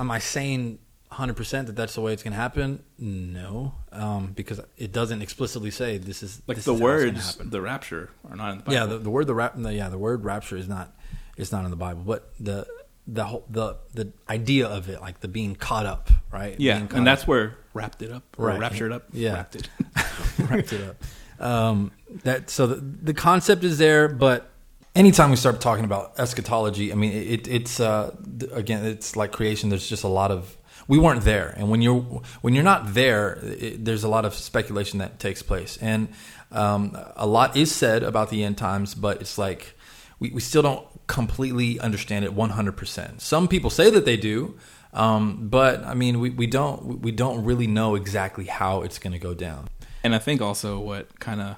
am 0.00 0.10
I 0.10 0.18
saying 0.18 0.78
100% 1.12 1.66
that 1.66 1.76
that's 1.76 1.94
the 1.94 2.00
way 2.00 2.12
it's 2.12 2.22
going 2.22 2.32
to 2.32 2.40
happen? 2.40 2.82
No, 2.98 3.74
um, 3.92 4.32
because 4.34 4.60
it 4.76 4.92
doesn't 4.92 5.22
explicitly 5.22 5.70
say 5.70 5.98
this 5.98 6.22
is 6.22 6.42
Like 6.46 6.56
this 6.56 6.64
the 6.64 6.74
is 6.74 6.80
words, 6.80 7.36
the 7.36 7.60
Rapture, 7.60 8.10
are 8.28 8.36
not 8.36 8.52
in 8.52 8.58
the 8.58 8.64
Bible. 8.64 8.74
Yeah, 8.74 8.86
the, 8.86 8.98
the 8.98 9.10
word 9.10 9.26
the 9.26 9.34
rap, 9.34 9.54
the, 9.56 9.72
yeah, 9.72 9.88
the 9.88 9.98
word 9.98 10.24
rapture 10.24 10.56
is 10.56 10.68
not 10.68 10.92
it's 11.36 11.52
not 11.52 11.64
in 11.64 11.70
the 11.70 11.76
Bible, 11.76 12.02
but 12.04 12.32
the 12.38 12.66
the 13.06 13.24
whole 13.24 13.44
the 13.50 13.76
the 13.92 14.12
idea 14.28 14.66
of 14.66 14.88
it, 14.88 15.00
like 15.00 15.20
the 15.20 15.28
being 15.28 15.54
caught 15.54 15.86
up, 15.86 16.10
right? 16.32 16.58
yeah, 16.58 16.78
and 16.78 16.92
up. 16.92 17.04
that's 17.04 17.26
where 17.26 17.56
wrapped 17.74 18.02
it 18.02 18.10
up, 18.10 18.22
or 18.38 18.46
Right. 18.48 18.60
raptured 18.60 18.92
up. 18.92 19.04
Yeah. 19.12 19.34
wrapped 19.34 19.56
it. 19.56 19.68
wrapped 20.50 20.72
it 20.72 20.88
up. 20.88 20.96
Um, 21.44 21.90
that 22.22 22.48
so 22.50 22.66
the, 22.66 22.76
the 22.76 23.14
concept 23.14 23.64
is 23.64 23.78
there, 23.78 24.08
but 24.08 24.50
anytime 24.94 25.30
we 25.30 25.36
start 25.36 25.60
talking 25.60 25.84
about 25.84 26.14
eschatology, 26.18 26.92
I 26.92 26.94
mean, 26.94 27.12
it, 27.12 27.48
it's 27.48 27.80
uh, 27.80 28.14
again, 28.52 28.84
it's 28.84 29.16
like 29.16 29.32
creation. 29.32 29.68
There's 29.68 29.88
just 29.88 30.04
a 30.04 30.08
lot 30.08 30.30
of 30.30 30.56
we 30.86 30.98
weren't 30.98 31.22
there, 31.24 31.52
and 31.58 31.68
when 31.70 31.82
you're 31.82 32.00
when 32.42 32.54
you're 32.54 32.62
not 32.64 32.94
there, 32.94 33.38
it, 33.42 33.84
there's 33.84 34.04
a 34.04 34.08
lot 34.08 34.24
of 34.24 34.34
speculation 34.34 34.98
that 35.00 35.18
takes 35.18 35.42
place, 35.42 35.76
and 35.80 36.08
um, 36.52 36.96
a 37.16 37.26
lot 37.26 37.56
is 37.56 37.74
said 37.74 38.02
about 38.02 38.30
the 38.30 38.44
end 38.44 38.56
times, 38.56 38.94
but 38.94 39.20
it's 39.20 39.36
like 39.36 39.74
we, 40.20 40.30
we 40.30 40.40
still 40.40 40.62
don't 40.62 40.86
completely 41.06 41.78
understand 41.80 42.24
it 42.24 42.34
100%. 42.34 43.20
Some 43.20 43.48
people 43.48 43.70
say 43.70 43.90
that 43.90 44.04
they 44.04 44.16
do, 44.16 44.56
um, 44.92 45.48
but 45.48 45.84
I 45.84 45.94
mean, 45.94 46.20
we, 46.20 46.30
we 46.30 46.46
don't 46.46 47.00
we 47.00 47.10
don't 47.12 47.44
really 47.44 47.66
know 47.66 47.94
exactly 47.94 48.44
how 48.46 48.82
it's 48.82 48.98
going 48.98 49.12
to 49.12 49.18
go 49.18 49.34
down. 49.34 49.68
And 50.02 50.14
I 50.14 50.18
think 50.18 50.40
also 50.40 50.78
what 50.78 51.18
kind 51.20 51.40
of 51.40 51.56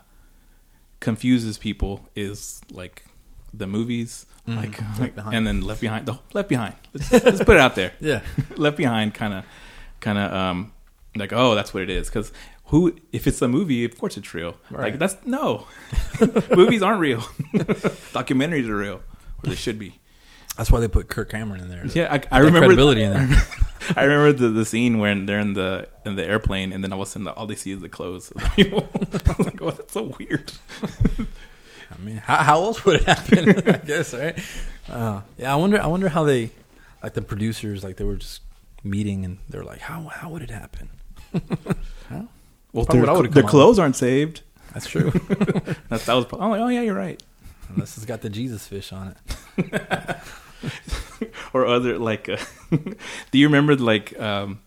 confuses 1.01 1.59
people 1.59 2.09
is 2.15 2.61
like 2.71 3.05
the 3.53 3.67
movies, 3.67 4.27
Mm, 4.47 4.57
like, 4.59 4.99
like- 5.17 5.35
and 5.35 5.45
then 5.45 5.61
Left 5.63 5.81
Behind. 5.81 6.07
The 6.07 6.17
Left 6.33 6.49
Behind. 6.49 6.75
Let's, 6.95 7.11
let's 7.25 7.39
put 7.45 7.57
it 7.57 7.61
out 7.61 7.75
there. 7.75 7.93
Yeah. 8.01 8.21
Left 8.57 8.77
Behind 8.77 9.13
kind 9.13 9.35
of, 9.35 9.45
kind 9.99 10.19
of 10.19 10.33
um, 10.33 10.73
like 11.17 11.33
oh 11.33 11.55
that's 11.57 11.75
what 11.75 11.83
it 11.83 11.91
is 11.91 12.09
because 12.09 12.31
who 12.67 12.95
if 13.13 13.27
it's 13.27 13.41
a 13.43 13.49
movie 13.49 13.85
of 13.85 13.99
course 13.99 14.17
it's 14.17 14.35
real 14.35 14.57
Right. 14.71 14.91
like 14.93 14.99
that's 15.01 15.17
no 15.25 15.67
movies 16.55 16.83
aren't 16.83 17.01
real 17.01 17.21
documentaries 18.13 18.69
are 18.69 18.77
real 18.77 19.01
or 19.47 19.51
they 19.51 19.55
should 19.57 19.79
be 19.79 19.99
That's 20.57 20.71
why 20.71 20.81
they 20.81 20.89
put 20.89 21.09
Kirk 21.09 21.31
Cameron 21.31 21.61
in 21.61 21.69
there. 21.69 21.87
yeah 21.95 22.13
I, 22.13 22.23
I 22.37 22.39
remember 22.41 22.61
credibility 22.61 23.03
in 23.03 23.13
there. 23.13 23.29
I 23.97 24.03
remember 24.03 24.33
the, 24.33 24.49
the 24.49 24.65
scene 24.65 24.99
when 24.99 25.27
they're 25.27 25.39
in 25.39 25.53
the 25.55 25.89
in 26.05 26.17
the 26.17 26.25
airplane 26.25 26.73
and 26.73 26.83
then 26.83 26.93
all 26.93 27.03
of 27.03 27.09
a 27.09 27.11
sudden 27.11 27.29
all 27.29 27.47
they 27.47 27.55
see 27.55 27.71
is 27.73 27.81
the 27.81 27.89
clothes 27.89 28.31
of 28.33 28.43
people. 28.55 28.89
I 29.03 29.35
was 29.39 29.47
like, 29.47 29.63
oh, 29.63 29.71
that's 29.71 29.93
so 29.93 30.15
weird. 30.19 30.53
I 31.89 31.99
mean, 32.03 32.17
how, 32.17 32.37
how 32.43 32.63
else 32.63 32.85
would 32.85 32.97
it 33.03 33.05
happen? 33.05 33.49
I 33.69 33.77
guess, 33.79 34.13
right? 34.13 34.37
Uh, 34.89 35.21
yeah, 35.39 35.53
I 35.53 35.57
wonder. 35.57 35.81
I 35.81 35.87
wonder 35.87 36.09
how 36.09 36.25
they, 36.25 36.51
like 37.03 37.15
the 37.15 37.23
producers, 37.23 37.85
like 37.85 37.97
they 37.97 38.05
were 38.05 38.17
just 38.17 38.43
meeting 38.83 39.25
and 39.25 39.39
they're 39.49 39.63
like, 39.65 39.79
how 39.79 40.03
how 40.09 40.31
would 40.31 40.43
it 40.43 40.51
happen? 40.51 40.89
Well, 42.11 42.29
Well, 42.73 42.85
Probably 42.87 43.29
their, 43.29 43.43
their 43.43 43.43
clothes 43.51 43.79
aren't 43.79 43.97
saved. 43.97 44.43
That's 44.75 44.89
true. 44.89 45.11
That's, 45.89 46.05
that 46.07 46.15
was. 46.15 46.25
pro- 46.27 46.41
I'm 46.41 46.51
like, 46.51 46.61
oh 46.61 46.69
yeah, 46.69 46.83
you're 46.83 46.95
right. 46.95 47.23
Unless 47.69 47.97
it's 47.97 48.07
got 48.07 48.21
the 48.23 48.31
Jesus 48.31 48.67
fish 48.67 48.93
on 48.93 49.15
it. 49.59 50.17
or 51.53 51.67
other 51.67 51.99
like. 51.99 52.29
Uh, 52.29 52.37
do 53.31 53.39
you 53.39 53.47
remember 53.47 53.77
like 53.77 54.19
um, 54.21 54.61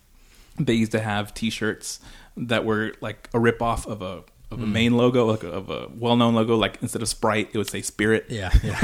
they 0.57 0.73
used 0.73 0.91
to 0.93 0.99
have 0.99 1.33
T-shirts 1.33 1.99
that 2.37 2.65
were 2.65 2.93
like 3.01 3.29
a 3.33 3.37
ripoff 3.39 3.85
of 3.85 4.01
a 4.01 4.23
of 4.51 4.59
a 4.63 4.65
Mm. 4.65 4.71
main 4.71 4.97
logo, 4.97 5.25
like 5.27 5.43
a, 5.43 5.51
of 5.51 5.69
a 5.69 5.87
well-known 5.95 6.33
logo. 6.33 6.55
Like 6.55 6.79
instead 6.81 7.03
of 7.03 7.07
Sprite, 7.07 7.49
it 7.53 7.57
would 7.59 7.69
say 7.69 7.81
Spirit. 7.83 8.25
Yeah, 8.29 8.49
yeah. 8.63 8.83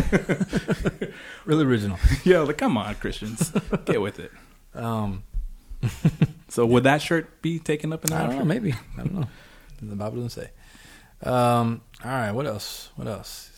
really 1.45 1.65
original. 1.65 1.97
Yeah, 2.23 2.39
like 2.41 2.57
come 2.59 2.77
on, 2.77 2.93
Christians, 2.95 3.51
get 3.85 3.99
with 4.01 4.19
it. 4.19 4.31
Um, 4.75 5.23
So 6.49 6.65
would 6.67 6.83
that 6.83 7.01
shirt 7.01 7.41
be 7.41 7.57
taken 7.59 7.91
up 7.93 8.05
in 8.05 8.13
I 8.13 8.19
that? 8.19 8.27
don't 8.29 8.39
know. 8.39 8.45
Maybe 8.45 8.73
I 8.73 8.97
don't 8.97 9.13
know. 9.13 9.27
The 9.81 9.95
Bible 9.95 10.17
doesn't 10.23 10.29
say. 10.29 10.49
Um, 11.23 11.81
all 12.03 12.11
right. 12.11 12.31
What 12.31 12.45
else? 12.45 12.89
What 12.95 13.07
else? 13.07 13.49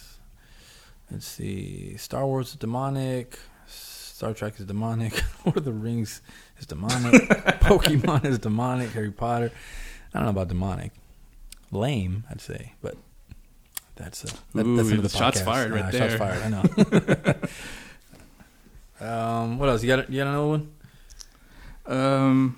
Let's 1.12 1.26
see. 1.26 1.96
Star 1.98 2.26
Wars 2.26 2.50
is 2.50 2.56
demonic. 2.56 3.40
Star 3.68 4.34
Trek 4.34 4.60
is 4.60 4.66
demonic. 4.66 5.22
Lord 5.46 5.58
of 5.58 5.66
the 5.66 5.72
Rings 5.72 6.22
is 6.60 6.66
demonic. 6.66 7.14
Pokemon 7.62 8.26
is 8.26 8.40
demonic. 8.40 8.90
Harry 8.92 9.12
Potter. 9.12 9.52
I 10.14 10.18
don't 10.20 10.26
know 10.26 10.30
about 10.32 10.48
demonic. 10.50 10.92
Lame, 11.72 12.24
I'd 12.30 12.42
say, 12.42 12.74
but 12.82 12.96
that's 13.96 14.24
a 14.24 14.28
that, 14.56 14.66
Ooh, 14.66 14.78
that's 14.78 14.90
another 14.90 15.10
shots 15.10 15.42
fired 15.42 15.72
right 15.72 15.86
Ah, 15.86 15.92
there. 15.92 16.18
Shots 16.18 16.20
fired. 16.20 16.44
I 16.44 16.50
know. 19.00 19.06
um, 19.08 19.60
what 19.60 19.70
else? 19.70 19.84
You 19.84 19.96
got? 19.96 20.10
You 20.10 20.20
got 20.24 20.28
another 20.28 20.48
one? 20.48 20.72
Um, 21.86 22.56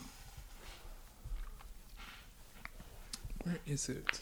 where 3.44 3.58
is 3.68 3.90
it? 3.90 4.22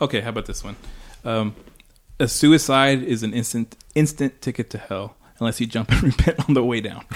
Okay, 0.00 0.20
how 0.20 0.30
about 0.30 0.46
this 0.46 0.62
one? 0.64 0.76
Um, 1.24 1.54
a 2.20 2.28
suicide 2.28 3.02
is 3.02 3.22
an 3.22 3.32
instant 3.34 3.76
instant 3.94 4.40
ticket 4.40 4.70
to 4.70 4.78
hell 4.78 5.16
unless 5.40 5.60
you 5.60 5.66
jump 5.66 5.90
and 5.92 6.02
repent 6.02 6.48
on 6.48 6.54
the 6.54 6.64
way 6.64 6.80
down. 6.80 7.04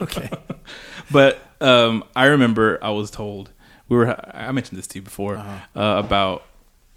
Okay. 0.00 0.30
But 1.10 1.38
um, 1.60 2.04
I 2.16 2.26
remember 2.26 2.78
I 2.82 2.90
was 2.90 3.10
told 3.10 3.50
we 3.90 3.96
were. 3.98 4.16
I 4.34 4.50
mentioned 4.52 4.78
this 4.78 4.86
to 4.88 4.98
you 4.98 5.02
before 5.02 5.36
Uh-huh. 5.36 5.78
uh, 5.80 5.98
about 5.98 6.44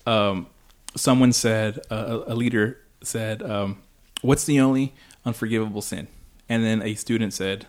um, 0.06 0.48
someone 0.96 1.34
said 1.34 1.80
uh, 1.91 2.22
a 2.26 2.34
leader 2.36 2.78
said, 3.04 3.41
um, 3.43 3.82
"What's 4.22 4.46
the 4.46 4.62
only 4.62 4.93
unforgivable 5.26 5.82
sin?" 5.82 6.08
And 6.48 6.64
then 6.64 6.82
a 6.84 6.96
student 6.96 7.34
said, 7.34 7.66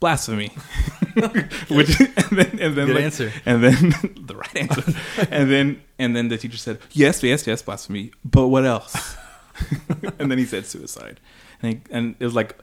"Blasphemy." 0.00 0.48
Which 1.68 1.98
and 2.00 2.38
then 2.38 2.58
and 2.60 2.74
then 2.76 2.86
Good 2.86 2.94
like- 2.94 3.04
answer. 3.04 3.32
and 3.44 3.62
then 3.64 3.74
the 4.26 4.34
right 4.36 4.56
answer, 4.56 4.92
and 5.30 5.50
then 5.50 5.82
and 5.98 6.14
then 6.14 6.28
the 6.28 6.38
teacher 6.38 6.56
said, 6.56 6.78
"Yes, 6.92 7.22
yes, 7.22 7.46
yes, 7.46 7.62
blasphemy." 7.62 8.12
But 8.24 8.48
what 8.48 8.64
else? 8.64 9.16
and 10.18 10.30
then 10.30 10.38
he 10.38 10.44
said 10.46 10.66
suicide, 10.66 11.18
and, 11.62 11.72
he, 11.72 11.80
and 11.90 12.14
it 12.20 12.24
was 12.24 12.34
like 12.34 12.56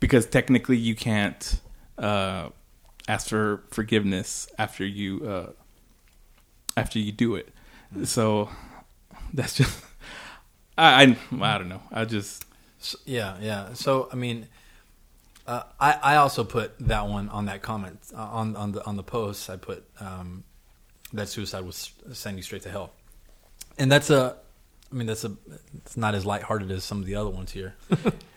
because 0.00 0.26
technically 0.26 0.76
you 0.76 0.94
can't 0.96 1.60
uh, 1.98 2.48
ask 3.06 3.28
for 3.28 3.62
forgiveness 3.70 4.48
after 4.58 4.84
you 4.84 5.24
uh, 5.28 5.52
after 6.76 6.98
you 6.98 7.12
do 7.12 7.36
it. 7.36 7.50
So 8.04 8.48
that's 9.32 9.54
just 9.54 9.84
I, 10.76 11.02
I 11.04 11.16
I 11.40 11.58
don't 11.58 11.68
know. 11.68 11.82
I 11.92 12.04
just 12.04 12.44
So, 12.78 12.98
yeah, 13.04 13.36
yeah. 13.40 13.74
So 13.74 14.08
I 14.12 14.16
mean, 14.16 14.48
uh, 15.50 15.62
I 15.88 15.90
I 16.12 16.16
also 16.16 16.44
put 16.44 16.78
that 16.88 17.04
one 17.08 17.28
on 17.28 17.46
that 17.46 17.60
comment 17.62 17.98
uh, 18.14 18.38
on 18.40 18.56
on 18.56 18.72
the 18.72 18.80
on 18.86 18.96
the 18.96 19.02
post. 19.02 19.50
I 19.50 19.56
put 19.56 19.80
um, 20.00 20.44
that 21.12 21.28
suicide 21.28 21.64
was 21.64 21.90
send 22.12 22.36
you 22.36 22.42
straight 22.42 22.62
to 22.62 22.70
hell, 22.70 22.92
and 23.78 23.90
that's 23.90 24.10
a. 24.10 24.36
I 24.92 24.96
mean, 24.96 25.06
that's 25.06 25.24
a. 25.24 25.32
It's 25.76 25.96
not 25.96 26.14
as 26.14 26.24
lighthearted 26.26 26.70
as 26.70 26.82
some 26.84 26.98
of 27.00 27.06
the 27.06 27.14
other 27.16 27.30
ones 27.30 27.50
here. 27.52 27.74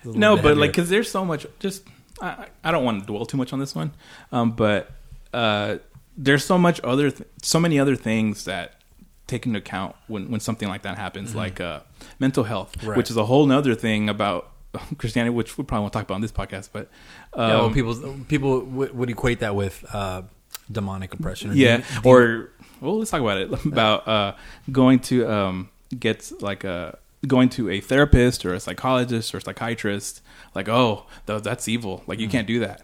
It's 0.03 0.05
a 0.05 0.07
little 0.09 0.19
no, 0.19 0.35
but 0.35 0.43
heavier. 0.49 0.55
like 0.61 0.71
because 0.71 0.89
there's 0.89 1.09
so 1.09 1.23
much. 1.23 1.47
Just 1.59 1.83
I 2.21 2.47
I 2.63 2.71
don't 2.71 2.83
want 2.83 2.99
to 3.01 3.05
dwell 3.07 3.25
too 3.25 3.37
much 3.37 3.53
on 3.53 3.59
this 3.59 3.73
one, 3.73 3.91
um, 4.33 4.51
but 4.51 4.91
uh, 5.33 5.77
there's 6.17 6.43
so 6.45 6.57
much 6.57 6.81
other 6.83 7.09
th- 7.09 7.29
so 7.41 7.57
many 7.59 7.79
other 7.79 7.95
things 7.95 8.43
that 8.45 8.81
take 9.27 9.45
into 9.45 9.59
account 9.59 9.95
when 10.07 10.29
when 10.29 10.39
something 10.41 10.67
like 10.67 10.81
that 10.83 10.97
happens, 10.97 11.33
like 11.33 11.61
uh, 11.61 11.79
mental 12.19 12.43
health, 12.43 12.71
Mm-hmm. 12.77 12.89
Right. 12.89 12.97
which 12.97 13.09
is 13.09 13.17
a 13.17 13.25
whole 13.25 13.45
nother 13.45 13.75
thing 13.75 14.09
about 14.09 14.51
Christianity, 14.97 15.33
which 15.33 15.57
we 15.57 15.63
probably 15.63 15.81
won't 15.83 15.93
talk 15.93 16.03
about 16.03 16.15
on 16.15 16.21
this 16.21 16.31
podcast, 16.31 16.69
but 16.71 16.89
um, 17.33 17.49
yeah, 17.49 17.55
well, 17.55 17.71
people 17.71 18.19
people 18.27 18.61
would, 18.61 18.95
would 18.95 19.09
equate 19.09 19.39
that 19.39 19.55
with 19.55 19.85
uh, 19.93 20.23
demonic 20.71 21.13
oppression. 21.13 21.51
Or 21.51 21.53
yeah, 21.53 21.77
demon- 21.77 22.01
or 22.03 22.49
well, 22.81 22.99
let's 22.99 23.11
talk 23.11 23.21
about 23.21 23.37
it 23.37 23.65
about 23.65 24.07
uh, 24.07 24.35
going 24.71 24.99
to 24.99 25.29
um, 25.29 25.69
get 25.97 26.31
like 26.41 26.63
a 26.63 26.97
going 27.27 27.49
to 27.49 27.69
a 27.69 27.79
therapist 27.79 28.45
or 28.45 28.53
a 28.53 28.59
psychologist 28.59 29.33
or 29.33 29.39
psychiatrist. 29.39 30.21
Like, 30.53 30.69
oh, 30.69 31.05
th- 31.25 31.41
that's 31.43 31.67
evil. 31.67 32.03
Like, 32.05 32.19
you 32.19 32.27
can't 32.27 32.47
do 32.47 32.59
that. 32.59 32.83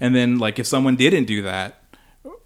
And 0.00 0.14
then, 0.14 0.38
like, 0.38 0.58
if 0.58 0.66
someone 0.66 0.96
didn't 0.96 1.26
do 1.26 1.42
that, 1.42 1.82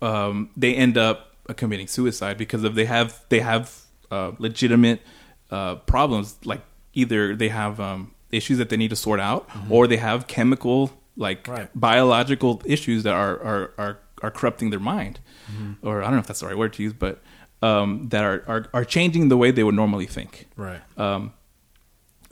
um, 0.02 0.50
they 0.56 0.74
end 0.74 0.98
up 0.98 1.36
uh, 1.48 1.52
committing 1.52 1.86
suicide 1.86 2.36
because 2.36 2.64
of 2.64 2.74
they 2.74 2.86
have 2.86 3.24
they 3.28 3.38
have 3.38 3.72
uh, 4.10 4.32
legitimate 4.38 5.00
uh, 5.48 5.76
problems. 5.76 6.36
Like, 6.44 6.62
either 6.92 7.36
they 7.36 7.48
have 7.48 7.78
um, 7.78 8.10
issues 8.32 8.58
that 8.58 8.68
they 8.70 8.76
need 8.76 8.90
to 8.90 8.96
sort 8.96 9.20
out, 9.20 9.48
or 9.68 9.86
they 9.86 9.96
have 9.98 10.26
chemical 10.26 10.90
like 11.16 11.46
Right. 11.48 11.68
biological 11.74 12.62
issues 12.64 13.02
that 13.02 13.14
are 13.14 13.38
are 13.42 13.70
are, 13.78 13.98
are 14.22 14.30
corrupting 14.30 14.70
their 14.70 14.80
mind, 14.80 15.18
Mm-hmm. 15.52 15.86
or 15.86 16.00
I 16.02 16.04
don't 16.04 16.14
know 16.14 16.18
if 16.20 16.26
that's 16.26 16.40
the 16.40 16.46
right 16.46 16.56
word 16.58 16.72
to 16.74 16.82
use, 16.82 16.92
but 16.92 17.20
um, 17.62 18.08
that 18.10 18.24
are, 18.24 18.42
are 18.46 18.66
are 18.72 18.84
changing 18.84 19.28
the 19.28 19.36
way 19.36 19.50
they 19.50 19.64
would 19.64 19.74
normally 19.74 20.06
think. 20.06 20.46
right. 20.56 20.80
Um, 20.98 21.32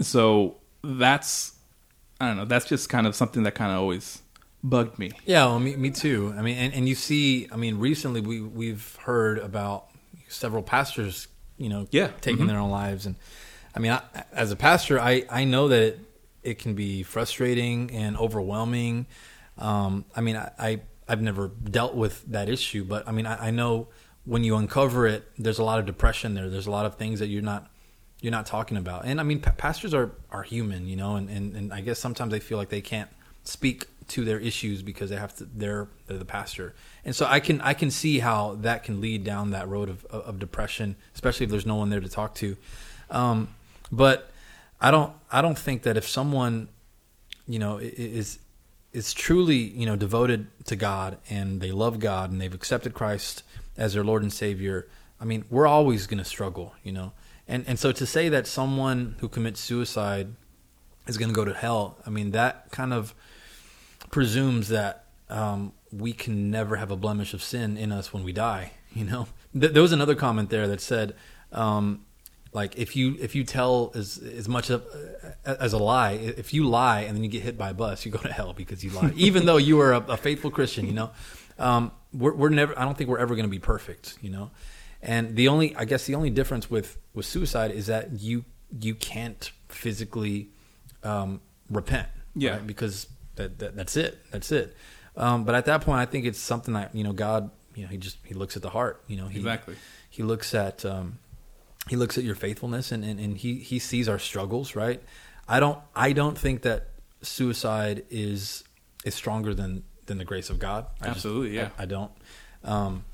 so 0.01 0.57
that's 0.83 1.55
I 2.21 2.27
don't 2.29 2.37
know. 2.37 2.45
That's 2.45 2.67
just 2.67 2.89
kind 2.89 3.07
of 3.07 3.15
something 3.15 3.43
that 3.45 3.55
kind 3.55 3.71
of 3.73 3.79
always 3.79 4.23
bugged 4.63 4.99
me. 4.99 5.13
Yeah, 5.25 5.47
well, 5.47 5.61
me, 5.61 5.77
me 5.77 5.91
too. 5.91 6.35
I 6.37 6.43
mean, 6.43 6.57
and, 6.59 6.75
and 6.75 6.89
you 6.89 6.95
see, 6.97 7.49
I 7.53 7.57
mean, 7.57 7.79
recently 7.79 8.21
we 8.21 8.41
we've 8.41 8.97
heard 9.03 9.39
about 9.39 9.87
several 10.29 10.63
pastors, 10.63 11.29
you 11.57 11.69
know, 11.69 11.87
Yeah. 11.91 12.09
taking 12.21 12.45
Mhm. 12.45 12.49
their 12.49 12.59
own 12.59 12.71
lives, 12.71 13.07
and 13.07 13.17
I 13.75 13.81
mean, 13.81 13.93
I, 13.93 14.03
as 14.33 14.51
a 14.51 14.57
pastor, 14.57 15.01
I 15.01 15.25
I 15.31 15.45
know 15.45 15.69
that 15.69 15.83
it, 15.83 16.01
it 16.43 16.59
can 16.59 16.75
be 16.75 17.03
frustrating 17.03 17.91
and 17.93 18.17
overwhelming. 18.17 19.07
Um, 19.59 20.05
I 20.15 20.21
mean, 20.21 20.37
I, 20.37 20.51
I 20.59 20.81
I've 21.09 21.23
never 21.23 21.49
dealt 21.49 21.95
with 21.95 22.25
that 22.27 22.49
issue, 22.49 22.85
but 22.85 23.09
I 23.09 23.13
mean, 23.13 23.27
I, 23.27 23.49
I 23.49 23.51
know 23.51 23.89
when 24.25 24.45
you 24.45 24.57
uncover 24.57 25.07
it, 25.07 25.27
there's 25.39 25.59
a 25.59 25.65
lot 25.65 25.79
of 25.79 25.87
depression 25.87 26.35
there. 26.35 26.51
There's 26.51 26.67
a 26.67 26.71
lot 26.71 26.85
of 26.85 26.97
things 26.97 27.19
that 27.21 27.29
you're 27.29 27.43
not 27.43 27.71
you're 28.21 28.33
not 28.33 28.47
talking 28.47 28.77
about. 28.77 29.05
And 29.05 29.21
I 29.21 29.23
mean, 29.23 29.41
pa- 29.41 29.55
pastors 29.57 29.95
are 29.95 30.13
are 30.31 30.43
human, 30.43 30.87
you 30.87 30.97
know, 30.97 31.17
and, 31.17 31.31
and 31.31 31.57
and 31.57 31.73
I 31.73 31.81
guess 31.81 31.99
sometimes 31.99 32.31
they 32.31 32.41
feel 32.41 32.59
like 32.59 32.69
they 32.69 32.81
can't 32.81 33.11
speak 33.45 33.87
to 34.09 34.25
their 34.25 34.39
issues 34.39 34.83
because 34.83 35.11
they 35.11 35.17
have 35.17 35.35
to 35.37 35.45
they're 35.45 35.89
they're 36.07 36.19
the 36.19 36.25
pastor. 36.25 36.75
And 37.05 37.15
so 37.15 37.27
I 37.27 37.41
can 37.41 37.61
I 37.61 37.75
can 37.75 37.91
see 37.91 38.19
how 38.19 38.57
that 38.61 38.85
can 38.85 39.01
lead 39.01 39.25
down 39.25 39.51
that 39.51 39.69
road 39.69 39.89
of 39.89 40.05
of, 40.07 40.23
of 40.23 40.39
depression, 40.39 40.97
especially 41.15 41.45
if 41.45 41.51
there's 41.51 41.67
no 41.67 41.77
one 41.77 41.91
there 41.91 42.01
to 42.01 42.09
talk 42.09 42.35
to. 42.37 42.57
Um, 43.11 43.55
but 43.91 44.31
I 44.81 44.91
don't 44.91 45.13
I 45.31 45.43
don't 45.43 45.59
think 45.59 45.83
that 45.83 45.97
if 45.97 46.09
someone 46.09 46.69
you 47.47 47.59
know 47.59 47.79
is 47.79 48.39
is 48.93 49.13
truly 49.13 49.57
you 49.57 49.87
know 49.87 49.97
devoted 49.97 50.47
to 50.65 50.77
God 50.77 51.19
and 51.29 51.61
they 51.61 51.73
love 51.73 51.99
God 51.99 52.31
and 52.31 52.41
they've 52.41 52.55
accepted 52.55 52.95
Christ 52.95 53.43
as 53.77 53.95
their 53.95 54.05
Lord 54.05 54.23
and 54.23 54.33
Savior, 54.33 54.89
I 55.21 55.25
mean, 55.25 55.45
we're 55.51 55.67
always 55.67 56.07
going 56.07 56.19
to 56.19 56.25
struggle, 56.25 56.75
you 56.83 56.93
know. 56.93 57.13
And 57.47 57.65
and 57.67 57.79
so 57.79 57.93
to 57.93 58.07
say 58.07 58.29
that 58.29 58.47
someone 58.47 59.17
who 59.21 59.29
commits 59.29 59.61
suicide 59.61 60.29
is 61.07 61.17
going 61.17 61.31
to 61.31 61.35
go 61.35 61.45
to 61.45 61.55
hell, 61.55 61.97
I 62.07 62.11
mean, 62.11 62.33
that 62.33 62.71
kind 62.71 62.93
of 62.93 63.15
presumes 64.11 64.69
that 64.69 65.05
um, 65.31 65.73
we 65.93 66.13
can 66.13 66.51
never 66.51 66.77
have 66.77 66.91
a 66.91 66.97
blemish 66.97 67.35
of 67.35 67.43
sin 67.43 67.77
in 67.77 67.93
us 67.93 68.13
when 68.13 68.25
we 68.25 68.33
die. 68.33 68.73
You 68.95 69.05
know, 69.05 69.29
Th- 69.59 69.73
there 69.73 69.83
was 69.83 69.93
another 69.93 70.15
comment 70.15 70.49
there 70.49 70.67
that 70.67 70.81
said, 70.81 71.15
um, 71.53 72.05
like 72.53 72.79
if 72.79 72.97
you 72.97 73.17
if 73.21 73.35
you 73.35 73.45
tell 73.45 73.93
as 73.95 74.19
as 74.19 74.49
much 74.49 74.71
of, 74.71 74.85
as 75.45 75.73
a 75.73 75.79
lie, 75.79 76.13
if 76.13 76.55
you 76.55 76.67
lie 76.67 77.01
and 77.01 77.17
then 77.17 77.23
you 77.23 77.31
get 77.31 77.43
hit 77.43 77.59
by 77.59 77.71
a 77.71 77.75
bus, 77.75 78.07
you 78.07 78.13
go 78.13 78.19
to 78.19 78.33
hell 78.33 78.53
because 78.53 78.83
you 78.83 78.91
lied, 78.91 79.15
even 79.17 79.47
though 79.47 79.59
you 79.59 79.77
were 79.77 79.93
a, 79.93 80.01
a 80.01 80.17
faithful 80.17 80.51
Christian. 80.51 80.87
You 80.87 80.93
know, 80.93 81.11
um, 81.59 81.93
we're, 82.13 82.35
we're 82.35 82.49
never. 82.49 82.79
I 82.79 82.85
don't 82.85 82.97
think 82.97 83.11
we're 83.11 83.19
ever 83.19 83.35
going 83.35 83.47
to 83.47 83.51
be 83.51 83.59
perfect. 83.59 84.19
You 84.23 84.31
know, 84.31 84.51
and 85.03 85.37
the 85.37 85.49
only 85.49 85.77
I 85.77 85.85
guess 85.85 86.07
the 86.07 86.15
only 86.15 86.31
difference 86.31 86.71
with 86.71 86.97
with 87.15 87.27
suicide 87.27 87.71
is 87.71 87.87
that 87.87 88.13
you 88.13 88.45
you 88.81 88.95
can't 88.95 89.51
physically 89.69 90.49
um, 91.03 91.41
repent. 91.71 92.09
Yeah. 92.35 92.53
right? 92.53 92.67
because 92.67 93.09
that, 93.37 93.59
that 93.59 93.77
that's 93.77 93.97
it. 93.97 94.19
That's 94.31 94.53
it. 94.53 94.77
Um, 95.17 95.45
but 95.45 95.55
at 95.55 95.65
that 95.67 95.83
point, 95.83 96.01
I 96.01 96.07
think 96.07 96.25
it's 96.25 96.39
something 96.39 96.75
that 96.75 96.95
you 96.95 97.05
know 97.05 97.13
God. 97.13 97.51
You 97.75 97.85
know, 97.85 97.91
he 97.91 97.97
just 97.97 98.17
he 98.25 98.35
looks 98.35 98.57
at 98.57 98.63
the 98.63 98.71
heart. 98.71 99.03
You 99.07 99.17
know, 99.17 99.29
he, 99.29 99.39
Exactly. 99.39 99.77
He 100.11 100.23
looks 100.23 100.55
at 100.55 100.85
um, 100.85 101.19
he 101.89 101.97
looks 101.97 102.19
at 102.19 102.25
your 102.25 102.35
faithfulness, 102.35 102.93
and, 102.93 103.05
and, 103.05 103.19
and 103.21 103.37
he 103.37 103.55
he 103.57 103.79
sees 103.79 104.09
our 104.09 104.19
struggles. 104.19 104.75
Right. 104.75 105.03
I 105.49 105.61
don't 105.61 105.79
I 105.95 106.13
don't 106.13 106.37
think 106.37 106.63
that 106.63 106.89
suicide 107.23 108.05
is 108.11 108.65
is 109.05 109.15
stronger 109.15 109.55
than 109.55 109.85
than 110.07 110.19
the 110.19 110.25
grace 110.25 110.51
of 110.51 110.59
God. 110.59 110.87
I 111.01 111.07
just- 111.07 111.17
Absolutely, 111.17 111.57
yeah. 111.57 111.71
I, 111.79 111.83
I 111.83 111.87
don't. 111.87 112.13
Um, 112.65 113.05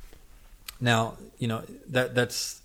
now 0.81 1.15
you 1.39 1.49
know 1.49 1.63
that 1.89 2.15
that's 2.15 2.63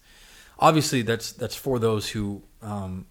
obviously 0.57 1.01
that's 1.01 1.31
that's 1.33 1.55
for 1.55 1.79
those 1.79 2.09
who 2.09 2.41
um, 2.61 3.05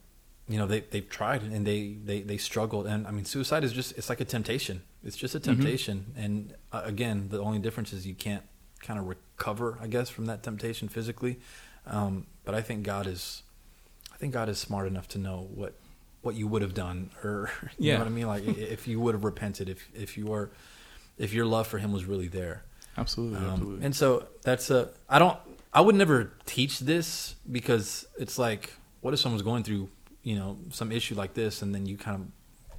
you 0.49 0.59
know, 0.59 0.67
they 0.67 0.81
they've 0.81 1.09
tried 1.09 1.43
and 1.43 1.67
they 1.67 1.95
they 2.05 2.23
they 2.23 2.39
struggled. 2.39 2.87
And 2.87 3.07
I 3.07 3.11
mean, 3.11 3.25
suicide 3.25 3.65
is 3.65 3.73
just 3.73 3.97
it's 3.99 4.09
like 4.09 4.21
a 4.21 4.25
temptation. 4.25 4.83
It's 5.05 5.17
just 5.17 5.35
a 5.35 5.41
temptation. 5.41 6.13
And 6.17 6.55
uh, 6.73 6.83
again, 6.85 7.29
the 7.31 7.41
only 7.41 7.59
difference 7.59 7.93
is 7.93 8.07
you 8.07 8.15
can't 8.15 8.43
kind 8.83 8.99
of 8.99 9.07
recover, 9.07 9.79
I 9.81 9.87
guess, 9.87 10.09
from 10.09 10.27
that 10.27 10.43
temptation 10.43 10.89
physically. 10.89 11.39
Um, 11.87 12.27
but 12.49 12.55
I 12.55 12.63
think 12.63 12.83
God 12.83 13.07
is, 13.07 13.43
I 14.11 14.17
think 14.17 14.33
God 14.33 14.49
is 14.49 14.57
smart 14.59 14.87
enough 14.87 15.07
to 15.09 15.19
know 15.19 15.47
what 15.55 15.75
what 16.23 16.35
you 16.35 16.49
would 16.49 16.63
have 16.63 16.73
done, 16.73 17.11
or 17.23 17.51
you 17.79 17.89
Yeah. 17.89 17.93
know 17.93 17.99
what 17.99 18.07
I 18.07 18.11
mean. 18.11 18.27
Like 18.27 18.43
if 18.47 18.89
you 18.89 18.99
would 19.01 19.15
have 19.15 19.23
repented, 19.23 19.69
if 19.69 19.87
if 19.95 20.17
you 20.17 20.25
were, 20.25 20.49
if 21.19 21.35
your 21.35 21.45
love 21.45 21.67
for 21.67 21.77
Him 21.77 21.93
was 21.93 22.07
really 22.07 22.27
there. 22.27 22.63
Absolutely, 22.97 23.37
Um, 23.37 23.53
absolutely. 23.53 23.85
and 23.85 23.95
so 23.95 24.29
that's 24.45 24.71
a. 24.71 24.89
I 25.11 25.19
don't. 25.19 25.37
I 25.75 25.83
would 25.83 25.95
never 25.95 26.33
teach 26.47 26.79
this 26.81 27.35
because 27.53 28.07
it's 28.19 28.39
like, 28.39 28.73
what 29.03 29.13
if 29.13 29.21
someone's 29.21 29.43
going 29.43 29.63
through, 29.63 29.91
you 30.23 30.37
know, 30.37 30.57
some 30.71 30.91
issue 30.91 31.17
like 31.17 31.35
this, 31.35 31.61
and 31.61 31.75
then 31.75 31.85
you 31.85 31.99
kind 31.99 32.17
of, 32.23 32.79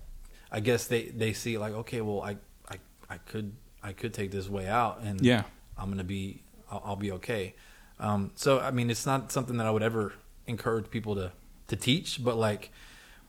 I 0.52 0.62
guess 0.62 0.88
they 0.88 1.04
they 1.10 1.34
see 1.34 1.60
like, 1.60 1.74
okay, 1.74 2.02
well, 2.02 2.24
I 2.24 2.38
I 2.68 2.80
I 3.08 3.18
could 3.20 3.54
I 3.84 3.94
could 3.94 4.16
take 4.16 4.32
this 4.32 4.50
way 4.50 4.68
out, 4.68 5.02
and 5.04 5.22
yeah, 5.24 5.44
I'm 5.78 5.92
gonna 5.92 6.04
be 6.04 6.42
I'll, 6.72 6.82
I'll 6.84 6.96
be 6.96 7.12
okay. 7.12 7.54
Um, 8.00 8.32
so 8.36 8.60
I 8.60 8.72
mean, 8.72 8.90
it's 8.90 9.06
not 9.06 9.32
something 9.32 9.58
that 9.58 9.68
I 9.68 9.72
would 9.72 9.84
ever 9.84 10.14
encourage 10.48 10.90
people 10.90 11.16
to 11.16 11.32
to 11.68 11.76
teach, 11.76 12.24
but 12.24 12.38
like 12.38 12.72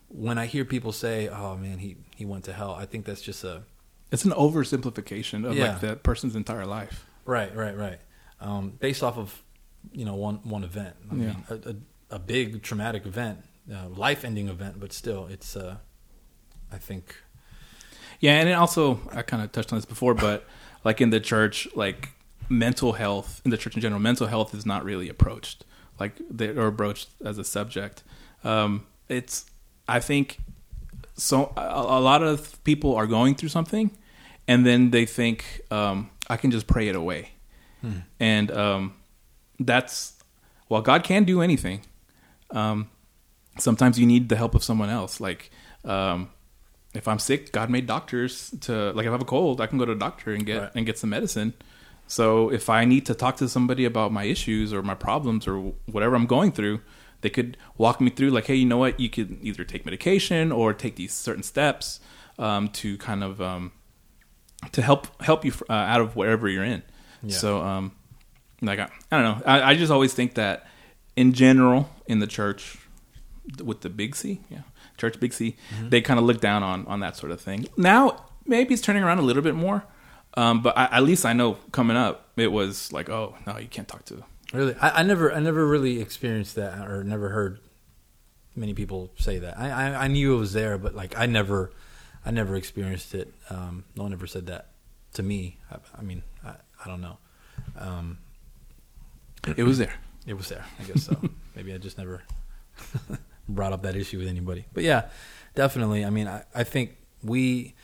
when 0.09 0.39
I 0.39 0.47
hear 0.47 0.64
people 0.64 0.93
say, 0.93 1.29
"Oh 1.29 1.57
man, 1.57 1.79
he 1.79 1.97
he 2.16 2.25
went 2.25 2.45
to 2.45 2.53
hell," 2.53 2.73
I 2.75 2.87
think 2.87 3.05
that's 3.05 3.23
just 3.23 3.45
a 3.45 3.62
it's 4.12 4.25
an 4.25 4.33
oversimplification 4.33 5.45
of 5.49 5.57
Yeah. 5.57 5.73
like 5.73 5.81
that 5.81 6.03
person's 6.03 6.35
entire 6.37 6.66
life. 6.66 7.07
Right, 7.25 7.55
right, 7.55 7.77
right. 7.77 8.01
Um, 8.41 8.71
based 8.71 9.03
off 9.03 9.18
of 9.18 9.43
you 9.93 10.05
know 10.05 10.14
one 10.14 10.37
one 10.45 10.64
event. 10.64 10.97
I 11.11 11.14
Yeah. 11.14 11.21
mean, 11.21 11.45
a, 11.51 11.55
a, 11.71 11.75
a 12.16 12.18
big 12.18 12.62
traumatic 12.62 13.07
event, 13.07 13.45
uh, 13.73 13.89
life 13.89 14.25
ending 14.25 14.49
event, 14.49 14.79
but 14.81 14.93
still, 14.93 15.27
it's. 15.27 15.57
Uh, 15.57 15.77
I 16.73 16.79
think. 16.79 17.16
Yeah, 18.21 18.35
and 18.41 18.53
also 18.55 19.01
I 19.12 19.23
kind 19.23 19.43
of 19.43 19.51
touched 19.51 19.73
on 19.73 19.79
this 19.79 19.85
before, 19.87 20.14
but 20.14 20.45
like 20.85 21.01
in 21.01 21.11
the 21.11 21.21
church, 21.21 21.66
like 21.75 22.11
mental 22.51 22.92
health 22.94 23.40
in 23.44 23.51
the 23.51 23.57
church 23.57 23.74
in 23.76 23.80
general, 23.80 24.01
mental 24.01 24.26
health 24.26 24.55
is 24.55 24.66
not 24.66 24.84
really 24.84 25.09
approached 25.09 25.64
like 25.98 26.12
they 26.30 26.48
or 26.48 26.70
broached 26.70 27.09
as 27.24 27.38
a 27.38 27.44
subject. 27.44 28.03
Um, 28.44 28.86
it's 29.09 29.46
I 29.88 30.01
think 30.01 30.38
so. 31.16 31.53
A, 31.57 31.61
a 31.98 32.01
lot 32.01 32.22
of 32.22 32.62
people 32.64 32.94
are 32.96 33.07
going 33.07 33.34
through 33.36 33.51
something, 33.51 33.90
and 34.48 34.66
then 34.66 34.90
they 34.90 35.07
think 35.07 35.44
um, 35.70 36.11
I 36.28 36.36
can 36.36 36.51
just 36.51 36.66
pray 36.66 36.88
it 36.88 36.96
away, 36.96 37.30
and 38.18 38.51
um, 38.51 38.94
that's 39.59 40.14
well, 40.68 40.82
God 40.82 41.03
can 41.05 41.24
do 41.24 41.40
anything. 41.42 41.80
Um, 42.51 42.90
sometimes 43.59 43.98
you 43.98 44.07
need 44.07 44.28
the 44.28 44.36
help 44.36 44.55
of 44.55 44.62
someone 44.64 44.90
else, 44.90 45.20
like. 45.20 45.51
Um, 45.84 46.30
if 46.92 47.07
I'm 47.07 47.20
sick, 47.20 47.53
God 47.53 47.70
made 47.70 47.86
doctors 47.86 48.51
to 48.62 48.90
like 48.94 49.07
if 49.07 49.11
I 49.11 49.12
have 49.12 49.22
a 49.22 49.24
cold, 49.24 49.61
I 49.61 49.66
can 49.68 49.78
go 49.78 49.84
to 49.84 49.92
a 49.92 49.98
doctor 49.98 50.34
and 50.34 50.44
get 50.44 50.61
Right. 50.61 50.70
and 50.74 50.84
get 50.84 50.98
some 50.98 51.11
medicine. 51.11 51.55
So 52.11 52.50
if 52.50 52.68
I 52.68 52.84
need 52.84 53.06
to 53.06 53.14
talk 53.14 53.36
to 53.36 53.48
somebody 53.48 53.84
about 53.84 54.12
my 54.12 54.24
issues 54.24 54.72
or 54.72 54.82
my 54.82 54.96
problems 54.96 55.46
or 55.46 55.72
whatever 55.86 56.16
I'm 56.16 56.26
going 56.26 56.50
through, 56.50 56.80
they 57.20 57.30
could 57.30 57.56
walk 57.78 58.00
me 58.00 58.11
through 58.11 58.30
like, 58.30 58.46
hey, 58.46 58.56
you 58.56 58.66
know 58.66 58.78
what? 58.78 58.98
You 58.98 59.08
could 59.08 59.38
either 59.42 59.62
take 59.62 59.84
medication 59.84 60.50
or 60.50 60.74
take 60.74 60.96
these 60.96 61.12
certain 61.12 61.44
steps 61.44 62.00
um, 62.36 62.68
to 62.70 62.98
kind 62.98 63.22
of 63.22 63.40
um, 63.40 63.70
to 64.72 64.82
help 64.82 65.22
help 65.22 65.44
you 65.44 65.52
uh, 65.68 65.72
out 65.72 66.00
of 66.00 66.16
wherever 66.16 66.48
you're 66.48 66.64
in. 66.64 66.82
Yeah. 67.22 67.36
So 67.36 67.62
um, 67.62 67.92
like 68.61 68.80
I, 68.80 68.88
I 69.12 69.16
don't 69.16 69.22
know. 69.22 69.42
I, 69.46 69.62
I 69.70 69.74
just 69.76 69.92
always 69.92 70.12
think 70.12 70.34
that 70.34 70.66
in 71.14 71.32
general 71.32 71.90
in 72.06 72.18
the 72.18 72.26
church 72.26 72.76
with 73.62 73.82
the 73.82 73.88
big 73.88 74.16
C, 74.16 74.40
yeah, 74.50 74.62
church 74.96 75.20
big 75.20 75.32
C, 75.32 75.56
they 75.80 76.00
kind 76.00 76.18
of 76.18 76.26
look 76.26 76.40
down 76.40 76.64
on 76.64 76.86
on 76.86 76.98
that 77.00 77.16
sort 77.16 77.30
of 77.30 77.40
thing. 77.40 77.68
Now 77.76 78.24
maybe 78.46 78.74
it's 78.74 78.82
turning 78.82 79.04
around 79.04 79.18
a 79.18 79.22
little 79.22 79.42
bit 79.42 79.54
more, 79.54 79.84
um, 80.35 80.62
but 80.62 80.76
I, 80.76 80.85
at 80.99 81.03
least 81.03 81.24
I 81.26 81.33
know 81.33 81.55
coming 81.72 81.97
up 81.97 82.28
it 82.37 82.51
was 82.53 82.93
like, 82.93 83.09
oh 83.09 83.35
no, 83.47 83.59
you 83.59 83.68
can't 83.68 83.89
talk 83.89 84.05
to. 84.07 84.22
Really, 84.53 84.74
I, 84.81 85.01
I 85.01 85.03
never, 85.03 85.33
I 85.33 85.41
never 85.41 85.66
really 85.66 86.01
experienced 86.01 86.57
that, 86.57 86.89
or 86.89 87.05
never 87.05 87.28
heard 87.28 87.61
many 88.57 88.74
people 88.74 89.11
say 89.16 89.39
that. 89.39 89.59
I, 89.59 89.70
I, 89.70 90.05
I 90.05 90.09
knew 90.09 90.35
it 90.35 90.39
was 90.39 90.53
there, 90.53 90.76
but 90.78 90.95
like 90.95 91.16
I 91.16 91.26
never, 91.26 91.70
I 92.24 92.31
never 92.33 92.57
experienced 92.57 93.14
it. 93.14 93.33
Um, 93.49 93.85
no 93.97 94.03
one 94.03 94.12
ever 94.12 94.26
said 94.26 94.47
that 94.47 94.68
to 95.14 95.22
me. 95.22 95.59
I, 95.70 95.76
I 95.99 96.03
mean, 96.03 96.22
I, 96.45 96.55
I 96.85 96.89
don't 96.89 97.01
know. 97.01 97.18
Um, 97.78 98.18
It 99.57 99.62
was 99.64 99.78
there. 99.78 99.95
it 100.26 100.35
was 100.35 100.49
there, 100.49 100.64
I 100.81 100.85
guess 100.85 101.05
so. 101.05 101.16
Maybe 101.57 101.72
I 101.72 101.78
just 101.78 101.97
never 101.99 102.22
brought 103.49 103.72
up 103.72 103.83
that 103.83 103.97
issue 103.97 104.18
with 104.18 104.28
anybody. 104.28 104.66
But 104.72 104.85
yeah, 104.85 105.09
definitely. 105.55 106.05
I 106.05 106.11
mean, 106.11 106.26
I, 106.28 106.45
I 106.55 106.64
think 106.64 106.97
we 107.22 107.74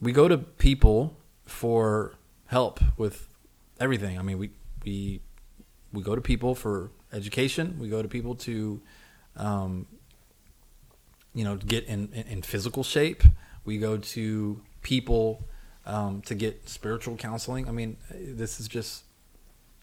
we 0.00 0.12
go 0.12 0.28
to 0.28 0.38
people 0.38 1.16
for 1.46 2.14
help 2.46 2.80
with 2.96 3.28
everything. 3.80 4.18
I 4.18 4.22
mean, 4.22 4.38
we 4.38 4.50
we 4.84 5.20
we 5.92 6.02
go 6.02 6.14
to 6.14 6.20
people 6.20 6.54
for 6.54 6.90
education. 7.12 7.78
We 7.78 7.88
go 7.88 8.02
to 8.02 8.08
people 8.08 8.34
to, 8.34 8.80
um, 9.36 9.86
you 11.34 11.44
know, 11.44 11.56
get 11.56 11.84
in, 11.84 12.12
in, 12.12 12.26
in 12.26 12.42
physical 12.42 12.82
shape. 12.82 13.22
We 13.64 13.78
go 13.78 13.96
to 13.96 14.60
people 14.82 15.44
um, 15.86 16.20
to 16.22 16.34
get 16.34 16.68
spiritual 16.68 17.16
counseling. 17.16 17.68
I 17.68 17.72
mean, 17.72 17.96
this 18.10 18.60
is 18.60 18.68
just, 18.68 19.04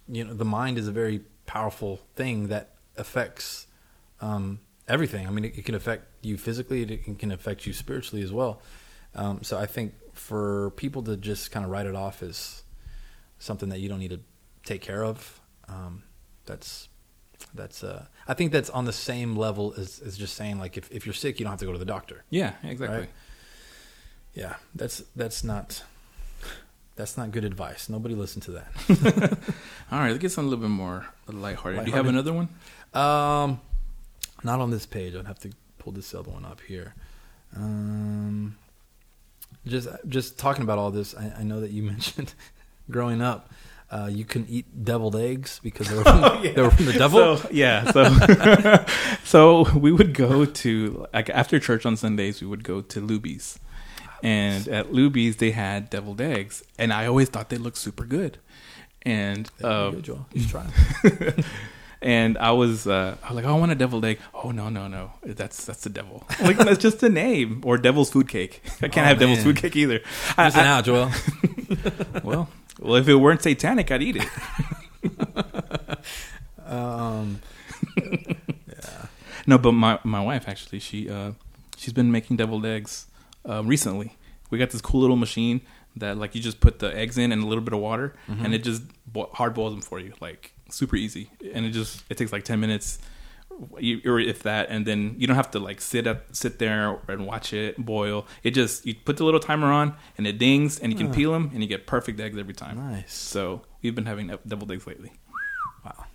you 0.07 0.23
know, 0.23 0.33
the 0.33 0.45
mind 0.45 0.77
is 0.77 0.87
a 0.87 0.91
very 0.91 1.21
powerful 1.45 1.99
thing 2.15 2.47
that 2.47 2.75
affects 2.97 3.67
um, 4.21 4.59
everything. 4.87 5.27
I 5.27 5.31
mean, 5.31 5.45
it, 5.45 5.57
it 5.57 5.65
can 5.65 5.75
affect 5.75 6.05
you 6.21 6.37
physically. 6.37 6.83
It 6.83 7.19
can 7.19 7.31
affect 7.31 7.65
you 7.65 7.73
spiritually 7.73 8.23
as 8.23 8.31
well. 8.31 8.61
Um, 9.15 9.43
so 9.43 9.57
I 9.57 9.65
think 9.65 9.93
for 10.13 10.71
people 10.71 11.01
to 11.03 11.17
just 11.17 11.51
kind 11.51 11.65
of 11.65 11.71
write 11.71 11.85
it 11.85 11.95
off 11.95 12.23
as 12.23 12.63
something 13.39 13.69
that 13.69 13.79
you 13.79 13.89
don't 13.89 13.99
need 13.99 14.11
to 14.11 14.19
take 14.65 14.81
care 14.81 15.03
of, 15.03 15.41
um, 15.67 16.03
that's 16.45 16.89
that's. 17.53 17.83
Uh, 17.83 18.05
I 18.27 18.33
think 18.33 18.51
that's 18.51 18.69
on 18.69 18.85
the 18.85 18.93
same 18.93 19.35
level 19.35 19.73
as, 19.77 19.99
as 19.99 20.17
just 20.17 20.35
saying 20.35 20.59
like 20.59 20.77
if, 20.77 20.91
if 20.91 21.05
you're 21.05 21.13
sick, 21.13 21.39
you 21.39 21.43
don't 21.45 21.51
have 21.51 21.59
to 21.59 21.65
go 21.65 21.73
to 21.73 21.77
the 21.77 21.85
doctor. 21.85 22.23
Yeah, 22.29 22.53
exactly. 22.63 22.99
Right. 22.99 23.09
Yeah, 24.33 24.55
that's 24.73 25.03
that's 25.15 25.43
not 25.43 25.83
that's 26.95 27.17
not 27.17 27.31
good 27.31 27.43
advice. 27.43 27.89
Nobody 27.89 28.15
listen 28.15 28.41
to 28.41 28.51
that. 28.51 29.37
All 29.91 29.99
right, 29.99 30.09
let's 30.09 30.19
get 30.19 30.31
something 30.31 30.47
a 30.47 30.49
little 30.49 30.67
bit 30.67 30.73
more 30.73 31.05
lighthearted. 31.27 31.85
Do 31.85 31.91
you 31.91 31.97
have 31.97 32.07
another 32.07 32.33
one? 32.33 32.49
Um, 32.93 33.59
not 34.43 34.59
on 34.59 34.71
this 34.71 34.85
page. 34.85 35.15
I'd 35.15 35.25
have 35.25 35.39
to 35.39 35.51
pull 35.79 35.93
this 35.93 36.13
other 36.13 36.31
one 36.31 36.45
up 36.45 36.61
here. 36.61 36.93
Um, 37.55 38.57
just 39.65 39.87
just 40.07 40.37
talking 40.37 40.63
about 40.63 40.77
all 40.77 40.91
this, 40.91 41.15
I, 41.15 41.33
I 41.39 41.43
know 41.43 41.61
that 41.61 41.71
you 41.71 41.83
mentioned 41.93 42.33
growing 42.89 43.21
up, 43.21 43.49
uh, 43.89 44.09
you 44.11 44.25
couldn't 44.25 44.49
eat 44.49 44.83
deviled 44.83 45.15
eggs 45.15 45.59
because 45.63 45.87
they 45.87 45.95
were 45.95 46.03
from, 46.03 46.41
they 46.43 46.61
were 46.61 46.71
from 46.71 46.85
the 46.85 46.93
devil. 46.93 47.37
So, 47.37 47.49
yeah. 47.51 47.91
So, 47.91 48.85
so 49.23 49.77
we 49.77 49.91
would 49.91 50.13
go 50.13 50.45
to 50.45 51.05
like 51.13 51.29
after 51.29 51.59
church 51.59 51.85
on 51.85 51.95
Sundays, 51.95 52.41
we 52.41 52.47
would 52.47 52.63
go 52.63 52.81
to 52.81 53.01
Luby's, 53.01 53.59
and 54.21 54.67
at 54.67 54.91
Luby's 54.91 55.37
they 55.37 55.51
had 55.51 55.89
deviled 55.89 56.21
eggs, 56.21 56.63
and 56.77 56.91
I 56.91 57.05
always 57.05 57.29
thought 57.29 57.49
they 57.49 57.57
looked 57.57 57.77
super 57.77 58.05
good. 58.05 58.39
And 59.05 59.49
There 59.57 59.69
you 59.69 59.77
uh, 59.77 59.91
go, 59.91 60.01
Joel. 60.01 60.27
You 60.33 60.41
should 60.41 60.49
try 60.49 60.65
'em. 61.03 61.43
And 62.03 62.37
I 62.37 62.51
was 62.51 62.85
uh, 62.85 63.15
I 63.23 63.27
was 63.29 63.35
like, 63.35 63.45
oh, 63.45 63.55
I 63.55 63.59
want 63.59 63.71
a 63.71 63.75
deviled 63.75 64.05
egg. 64.05 64.19
Oh 64.33 64.51
no 64.51 64.69
no 64.69 64.87
no, 64.87 65.11
that's 65.23 65.65
that's 65.65 65.81
the 65.81 65.89
devil. 65.89 66.25
Like 66.41 66.57
that's 66.57 66.77
just 66.77 66.99
the 66.99 67.09
name 67.09 67.61
or 67.65 67.77
devil's 67.77 68.11
food 68.11 68.27
cake. 68.27 68.61
I 68.81 68.87
can't 68.89 68.97
Oh, 69.05 69.09
have 69.09 69.19
devil's 69.19 69.41
food 69.43 69.57
cake 69.57 69.75
either. 69.75 70.01
I- 70.37 70.45
Listen 70.45 70.61
I- 70.61 70.67
out, 70.67 70.83
Joel. 70.85 71.11
well, 72.23 72.49
well, 72.79 72.95
if 72.95 73.07
it 73.07 73.15
weren't 73.15 73.41
satanic, 73.41 73.89
I'd 73.91 74.01
eat 74.03 74.17
it. 74.17 74.27
Um, 76.65 77.39
No, 79.45 79.57
but 79.57 79.73
my 79.73 79.99
my 80.05 80.21
wife 80.21 80.47
actually 80.47 80.79
she 80.79 81.09
uh 81.09 81.31
she's 81.75 81.91
been 81.93 82.11
making 82.11 82.37
deviled 82.37 82.65
eggs 82.65 83.07
uh, 83.47 83.61
recently. 83.63 84.15
We 84.49 84.57
got 84.57 84.69
this 84.69 84.79
cool 84.81 85.01
little 85.01 85.17
machine 85.17 85.59
that 85.97 86.17
like 86.17 86.33
you 86.33 86.41
just 86.41 86.61
put 86.61 86.79
the 86.79 86.95
eggs 86.95 87.17
in 87.17 87.31
and 87.33 87.43
a 87.43 87.45
little 87.45 87.63
bit 87.63 87.73
of 87.73 87.79
water 87.79 88.15
and 88.27 88.53
it 88.55 88.63
just 88.63 88.83
bo- 89.05 89.29
hard 89.33 89.53
boils 89.53 89.73
them 89.73 89.81
for 89.81 89.99
you 89.99 90.13
like 90.21 90.52
super 90.73 90.95
easy 90.95 91.29
and 91.53 91.65
it 91.65 91.69
just 91.69 92.03
it 92.09 92.17
takes 92.17 92.31
like 92.31 92.43
10 92.43 92.59
minutes 92.59 92.99
you, 93.79 94.01
or 94.05 94.19
if 94.19 94.41
that 94.43 94.69
and 94.69 94.85
then 94.85 95.13
you 95.17 95.27
don't 95.27 95.35
have 95.35 95.51
to 95.51 95.59
like 95.59 95.79
sit 95.79 96.07
up 96.07 96.25
sit 96.35 96.57
there 96.57 96.99
and 97.07 97.27
watch 97.27 97.53
it 97.53 97.77
boil 97.77 98.25
it 98.41 98.51
just 98.51 98.85
you 98.85 98.95
put 98.95 99.17
the 99.17 99.23
little 99.23 99.39
timer 99.39 99.71
on 99.71 99.95
and 100.17 100.25
it 100.25 100.39
dings 100.39 100.79
and 100.79 100.91
you 100.91 100.97
can 100.97 101.13
peel 101.13 101.31
them 101.31 101.51
and 101.53 101.61
you 101.61 101.67
get 101.69 101.85
perfect 101.85 102.19
eggs 102.19 102.37
every 102.37 102.53
time 102.53 102.77
nice. 102.77 103.13
so 103.13 103.61
we've 103.83 103.93
been 103.93 104.07
having 104.07 104.27
deviled 104.47 104.71
eggs 104.71 104.87
lately 104.87 105.11
Wow. 105.85 106.05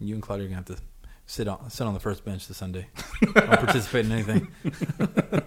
You 0.00 0.14
and 0.14 0.22
Claudia 0.22 0.46
are 0.46 0.48
gonna 0.48 0.56
have 0.56 0.64
to 0.66 0.76
sit 1.26 1.46
on 1.48 1.70
sit 1.70 1.86
on 1.86 1.94
the 1.94 2.00
first 2.00 2.24
bench 2.24 2.48
this 2.48 2.56
Sunday. 2.56 2.88
Don't 3.22 3.46
participate 3.46 4.04
in 4.04 4.12
anything. 4.12 4.48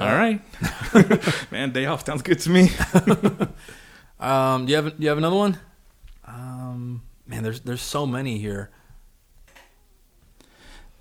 all 0.00 0.08
right 0.08 0.42
man 1.52 1.70
day 1.70 1.86
off 1.86 2.04
sounds 2.04 2.22
good 2.22 2.40
to 2.40 2.50
me 2.50 2.70
Um, 4.18 4.66
do 4.66 4.70
you 4.72 4.76
have 4.76 4.84
do 4.96 5.02
you 5.02 5.08
have 5.08 5.16
another 5.18 5.36
one? 5.36 5.58
Um, 6.26 7.02
man, 7.30 7.44
there's 7.44 7.60
there's 7.60 7.80
so 7.80 8.06
many 8.06 8.38
here. 8.38 8.70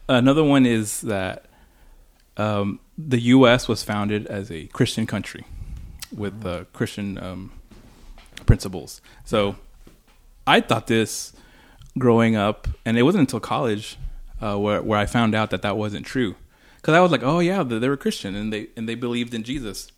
Another 0.08 0.44
one 0.44 0.66
is 0.66 1.02
that 1.02 1.46
um, 2.38 2.80
the 2.98 3.20
U.S. 3.20 3.68
was 3.68 3.84
founded 3.84 4.28
as 4.28 4.52
a 4.52 4.68
Christian 4.68 5.06
country 5.06 5.46
with 6.16 6.46
uh, 6.46 6.66
Christian 6.74 7.18
um, 7.18 7.52
principles. 8.46 9.02
So 9.26 9.56
I 10.48 10.62
thought 10.62 10.88
this 10.88 11.34
growing 11.98 12.36
up, 12.36 12.68
and 12.86 12.98
it 12.98 13.04
wasn't 13.04 13.22
until 13.22 13.40
college 13.40 13.98
uh, 14.42 14.58
where 14.58 14.82
where 14.82 15.00
I 15.00 15.06
found 15.06 15.36
out 15.36 15.50
that 15.50 15.64
that 15.64 15.78
wasn't 15.78 16.06
true. 16.06 16.36
Because 16.78 16.94
I 16.94 17.02
was 17.02 17.12
like, 17.12 17.24
oh 17.24 17.40
yeah, 17.40 17.62
they, 17.64 17.90
were 17.90 17.98
Christian 17.98 18.36
and 18.36 18.54
they 18.54 18.68
and 18.78 18.88
they 18.88 18.96
believed 18.96 19.34
in 19.34 19.44
Jesus. 19.44 19.92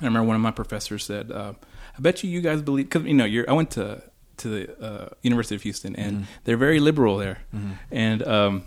I 0.00 0.04
remember 0.04 0.26
one 0.28 0.36
of 0.36 0.42
my 0.42 0.50
professors 0.50 1.04
said, 1.04 1.30
uh, 1.30 1.54
"I 1.96 2.00
bet 2.00 2.22
you 2.22 2.30
you 2.30 2.40
guys 2.40 2.62
believe." 2.62 2.88
Because 2.88 3.04
you 3.04 3.14
know, 3.14 3.44
I 3.48 3.52
went 3.52 3.70
to 3.72 4.02
to 4.38 4.48
the 4.48 4.84
uh, 4.84 5.08
University 5.22 5.54
of 5.54 5.62
Houston, 5.62 5.94
and 5.96 6.12
Mhm. 6.18 6.24
they're 6.44 6.56
very 6.56 6.80
liberal 6.80 7.16
there. 7.18 7.38
Mhm. 7.54 7.78
And 7.90 8.22
um, 8.26 8.62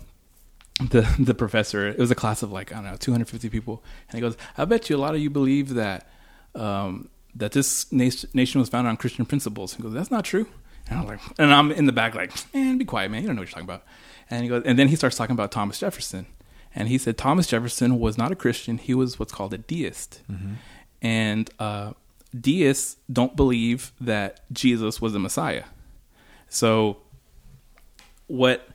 the 0.90 1.02
the 1.18 1.34
professor, 1.34 1.88
it 1.88 1.98
was 1.98 2.10
a 2.10 2.14
class 2.14 2.42
of 2.42 2.50
like 2.52 2.72
I 2.72 2.76
don't 2.76 2.84
know, 2.84 2.96
250 2.96 3.48
people, 3.50 3.82
and 4.08 4.14
he 4.16 4.20
goes, 4.20 4.36
"I 4.58 4.64
bet 4.64 4.88
you 4.90 4.96
a 4.96 4.98
lot 5.04 5.14
of 5.14 5.20
you 5.20 5.30
believe 5.30 5.74
that 5.74 6.08
um, 6.54 7.08
that 7.34 7.52
this 7.52 7.90
nation, 7.92 8.28
nation 8.34 8.60
was 8.60 8.68
founded 8.68 8.88
on 8.90 8.96
Christian 8.96 9.24
principles." 9.26 9.74
He 9.74 9.82
goes, 9.82 9.92
"That's 9.92 10.10
not 10.10 10.24
true." 10.24 10.46
And 10.88 10.98
I'm 10.98 11.06
like, 11.06 11.20
and 11.38 11.52
I'm 11.54 11.70
in 11.70 11.86
the 11.86 11.92
back 11.92 12.14
like, 12.14 12.32
"Man, 12.54 12.78
be 12.78 12.84
quiet, 12.84 13.10
man. 13.10 13.20
You 13.22 13.28
don't 13.28 13.36
know 13.36 13.42
what 13.42 13.48
you're 13.48 13.52
talking 13.62 13.68
about." 13.68 13.84
And 14.30 14.42
he 14.42 14.48
goes, 14.48 14.62
and 14.64 14.78
then 14.78 14.88
he 14.88 14.96
starts 14.96 15.16
talking 15.16 15.34
about 15.34 15.52
Thomas 15.52 15.78
Jefferson, 15.80 16.26
and 16.74 16.88
he 16.88 16.98
said 16.98 17.16
Thomas 17.18 17.46
Jefferson 17.46 17.98
was 18.00 18.16
not 18.18 18.32
a 18.32 18.36
Christian; 18.36 18.78
he 18.78 18.94
was 18.94 19.18
what's 19.18 19.32
called 19.32 19.52
a 19.54 19.58
deist 19.58 20.22
Mm-hmm. 20.32 20.54
and 21.02 21.50
uh, 21.58 21.92
deists 22.38 22.96
don't 23.12 23.36
believe 23.36 23.92
that 24.00 24.40
Jesus 24.52 25.00
was 25.00 25.12
the 25.12 25.18
Messiah. 25.18 25.64
So, 26.48 26.98
what 28.26 28.68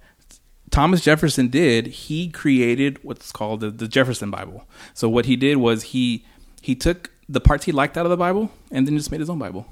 Thomas 0.71 1.01
Jefferson 1.01 1.47
did, 1.47 1.87
he 1.87 2.29
created 2.29 3.03
what's 3.03 3.31
called 3.31 3.61
the, 3.61 3.71
the 3.71 3.87
Jefferson 3.87 4.31
Bible. 4.31 4.67
So, 4.93 5.07
what 5.09 5.25
he 5.25 5.35
did 5.35 5.57
was 5.57 5.83
he 5.83 6.25
he 6.61 6.75
took 6.75 7.11
the 7.29 7.41
parts 7.41 7.65
he 7.65 7.71
liked 7.71 7.97
out 7.97 8.05
of 8.05 8.09
the 8.09 8.17
Bible 8.17 8.51
and 8.71 8.87
then 8.87 8.97
just 8.97 9.11
made 9.11 9.19
his 9.19 9.29
own 9.29 9.39
Bible. 9.39 9.65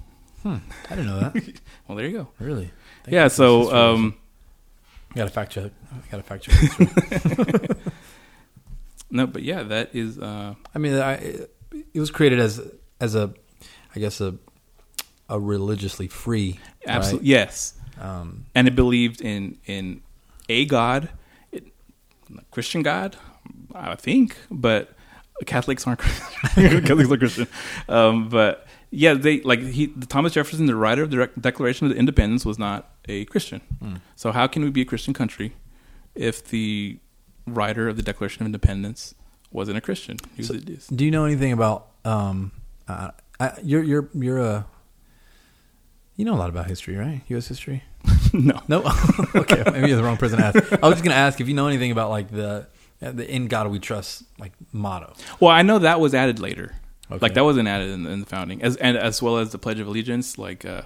Hmm. 0.43 0.57
I 0.89 0.95
didn't 0.95 1.07
know 1.07 1.19
that. 1.19 1.35
Well, 1.87 1.97
there 1.97 2.07
you 2.07 2.17
go. 2.17 2.27
really? 2.39 2.71
Thank 3.03 3.13
yeah. 3.13 3.27
So, 3.27 3.73
um, 3.73 4.15
got 5.15 5.25
to 5.25 5.29
fact 5.29 5.51
check. 5.51 5.71
Got 6.11 6.17
to 6.17 6.23
fact 6.23 6.43
check. 6.43 7.77
no, 9.11 9.27
but 9.27 9.43
yeah, 9.43 9.63
that 9.63 9.93
is. 9.93 10.19
Uh, 10.19 10.55
I 10.73 10.79
mean, 10.79 10.93
I, 10.95 11.13
it 11.93 11.99
was 11.99 12.11
created 12.11 12.39
as 12.39 12.61
as 12.99 13.15
a, 13.15 13.33
I 13.95 13.99
guess 13.99 14.21
a 14.21 14.35
a 15.29 15.39
religiously 15.39 16.07
free. 16.07 16.59
absolutely 16.85 17.29
yes. 17.29 17.73
Um, 17.99 18.45
and 18.55 18.67
it 18.67 18.75
believed 18.75 19.21
in 19.21 19.57
in 19.65 20.01
a 20.49 20.65
God, 20.65 21.09
it, 21.51 21.65
Christian 22.51 22.81
God, 22.83 23.15
I 23.73 23.95
think, 23.95 24.37
but 24.51 24.93
Catholics 25.45 25.87
aren't 25.87 25.99
Catholics 26.55 27.11
are 27.11 27.17
Christian. 27.17 27.47
Um, 27.87 28.29
but 28.29 28.67
yeah, 28.91 29.13
they 29.13 29.41
like 29.41 29.61
he 29.61 29.87
Thomas 30.07 30.33
Jefferson, 30.33 30.65
the 30.65 30.75
writer 30.75 31.03
of 31.03 31.11
the 31.11 31.17
Dec- 31.17 31.41
Declaration 31.41 31.87
of 31.89 31.95
Independence, 31.97 32.45
was 32.45 32.59
not 32.59 32.89
a 33.07 33.25
Christian. 33.25 33.61
Hmm. 33.79 33.95
So 34.15 34.31
how 34.31 34.47
can 34.47 34.63
we 34.63 34.69
be 34.69 34.81
a 34.81 34.85
Christian 34.85 35.13
country 35.13 35.53
if 36.15 36.47
the 36.47 36.99
writer 37.47 37.87
of 37.89 37.95
the 37.95 38.03
Declaration 38.03 38.43
of 38.43 38.45
Independence 38.47 39.15
wasn't 39.51 39.77
a 39.77 39.81
Christian? 39.81 40.17
So- 40.41 40.55
do 40.55 41.05
you 41.05 41.11
know 41.11 41.25
anything 41.25 41.51
about? 41.51 41.87
Um, 42.05 42.51
uh, 42.87 43.11
I, 43.39 43.53
you're 43.63 43.83
you're 43.83 44.09
you're 44.13 44.39
a. 44.39 44.65
You 46.15 46.25
know 46.25 46.35
a 46.35 46.37
lot 46.37 46.49
about 46.49 46.67
history, 46.67 46.95
right? 46.95 47.21
U.S. 47.29 47.47
history. 47.47 47.83
no. 48.33 48.61
No. 48.67 48.83
okay, 49.35 49.63
maybe 49.71 49.87
you're 49.87 49.97
the 49.97 50.03
wrong 50.03 50.17
person 50.17 50.37
to 50.37 50.45
ask. 50.45 50.55
I 50.73 50.85
was 50.87 50.93
just 50.95 51.03
gonna 51.03 51.15
ask 51.15 51.41
if 51.41 51.47
you 51.47 51.55
know 51.55 51.67
anything 51.67 51.91
about 51.91 52.11
like 52.11 52.29
the 52.29 52.67
the 52.99 53.27
"In 53.29 53.47
God 53.47 53.67
We 53.71 53.79
Trust" 53.79 54.23
like 54.37 54.51
motto. 54.71 55.13
Well, 55.39 55.49
I 55.49 55.63
know 55.63 55.79
that 55.79 55.99
was 55.99 56.13
added 56.13 56.39
later. 56.39 56.75
Okay. 57.09 57.17
Like 57.19 57.33
that 57.33 57.43
wasn't 57.43 57.67
added 57.67 57.89
in, 57.89 58.05
in 58.05 58.19
the 58.19 58.25
founding, 58.27 58.61
as 58.61 58.75
and 58.77 58.95
as 58.95 59.21
well 59.23 59.37
as 59.39 59.51
the 59.51 59.57
Pledge 59.57 59.79
of 59.79 59.87
Allegiance, 59.87 60.37
like 60.37 60.65
uh, 60.65 60.83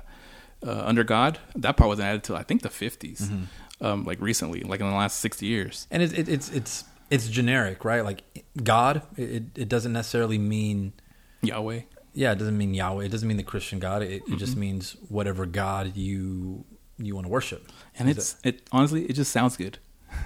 uh, 0.66 0.84
under 0.86 1.04
God. 1.04 1.40
That 1.56 1.76
part 1.76 1.90
wasn't 1.90 2.08
added 2.08 2.24
till 2.24 2.38
I 2.38 2.44
think 2.44 2.62
the 2.62 2.70
50s, 2.70 3.24
Mm-hmm. 3.24 3.86
um, 3.86 4.04
like 4.06 4.22
recently, 4.22 4.62
like 4.62 4.80
in 4.80 4.90
the 4.90 4.96
last 4.96 5.20
sixty 5.20 5.46
years. 5.48 5.88
and 5.92 6.02
it's 6.02 6.14
it, 6.14 6.30
it's 6.30 6.50
it's 6.52 6.86
it's 7.12 7.28
generic, 7.28 7.84
right? 7.84 8.04
Like 8.06 8.24
God, 8.64 9.02
it 9.18 9.44
it 9.56 9.68
doesn't 9.68 9.92
necessarily 9.92 10.38
mean 10.38 10.94
Yahweh. 11.42 11.82
Yeah, 12.22 12.32
it 12.34 12.40
doesn't 12.42 12.58
mean 12.58 12.74
Yahweh. 12.82 13.06
It 13.06 13.12
doesn't 13.14 13.28
mean 13.28 13.38
the 13.44 13.50
Christian 13.54 13.80
God. 13.80 14.02
It, 14.02 14.22
it 14.32 14.38
just 14.44 14.56
means 14.66 14.96
whatever 15.18 15.46
God 15.46 15.86
you 15.96 16.66
you 17.06 17.14
want 17.18 17.26
to 17.28 17.32
worship. 17.38 17.62
and 17.98 18.10
Is 18.10 18.18
it's 18.18 18.30
it 18.50 18.56
honestly 18.72 19.02
it 19.10 19.14
just 19.22 19.32
sounds 19.38 19.56
good 19.64 19.76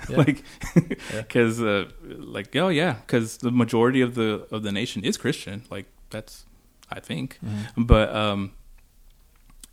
Yeah. 0.10 0.18
like 0.24 0.38
because 1.18 1.56
uh, 1.74 1.84
like 2.36 2.56
oh 2.64 2.70
yeah 2.82 2.94
because 3.06 3.28
the 3.48 3.52
majority 3.64 4.02
of 4.08 4.12
the 4.20 4.30
of 4.56 4.60
the 4.64 4.72
nation 4.72 5.00
is 5.10 5.18
christian 5.24 5.56
like 5.76 5.86
that's 6.14 6.46
i 6.98 7.00
think 7.10 7.28
Mhm. 7.44 7.86
but 7.92 8.08
um 8.24 8.42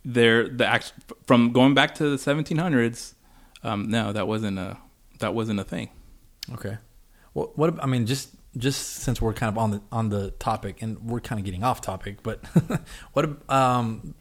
there 0.05 0.47
the 0.49 0.65
act 0.65 0.93
from 1.27 1.51
going 1.51 1.73
back 1.73 1.95
to 1.95 2.03
the 2.09 2.17
1700s 2.17 3.13
um 3.63 3.89
no 3.89 4.11
that 4.13 4.27
wasn't 4.27 4.57
a 4.59 4.77
that 5.19 5.33
wasn't 5.33 5.59
a 5.59 5.63
thing 5.63 5.89
Okay. 6.53 6.75
What 7.33 7.47
what 7.59 7.69
I 7.83 7.85
mean 7.93 8.05
just 8.07 8.29
just 8.57 8.95
since 8.97 9.21
we're 9.21 9.33
kind 9.33 9.49
of 9.49 9.57
on 9.57 9.71
the 9.71 9.81
on 9.91 10.09
the 10.09 10.31
topic 10.31 10.81
and 10.81 10.99
we're 11.03 11.19
kind 11.19 11.39
of 11.39 11.45
getting 11.45 11.63
off 11.63 11.81
topic, 11.81 12.23
but 12.23 12.43
what 13.13 13.49
um 13.49 14.13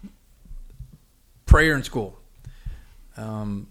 prayer 1.47 1.77
in 1.77 1.83
school. 1.83 2.19
Um 3.17 3.69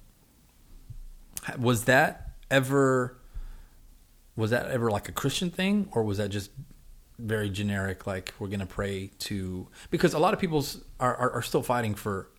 was 1.57 1.85
that 1.85 2.31
ever 2.51 3.17
was 4.35 4.51
that 4.51 4.67
ever 4.67 4.91
like 4.91 5.09
a 5.09 5.11
Christian 5.11 5.49
thing 5.49 5.89
or 5.91 6.03
was 6.03 6.17
that 6.17 6.29
just 6.29 6.51
very 7.19 7.49
generic 7.49 8.05
like 8.05 8.33
we're 8.37 8.47
going 8.47 8.59
to 8.59 8.65
pray 8.65 9.09
to 9.17 9.67
because 9.89 10.13
a 10.13 10.19
lot 10.19 10.33
of 10.33 10.39
people 10.39 10.63
are, 10.99 11.15
are 11.15 11.31
are 11.31 11.41
still 11.41 11.63
fighting 11.63 11.95
for 11.95 12.29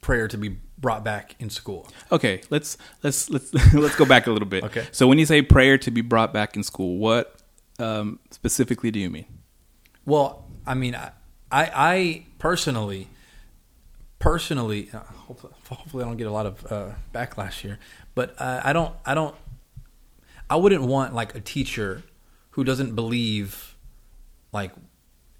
prayer 0.00 0.28
to 0.28 0.36
be 0.38 0.56
brought 0.78 1.04
back 1.04 1.36
in 1.38 1.50
school. 1.50 1.86
okay 2.10 2.40
let's 2.50 2.78
let's 3.02 3.28
let's 3.30 3.52
let's 3.74 3.96
go 3.96 4.04
back 4.06 4.26
a 4.26 4.30
little 4.30 4.48
bit 4.48 4.64
Okay. 4.64 4.86
so 4.92 5.06
when 5.06 5.18
you 5.18 5.26
say 5.26 5.42
prayer 5.42 5.76
to 5.78 5.90
be 5.90 6.00
brought 6.00 6.32
back 6.32 6.56
in 6.56 6.62
school 6.62 6.96
what 6.96 7.36
um 7.78 8.18
specifically 8.30 8.90
do 8.90 8.98
you 8.98 9.10
mean 9.10 9.26
Well, 10.06 10.46
I 10.66 10.74
mean, 10.74 10.94
I, 10.94 11.10
I, 11.52 11.70
I 11.74 12.26
personally, 12.38 13.08
personally, 14.18 14.88
uh, 14.92 14.98
hopefully, 15.00 15.52
hopefully, 15.68 16.04
I 16.04 16.06
don't 16.06 16.16
get 16.16 16.26
a 16.26 16.32
lot 16.32 16.46
of 16.46 16.72
uh, 16.72 16.90
backlash 17.14 17.60
here, 17.60 17.78
but 18.14 18.34
uh, 18.40 18.60
I 18.64 18.72
don't, 18.72 18.94
I 19.04 19.14
don't, 19.14 19.34
I 20.48 20.56
wouldn't 20.56 20.82
want 20.82 21.14
like 21.14 21.34
a 21.34 21.40
teacher 21.40 22.02
who 22.50 22.64
doesn't 22.64 22.94
believe, 22.94 23.76
like, 24.52 24.72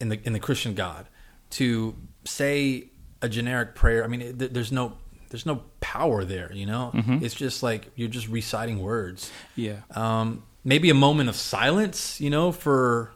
in 0.01 0.09
the 0.11 0.21
in 0.27 0.33
the 0.33 0.41
Christian 0.41 0.75
God, 0.75 1.07
to 1.51 1.95
say 2.25 2.90
a 3.23 3.29
generic 3.29 3.75
prayer. 3.75 4.05
I 4.05 4.07
mean, 4.07 4.23
it, 4.23 4.39
th- 4.39 4.51
there's 4.53 4.73
no. 4.73 4.95
There's 5.31 5.47
no 5.47 5.63
power 5.79 6.25
there, 6.25 6.51
you 6.53 6.67
know. 6.67 6.91
Mhm. 6.93 7.23
It's 7.23 7.37
just 7.37 7.63
like 7.63 7.87
you're 7.95 8.09
just 8.09 8.27
reciting 8.27 8.81
words 8.81 9.31
yeah 9.55 9.77
um, 9.95 10.43
maybe 10.65 10.91
a 10.91 10.95
moment 10.95 11.29
of 11.29 11.37
silence, 11.37 12.21
you 12.21 12.31
know, 12.31 12.51
for 12.51 13.13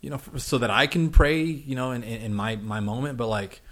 you 0.00 0.10
know, 0.10 0.18
for, 0.18 0.38
so 0.38 0.58
that 0.58 0.70
I 0.70 0.86
can 0.86 1.10
pray, 1.10 1.42
you 1.42 1.74
know, 1.74 1.90
in, 1.90 2.04
in, 2.04 2.22
in 2.22 2.34
my 2.34 2.54
my 2.54 2.78
moment. 2.78 3.18
But 3.18 3.26
like, 3.26 3.62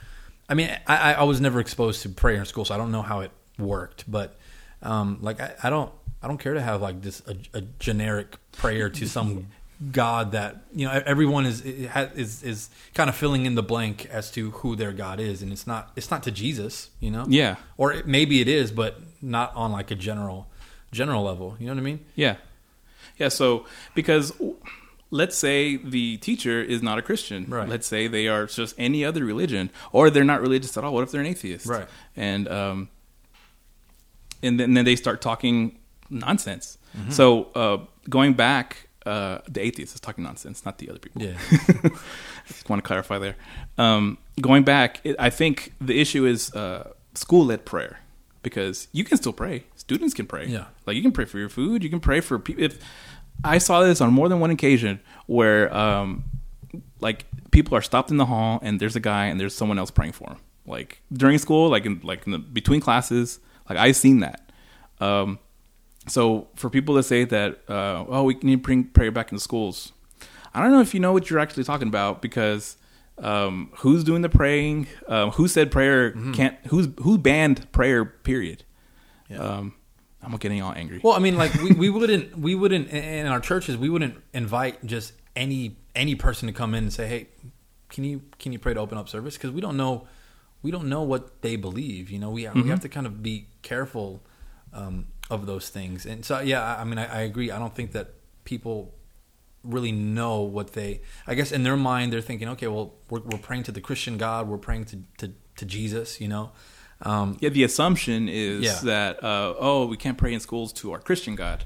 I 0.48 0.54
mean, 0.54 0.76
I, 0.88 1.14
I 1.14 1.22
was 1.22 1.40
never 1.40 1.60
exposed 1.60 2.02
to 2.02 2.08
prayer 2.08 2.38
in 2.40 2.46
school, 2.46 2.64
so 2.64 2.74
I 2.74 2.78
don't 2.78 2.90
know 2.90 3.02
how 3.02 3.20
it 3.20 3.30
worked. 3.60 4.10
But 4.10 4.36
um, 4.82 5.18
like, 5.20 5.40
I, 5.40 5.54
I 5.62 5.70
don't 5.70 5.92
I 6.20 6.26
don't 6.26 6.38
care 6.38 6.54
to 6.54 6.60
have 6.60 6.82
like 6.82 7.00
this 7.00 7.22
a, 7.28 7.58
a 7.58 7.60
generic 7.78 8.36
prayer 8.50 8.90
to 8.90 9.06
some 9.06 9.46
God 9.93 10.33
that 10.33 10.64
you 10.74 10.87
know 10.87 11.03
everyone 11.07 11.47
is 11.47 11.61
is 11.61 12.43
is 12.43 12.68
kind 12.95 13.09
of 13.09 13.14
filling 13.14 13.47
in 13.47 13.55
the 13.55 13.62
blank 13.62 14.07
as 14.07 14.31
to 14.33 14.51
who 14.51 14.74
their 14.74 14.93
God 14.93 15.20
is, 15.20 15.41
and 15.41 15.53
it's 15.53 15.68
not 15.68 15.93
it's 15.95 16.11
not 16.11 16.24
to 16.24 16.33
Jesus, 16.33 16.91
you 16.99 17.12
know, 17.12 17.24
yeah 17.29 17.57
or 17.76 17.93
it, 17.93 18.07
maybe 18.07 18.41
it 18.41 18.49
is, 18.49 18.72
but 18.72 19.01
not 19.22 19.55
on 19.55 19.70
like 19.70 19.93
a 19.93 19.95
general 19.95 20.49
general 20.91 21.22
level. 21.22 21.57
You 21.61 21.66
know 21.66 21.74
what 21.74 21.81
I 21.81 21.85
mean? 21.85 22.05
Yeah. 22.16 22.37
Yeah, 23.18 23.29
so 23.29 23.66
because 23.95 24.33
let's 25.11 25.37
say 25.37 25.76
the 25.76 26.16
teacher 26.18 26.61
is 26.61 26.83
not 26.83 26.99
a 26.99 27.03
Christian. 27.03 27.47
Right. 27.49 27.68
Let's 27.68 27.87
say 27.87 28.09
they 28.09 28.26
are 28.26 28.47
just 28.47 28.74
any 28.79 29.05
other 29.05 29.24
religion 29.24 29.70
or 29.93 30.11
they're 30.11 30.24
not 30.24 30.41
religious 30.41 30.76
at 30.76 30.85
all. 30.85 30.93
What 30.93 31.05
if 31.05 31.12
they're 31.12 31.20
an 31.20 31.26
atheist? 31.26 31.66
Right. 31.66 31.87
And 32.16 32.49
um 32.49 32.89
and 34.43 34.59
then, 34.59 34.74
then 34.74 34.85
they 34.85 34.97
start 34.97 35.20
talking 35.20 35.79
nonsense. 36.11 36.79
So 37.11 37.45
uh 37.55 37.79
going 38.09 38.33
back 38.33 38.88
uh 39.09 39.40
the 39.48 39.61
atheist 39.61 39.94
is 39.94 40.00
talking 40.00 40.24
nonsense, 40.24 40.64
not 40.64 40.78
the 40.78 40.90
other 40.90 40.98
people. 40.98 41.22
Yeah. 41.22 41.36
I 41.50 41.88
just 42.46 42.68
want 42.68 42.82
to 42.82 42.86
clarify 42.86 43.18
there. 43.18 43.36
Um, 43.76 44.18
going 44.40 44.64
back, 44.64 45.00
it, 45.04 45.16
I 45.18 45.30
think 45.30 45.72
the 45.80 46.00
issue 46.00 46.26
is 46.26 46.54
uh, 46.54 46.92
school 47.14 47.46
led 47.46 47.64
prayer 47.64 48.00
because 48.42 48.88
you 48.92 49.04
can 49.04 49.16
still 49.16 49.32
pray. 49.32 49.64
Students 49.76 50.14
can 50.14 50.26
pray. 50.26 50.46
Yeah. 50.46 50.66
like 50.86 50.96
you 50.96 51.02
can 51.02 51.12
pray 51.12 51.24
for 51.24 51.38
your 51.38 51.48
food. 51.48 51.82
You 51.82 51.90
can 51.90 52.00
pray 52.00 52.20
for 52.20 52.38
people. 52.38 52.62
If 52.64 52.78
I 53.44 53.59
saw 53.59 53.82
this 53.82 54.00
on 54.00 54.12
more 54.12 54.28
than 54.28 54.40
one 54.40 54.50
occasion 54.50 55.00
where, 55.26 55.74
um, 55.76 56.24
like, 57.00 57.24
people 57.50 57.76
are 57.76 57.82
stopped 57.82 58.11
in 58.11 58.16
the 58.16 58.26
hall 58.26 58.59
and 58.62 58.80
there's 58.80 58.96
a 58.96 59.00
guy 59.00 59.26
and 59.26 59.40
there's 59.40 59.54
someone 59.54 59.78
else 59.78 59.90
praying 59.90 60.12
for 60.12 60.30
him. 60.30 60.38
Like 60.66 61.00
during 61.12 61.38
school, 61.38 61.70
like 61.70 61.86
in 61.86 62.00
like 62.02 62.26
in 62.26 62.32
the 62.32 62.38
between 62.38 62.80
classes, 62.80 63.40
like 63.68 63.78
I've 63.78 63.96
seen 63.96 64.20
that. 64.20 64.52
Um, 65.00 65.38
so 66.11 66.48
for 66.54 66.70
people 66.70 66.96
to 66.96 67.02
say 67.02 67.24
that, 67.24 67.61
uh, 67.68 68.04
oh, 68.09 68.24
we 68.24 68.34
need 68.42 68.56
to 68.56 68.62
bring 68.62 68.84
prayer 68.84 69.11
back 69.11 69.30
into 69.32 69.42
schools, 69.42 69.92
I 70.54 70.62
don't 70.62 70.72
know 70.72 70.80
if 70.80 70.94
you 70.94 71.00
know 71.00 71.12
what 71.12 71.28
you're 71.30 71.38
actually 71.38 71.64
talking 71.64 71.88
about 71.88 72.22
because 72.22 72.76
um, 73.18 73.70
who's 73.78 74.04
doing 74.04 74.22
the 74.22 74.28
praying? 74.28 74.86
Um, 75.09 75.30
who 75.32 75.48
said 75.48 75.70
prayer 75.70 76.11
Mm-hmm. 76.12 76.32
can't? 76.32 76.56
Who's 76.68 76.88
who 77.02 77.18
banned 77.18 77.70
prayer? 77.72 78.04
Period. 78.04 78.64
Yeah. 79.28 79.38
Um, 79.38 79.74
I'm 80.22 80.36
getting 80.36 80.62
all 80.62 80.72
angry. 80.72 81.00
Well, 81.02 81.14
I 81.14 81.18
mean, 81.20 81.36
like 81.36 81.54
we, 81.54 81.72
we 81.72 81.90
wouldn't 81.90 82.38
we 82.38 82.54
wouldn't 82.54 82.90
in 82.90 83.26
our 83.26 83.40
churches 83.40 83.76
we 83.76 83.88
wouldn't 83.88 84.16
invite 84.32 84.84
just 84.84 85.12
any 85.36 85.76
any 85.94 86.14
person 86.14 86.46
to 86.48 86.52
come 86.52 86.74
in 86.74 86.84
and 86.84 86.92
say, 86.92 87.06
"Hey, 87.06 87.28
can 87.88 88.04
you 88.04 88.22
can 88.38 88.52
you 88.52 88.59
pray 88.59 88.74
to 88.74 88.80
open 88.80 88.98
up 88.98 89.09
service?" 89.09 89.36
Because 89.36 89.50
we 89.50 89.61
don't 89.61 89.76
know 89.76 90.06
we 90.62 90.70
don't 90.70 90.88
know 90.88 91.02
what 91.02 91.42
they 91.42 91.56
believe. 91.56 92.11
You 92.11 92.18
know, 92.18 92.30
we 92.30 92.48
we 92.48 92.68
have 92.68 92.80
to 92.80 92.88
kind 92.88 93.06
of 93.06 93.22
be 93.22 93.46
careful 93.62 94.22
um, 94.72 95.06
of 95.31 95.47
those 95.47 95.68
things. 95.68 96.07
And 96.07 96.24
so, 96.24 96.41
yeah, 96.41 96.76
I, 96.76 96.85
mean, 96.85 96.99
I, 96.99 97.18
I 97.18 97.20
agree. 97.22 97.51
I 97.51 97.59
don't 97.59 97.74
think 97.74 97.93
that 97.93 98.14
people 98.45 98.95
really 99.64 99.93
know 99.93 100.41
what 100.41 100.72
they. 100.72 101.01
I 101.26 101.35
guess 101.35 101.53
in 101.53 101.62
their 101.64 101.76
mind, 101.76 102.12
they're 102.12 102.20
thinking, 102.22 102.49
"Okay, 102.51 102.66
well, 102.68 102.95
we're, 103.11 103.20
we're 103.20 103.39
praying 103.39 103.64
to 103.64 103.72
the 103.72 103.81
Christian 103.81 104.16
God. 104.16 104.49
We're 104.49 104.57
praying 104.59 104.87
to 104.87 104.99
to, 105.18 105.33
to 105.57 105.64
Jesus." 105.66 106.20
You 106.20 106.29
know. 106.29 106.53
Um, 107.03 107.37
yeah, 107.41 107.51
the 107.51 107.62
assumption 107.62 108.29
is 108.29 108.64
Yeah. 108.64 108.81
that 108.85 109.22
uh, 109.22 109.55
oh, 109.59 109.87
we 109.87 109.97
can't 109.97 110.18
pray 110.18 110.33
in 110.35 110.41
schools 110.41 110.72
to 110.74 110.93
our 110.93 110.99
Christian 110.99 111.37
God, 111.37 111.64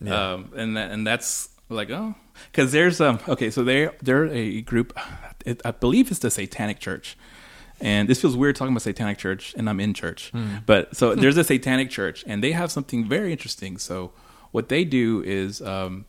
Yeah. 0.00 0.32
um, 0.34 0.52
and 0.54 0.76
that, 0.76 0.90
and 0.92 1.04
that's 1.06 1.48
like 1.68 1.90
oh, 1.90 2.14
because 2.52 2.70
there's 2.72 3.00
um 3.00 3.18
okay, 3.28 3.50
so 3.50 3.64
they 3.64 3.88
they're 4.02 4.26
a 4.26 4.60
group, 4.62 4.96
it, 5.46 5.60
I 5.64 5.70
believe 5.72 6.10
it's 6.10 6.20
the 6.20 6.30
Satanic 6.30 6.78
Church, 6.78 7.16
and 7.80 8.08
this 8.08 8.20
feels 8.20 8.36
weird 8.36 8.56
talking 8.56 8.72
about 8.72 8.82
Satanic 8.82 9.18
Church, 9.18 9.54
and 9.56 9.68
I'm 9.68 9.80
in 9.80 9.94
church, 9.94 10.32
but 10.66 10.94
so 10.96 11.14
there's 11.20 11.36
a 11.36 11.44
Satanic 11.44 11.90
Church, 11.90 12.24
and 12.26 12.42
they 12.42 12.52
have 12.52 12.70
something 12.70 13.08
very 13.08 13.32
interesting. 13.32 13.78
So 13.78 14.12
what 14.52 14.68
they 14.68 14.84
do 14.84 15.22
is 15.24 15.60
um, 15.62 16.04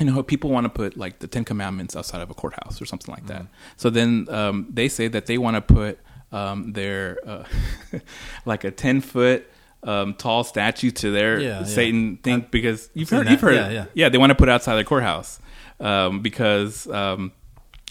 you 0.00 0.06
know, 0.06 0.22
people 0.22 0.50
want 0.50 0.64
to 0.64 0.70
put 0.70 0.96
like 0.96 1.20
the 1.20 1.28
Ten 1.28 1.44
Commandments 1.44 1.94
outside 1.94 2.20
of 2.20 2.30
a 2.30 2.34
courthouse 2.34 2.80
or 2.82 2.86
something 2.86 3.12
like 3.14 3.26
that. 3.26 3.42
Mm-hmm. 3.42 3.52
So 3.76 3.90
then 3.90 4.26
um, 4.28 4.66
they 4.70 4.88
say 4.88 5.08
that 5.08 5.26
they 5.26 5.38
want 5.38 5.54
to 5.56 5.60
put 5.60 5.98
um, 6.32 6.72
their 6.72 7.18
uh, 7.26 7.44
like 8.44 8.64
a 8.64 8.70
ten 8.70 9.00
foot 9.00 9.48
um, 9.84 10.14
tall 10.14 10.42
statue 10.44 10.90
to 10.90 11.10
their 11.10 11.38
Yeah, 11.38 11.60
yeah. 11.60 11.64
Satan 11.64 12.16
thing 12.16 12.46
because 12.50 12.90
you've 12.94 13.10
heard 13.10 13.26
that. 13.26 13.30
you've 13.30 13.40
heard 13.40 13.54
Yeah, 13.54 13.82
it. 13.82 13.90
yeah. 13.94 14.08
they 14.08 14.18
want 14.18 14.30
to 14.30 14.34
put 14.34 14.48
it 14.48 14.52
outside 14.52 14.76
the 14.76 14.84
courthouse 14.84 15.38
um, 15.78 16.20
because 16.22 16.88
um, 16.88 17.32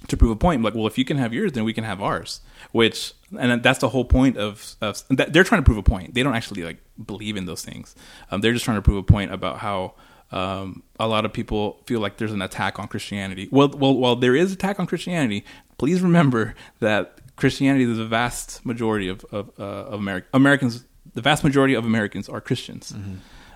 to 0.07 0.17
prove 0.17 0.31
a 0.31 0.35
point. 0.35 0.61
Like, 0.61 0.73
well, 0.75 0.87
if 0.87 0.97
you 0.97 1.05
can 1.05 1.17
have 1.17 1.33
yours, 1.33 1.53
then 1.53 1.63
we 1.63 1.71
can 1.73 1.83
have 1.83 2.01
ours. 2.01 2.41
Which 2.71 3.13
and 3.37 3.63
that's 3.63 3.79
the 3.79 3.89
whole 3.89 4.05
point 4.05 4.37
of, 4.37 4.75
of 4.81 5.03
that 5.09 5.33
they're 5.33 5.43
trying 5.43 5.61
to 5.61 5.65
prove 5.65 5.77
a 5.77 5.83
point. 5.83 6.13
They 6.13 6.23
don't 6.23 6.35
actually 6.35 6.63
like 6.63 6.77
believe 7.03 7.35
in 7.37 7.45
those 7.45 7.63
things. 7.63 7.95
Um, 8.31 8.41
they're 8.41 8.53
just 8.53 8.65
trying 8.65 8.77
to 8.77 8.81
prove 8.81 8.97
a 8.97 9.03
point 9.03 9.31
about 9.31 9.59
how 9.59 9.93
um, 10.31 10.83
a 10.99 11.07
lot 11.07 11.25
of 11.25 11.33
people 11.33 11.81
feel 11.85 11.99
like 11.99 12.17
there's 12.17 12.31
an 12.31 12.41
attack 12.41 12.79
on 12.79 12.87
Christianity. 12.87 13.47
Well, 13.51 13.69
well, 13.69 13.95
while 13.95 14.15
there 14.15 14.35
is 14.35 14.51
attack 14.51 14.79
on 14.79 14.87
Christianity, 14.87 15.45
please 15.77 16.01
remember 16.01 16.55
that 16.79 17.19
Christianity 17.35 17.85
is 17.85 17.97
the 17.97 18.05
vast 18.05 18.65
majority 18.65 19.07
of 19.07 19.25
of, 19.31 19.51
uh, 19.59 19.63
of 19.63 19.99
Ameri- 19.99 20.25
Americans. 20.33 20.85
The 21.13 21.21
vast 21.21 21.43
majority 21.43 21.75
of 21.75 21.85
Americans 21.85 22.27
are 22.29 22.41
Christians. 22.41 22.93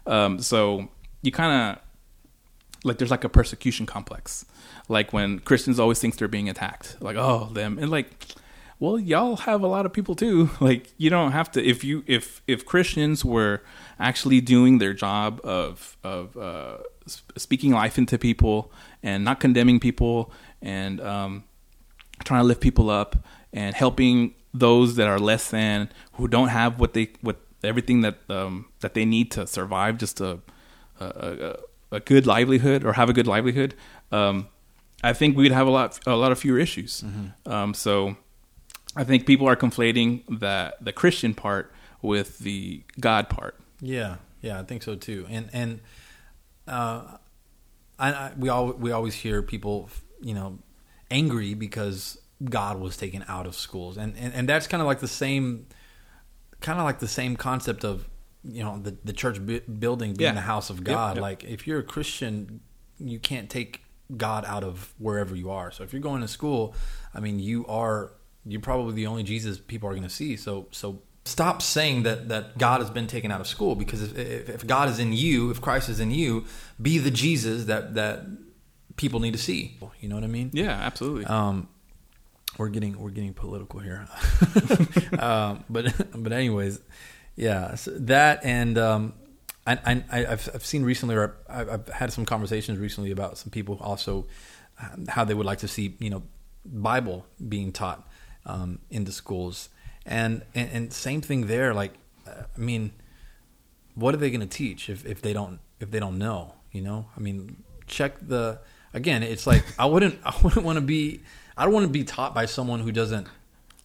Um, 0.05 0.39
so 0.39 0.89
you 1.21 1.31
kind 1.31 1.77
of 1.77 1.83
like 2.83 2.97
there's 2.97 3.11
like 3.11 3.23
a 3.23 3.29
persecution 3.29 3.85
complex 3.85 4.45
like 4.87 5.11
when 5.11 5.39
christians 5.39 5.79
always 5.79 5.99
think 5.99 6.15
they're 6.17 6.27
being 6.27 6.49
attacked 6.49 6.95
like 7.01 7.17
oh 7.17 7.49
them 7.53 7.77
and 7.79 7.89
like 7.89 8.27
well 8.79 8.99
y'all 8.99 9.35
have 9.37 9.61
a 9.61 9.67
lot 9.67 9.85
of 9.85 9.93
people 9.93 10.15
too. 10.15 10.49
Like 10.59 10.91
you 10.97 11.09
don't 11.09 11.31
have 11.31 11.51
to 11.51 11.63
if 11.63 11.83
you 11.83 12.03
if 12.07 12.41
if 12.47 12.65
christians 12.65 13.23
were 13.23 13.61
actually 13.99 14.41
doing 14.41 14.77
their 14.79 14.93
job 14.93 15.39
of 15.43 15.97
of 16.03 16.35
uh, 16.37 16.77
speaking 17.37 17.71
life 17.71 17.97
into 17.97 18.17
people 18.17 18.71
and 19.03 19.23
not 19.23 19.39
condemning 19.39 19.79
people 19.79 20.31
and 20.61 20.99
um, 21.01 21.43
trying 22.23 22.41
to 22.41 22.47
lift 22.47 22.61
people 22.61 22.89
up 22.89 23.15
and 23.53 23.75
helping 23.75 24.33
those 24.53 24.95
that 24.95 25.07
are 25.07 25.19
less 25.19 25.49
than 25.51 25.89
who 26.13 26.27
don't 26.27 26.49
have 26.49 26.79
what 26.79 26.93
they 26.93 27.09
what 27.21 27.37
everything 27.63 28.01
that 28.01 28.17
um, 28.29 28.65
that 28.81 28.93
they 28.93 29.05
need 29.05 29.31
to 29.31 29.47
survive 29.47 29.97
just 29.97 30.19
a 30.21 30.39
a, 30.99 31.05
a, 31.91 31.95
a 31.97 31.99
good 31.99 32.25
livelihood 32.25 32.83
or 32.83 32.93
have 32.93 33.09
a 33.09 33.13
good 33.13 33.27
livelihood 33.27 33.75
um, 34.11 34.47
I 35.03 35.13
think 35.13 35.37
we'd 35.37 35.51
have 35.51 35.67
a 35.67 35.69
lot 35.69 35.99
a 36.07 36.15
lot 36.15 36.31
of 36.31 36.39
fewer 36.39 36.57
issues. 36.59 37.03
Um, 37.45 37.73
so 37.73 38.17
I 38.95 39.03
think 39.03 39.25
people 39.27 39.47
are 39.47 39.55
conflating 39.55 40.23
that 40.39 40.83
the 40.83 40.91
Christian 40.93 41.33
part 41.33 41.71
with 42.01 42.39
the 42.39 42.83
God 42.99 43.29
part 43.29 43.55
Yeah, 43.81 44.17
yeah, 44.41 44.59
I 44.59 44.63
think 44.63 44.83
so 44.83 44.95
too. 44.95 45.25
And 45.29 45.49
and 45.53 45.79
uh, 46.67 47.17
I, 47.99 48.11
I 48.13 48.31
we 48.37 48.49
all 48.49 48.71
we 48.73 48.91
always 48.91 49.13
hear 49.15 49.41
people, 49.41 49.89
you 50.21 50.33
know, 50.33 50.59
angry 51.11 51.53
because 51.53 52.17
God 52.43 52.79
was 52.79 52.97
taken 52.97 53.23
out 53.27 53.45
of 53.47 53.55
schools, 53.55 53.97
and 53.97 54.15
and, 54.17 54.33
and 54.33 54.49
that's 54.49 54.67
kind 54.67 54.81
of 54.81 54.87
like 54.87 54.99
the 54.99 55.07
same, 55.07 55.67
kind 56.61 56.79
of 56.79 56.85
like 56.85 56.99
the 56.99 57.07
same 57.07 57.35
concept 57.35 57.83
of 57.83 58.07
you 58.43 58.63
know 58.63 58.79
the 58.79 58.95
the 59.03 59.13
church 59.13 59.43
bu- 59.45 59.61
building 59.61 60.13
being 60.13 60.29
Yeah. 60.29 60.33
the 60.35 60.41
house 60.41 60.69
of 60.69 60.77
Yep, 60.77 60.85
God. 60.85 61.15
yep. 61.15 61.21
Like 61.21 61.43
if 61.43 61.65
you're 61.67 61.79
a 61.79 61.83
Christian, 61.83 62.61
you 62.99 63.19
can't 63.19 63.49
take 63.49 63.83
God 64.15 64.45
out 64.45 64.63
of 64.63 64.93
wherever 64.99 65.35
you 65.35 65.49
are. 65.51 65.71
So 65.71 65.83
if 65.83 65.91
you're 65.93 66.01
going 66.01 66.21
to 66.21 66.27
school, 66.27 66.75
I 67.13 67.19
mean, 67.19 67.39
you 67.39 67.65
are 67.67 68.13
you're 68.47 68.61
probably 68.61 68.93
the 68.93 69.07
only 69.07 69.23
Jesus 69.23 69.59
people 69.59 69.89
are 69.89 69.93
going 69.93 70.03
to 70.03 70.09
see. 70.09 70.37
So 70.37 70.67
so 70.71 71.01
stop 71.25 71.61
saying 71.61 72.03
that 72.03 72.29
that 72.29 72.57
God 72.57 72.81
has 72.81 72.89
been 72.89 73.07
taken 73.07 73.31
out 73.31 73.41
of 73.41 73.47
school 73.47 73.75
because 73.75 74.01
if, 74.01 74.17
if, 74.17 74.49
if 74.49 74.67
God 74.67 74.89
is 74.89 74.99
in 74.99 75.13
you, 75.13 75.51
if 75.51 75.61
Christ 75.61 75.89
is 75.89 75.99
in 75.99 76.11
you, 76.11 76.45
be 76.81 76.97
the 76.97 77.11
Jesus 77.11 77.65
that 77.65 77.95
that 77.95 78.25
people 78.95 79.19
need 79.19 79.33
to 79.33 79.39
see. 79.39 79.77
You 79.99 80.09
know 80.09 80.15
what 80.15 80.23
I 80.23 80.27
mean? 80.27 80.49
yeah 80.53 80.71
absolutely 80.71 81.25
Um, 81.25 81.67
we're 82.57 82.69
getting 82.69 82.99
we're 82.99 83.11
getting 83.11 83.33
political 83.33 83.79
here, 83.79 84.07
um, 85.19 85.63
but 85.69 85.93
but 86.15 86.31
anyways, 86.33 86.79
yeah, 87.35 87.75
so 87.75 87.91
that 87.91 88.43
and 88.43 88.77
um, 88.77 89.13
I, 89.67 89.77
I 89.85 90.25
I've 90.25 90.49
I've 90.55 90.65
seen 90.65 90.83
recently, 90.83 91.15
or 91.15 91.35
I've, 91.47 91.69
I've 91.69 91.87
had 91.89 92.11
some 92.13 92.25
conversations 92.25 92.79
recently 92.79 93.11
about 93.11 93.37
some 93.37 93.51
people 93.51 93.77
also 93.79 94.25
um, 94.81 95.05
how 95.07 95.23
they 95.23 95.33
would 95.33 95.45
like 95.45 95.59
to 95.59 95.67
see 95.67 95.95
you 95.99 96.09
know 96.09 96.23
Bible 96.65 97.25
being 97.47 97.71
taught 97.71 98.06
um, 98.47 98.79
in 98.89 99.03
the 99.03 99.11
schools, 99.11 99.69
and, 100.05 100.41
and 100.55 100.69
and 100.71 100.93
same 100.93 101.21
thing 101.21 101.45
there. 101.45 101.73
Like, 101.73 101.93
uh, 102.27 102.43
I 102.55 102.59
mean, 102.59 102.93
what 103.93 104.15
are 104.15 104.17
they 104.17 104.31
going 104.31 104.41
to 104.41 104.47
teach 104.47 104.89
if, 104.89 105.05
if 105.05 105.21
they 105.21 105.33
don't 105.33 105.59
if 105.79 105.91
they 105.91 105.99
don't 105.99 106.17
know? 106.17 106.55
You 106.71 106.81
know, 106.81 107.05
I 107.15 107.19
mean, 107.19 107.63
check 107.85 108.15
the 108.19 108.59
again. 108.93 109.21
It's 109.21 109.45
like 109.45 109.63
I 109.77 109.85
wouldn't 109.85 110.19
I 110.25 110.33
wouldn't 110.41 110.65
want 110.65 110.77
to 110.77 110.81
be 110.81 111.21
I 111.55 111.65
don't 111.65 111.73
want 111.73 111.85
to 111.85 111.91
be 111.91 112.03
taught 112.03 112.33
by 112.33 112.47
someone 112.47 112.79
who 112.79 112.91
doesn't 112.91 113.27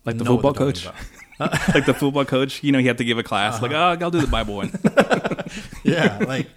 like 0.06 0.16
the 0.16 0.24
football 0.24 0.54
coach 0.54 0.86
like 1.40 1.86
the 1.86 1.94
football 1.94 2.24
coach 2.24 2.62
you 2.62 2.70
know 2.70 2.78
he 2.78 2.86
had 2.86 2.98
to 2.98 3.04
give 3.04 3.18
a 3.18 3.22
class 3.22 3.60
like 3.60 3.72
oh 3.72 3.96
I'll 4.00 4.10
do 4.10 4.20
the 4.20 4.26
Bible 4.26 4.54
one 4.56 4.70
yeah, 5.82 6.18
like 6.26 6.48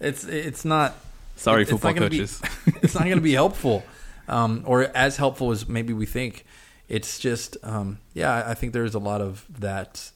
it's 0.00 0.24
it's 0.24 0.64
not. 0.64 0.94
sorry 1.36 1.62
it's 1.62 1.70
not 1.70 1.80
football 1.80 1.94
gonna 1.94 2.10
be- 2.10 2.18
coaches 2.18 2.42
it's 2.82 2.94
not 2.94 3.04
going 3.04 3.16
to 3.16 3.22
be 3.22 3.32
helpful, 3.32 3.84
um, 4.28 4.64
or 4.66 4.82
as 4.94 5.16
helpful 5.16 5.50
as 5.52 5.68
maybe 5.68 5.92
we 5.92 6.06
think. 6.06 6.44
It's 6.88 7.18
just, 7.18 7.56
um, 7.62 7.98
yeah, 8.12 8.44
I- 8.46 8.54
think 8.54 8.72
there's 8.72 8.94
a 8.94 8.98
lot 8.98 9.20
of 9.20 9.46
that 9.60 10.10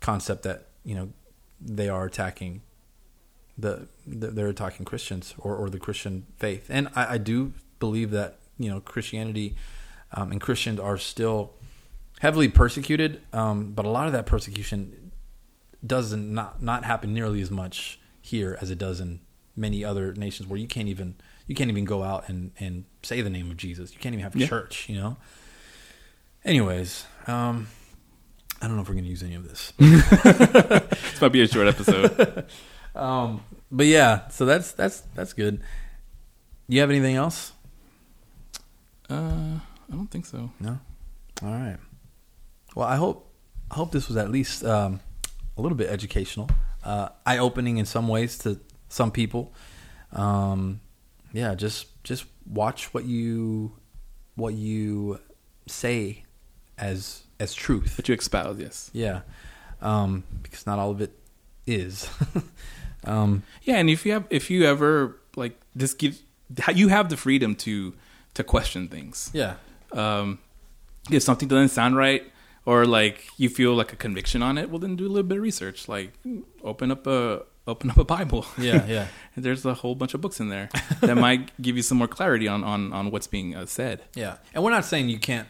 concept 0.00 0.42
that 0.44 0.66
you 0.84 0.94
know 0.94 1.12
they 1.60 1.88
are 1.88 2.04
attacking 2.06 2.62
the, 3.58 3.86
the 4.06 4.28
they're 4.28 4.48
attacking 4.48 4.84
Christians 4.86 5.34
or, 5.38 5.54
or 5.54 5.68
the 5.70 5.78
Christian 5.78 6.26
faith, 6.38 6.66
and 6.70 6.88
I, 6.96 7.14
I 7.14 7.18
do 7.18 7.52
believe 7.80 8.10
that 8.12 8.38
you 8.58 8.70
know 8.70 8.80
Christianity 8.80 9.56
um, 10.12 10.32
and 10.32 10.40
Christians 10.40 10.80
are 10.80 10.96
still 10.98 11.52
heavily 12.20 12.48
persecuted, 12.48 13.20
um, 13.32 13.72
but 13.72 13.84
a 13.84 13.88
lot 13.90 14.06
of 14.06 14.12
that 14.12 14.26
persecution 14.26 15.10
doesn't 15.84 16.32
not 16.32 16.62
not 16.62 16.84
happen 16.84 17.12
nearly 17.12 17.40
as 17.42 17.50
much 17.50 17.98
here 18.20 18.56
as 18.60 18.70
it 18.70 18.78
does 18.78 19.00
in 19.00 19.20
many 19.56 19.84
other 19.84 20.14
nations 20.14 20.48
where 20.48 20.58
you 20.58 20.66
can't 20.68 20.88
even 20.88 21.14
you 21.46 21.54
can't 21.54 21.68
even 21.70 21.84
go 21.84 22.02
out 22.02 22.28
and 22.28 22.52
and 22.58 22.84
say 23.02 23.20
the 23.20 23.28
name 23.30 23.50
of 23.50 23.56
Jesus. 23.56 23.92
You 23.92 23.98
can't 24.00 24.14
even 24.14 24.22
have 24.22 24.34
Yeah. 24.34 24.46
church, 24.46 24.88
you 24.88 24.96
know. 24.96 25.16
Anyways, 26.44 27.04
um 27.26 27.68
I 28.60 28.66
don't 28.66 28.76
know 28.76 28.82
if 28.82 28.88
we're 28.88 28.94
going 28.94 29.04
to 29.04 29.10
use 29.10 29.24
any 29.24 29.34
of 29.34 29.48
this. 29.48 29.72
this 29.78 31.20
might 31.20 31.32
be 31.32 31.42
a 31.42 31.48
short 31.48 31.66
episode 31.66 32.46
Um 32.94 33.42
but 33.70 33.86
yeah, 33.86 34.28
so 34.28 34.44
that's 34.44 34.72
that's 34.72 35.00
that's 35.14 35.32
good. 35.32 35.62
You 36.68 36.80
have 36.80 36.90
anything 36.90 37.16
else? 37.16 37.52
uh 39.10 39.58
I 39.90 39.94
don't 39.94 40.10
think 40.10 40.26
so 40.26 40.50
No. 40.60 40.78
All 41.42 41.50
right. 41.50 41.78
Well, 42.74 42.86
I 42.86 42.96
hope 42.96 43.28
I 43.70 43.74
hope 43.76 43.90
this 43.90 44.08
was 44.08 44.16
at 44.16 44.30
least 44.30 44.64
um, 44.64 45.00
a 45.56 45.62
little 45.62 45.76
bit 45.76 45.88
educational, 45.88 46.50
uh, 46.84 47.08
eye 47.24 47.38
opening 47.38 47.78
in 47.78 47.86
some 47.86 48.06
ways 48.06 48.38
to 48.38 48.60
some 48.88 49.10
people. 49.10 49.54
Um, 50.12 50.80
yeah, 51.32 51.54
just 51.54 52.02
just 52.04 52.24
watch 52.46 52.92
what 52.92 53.04
you 53.06 53.72
what 54.34 54.54
you 54.54 55.20
say 55.66 56.21
as 56.90 57.22
as 57.40 57.54
truth. 57.54 57.94
but 57.96 58.08
you 58.08 58.14
espouse 58.14 58.58
yes 58.58 58.90
Yeah, 58.92 59.20
um, 59.80 60.24
because 60.42 60.66
not 60.66 60.78
all 60.78 60.90
of 60.90 61.00
it 61.00 61.12
is. 61.66 62.08
um, 63.04 63.42
Yeah, 63.62 63.76
and 63.78 63.88
if 63.90 64.04
you 64.06 64.12
have 64.12 64.24
if 64.30 64.50
you 64.50 64.64
ever 64.64 65.16
like 65.36 65.58
this 65.74 65.94
gives 65.94 66.22
you 66.74 66.88
have 66.88 67.08
the 67.08 67.16
freedom 67.16 67.54
to 67.56 67.94
to 68.34 68.44
question 68.44 68.88
things. 68.88 69.30
yeah, 69.32 69.54
Um, 69.92 70.38
if 71.10 71.22
something 71.22 71.48
doesn't 71.48 71.68
sound 71.70 71.96
right 71.96 72.22
or 72.64 72.86
like 72.86 73.26
you 73.38 73.48
feel 73.48 73.74
like 73.74 73.92
a 73.92 73.96
conviction 73.96 74.42
on 74.42 74.58
it, 74.58 74.70
well 74.70 74.78
then 74.78 74.96
do 74.96 75.06
a 75.06 75.12
little 75.14 75.28
bit 75.28 75.38
of 75.38 75.42
research. 75.42 75.88
Like 75.88 76.12
open 76.62 76.90
up 76.90 77.06
a 77.06 77.42
open 77.66 77.90
up 77.90 77.98
a 77.98 78.04
Bible. 78.04 78.44
yeah, 78.58 78.84
yeah. 78.96 79.06
There's 79.36 79.64
a 79.66 79.74
whole 79.74 79.94
bunch 79.94 80.14
of 80.14 80.20
books 80.20 80.40
in 80.40 80.48
there 80.48 80.68
that 81.00 81.16
might 81.16 81.50
give 81.62 81.76
you 81.76 81.82
some 81.82 81.98
more 81.98 82.08
clarity 82.08 82.48
on 82.48 82.62
on 82.64 82.92
on 82.92 83.10
what's 83.10 83.26
being 83.26 83.54
uh, 83.56 83.66
said. 83.66 84.02
Yeah, 84.14 84.36
and 84.54 84.62
we're 84.64 84.70
not 84.78 84.84
saying 84.84 85.08
you 85.08 85.18
can't. 85.18 85.48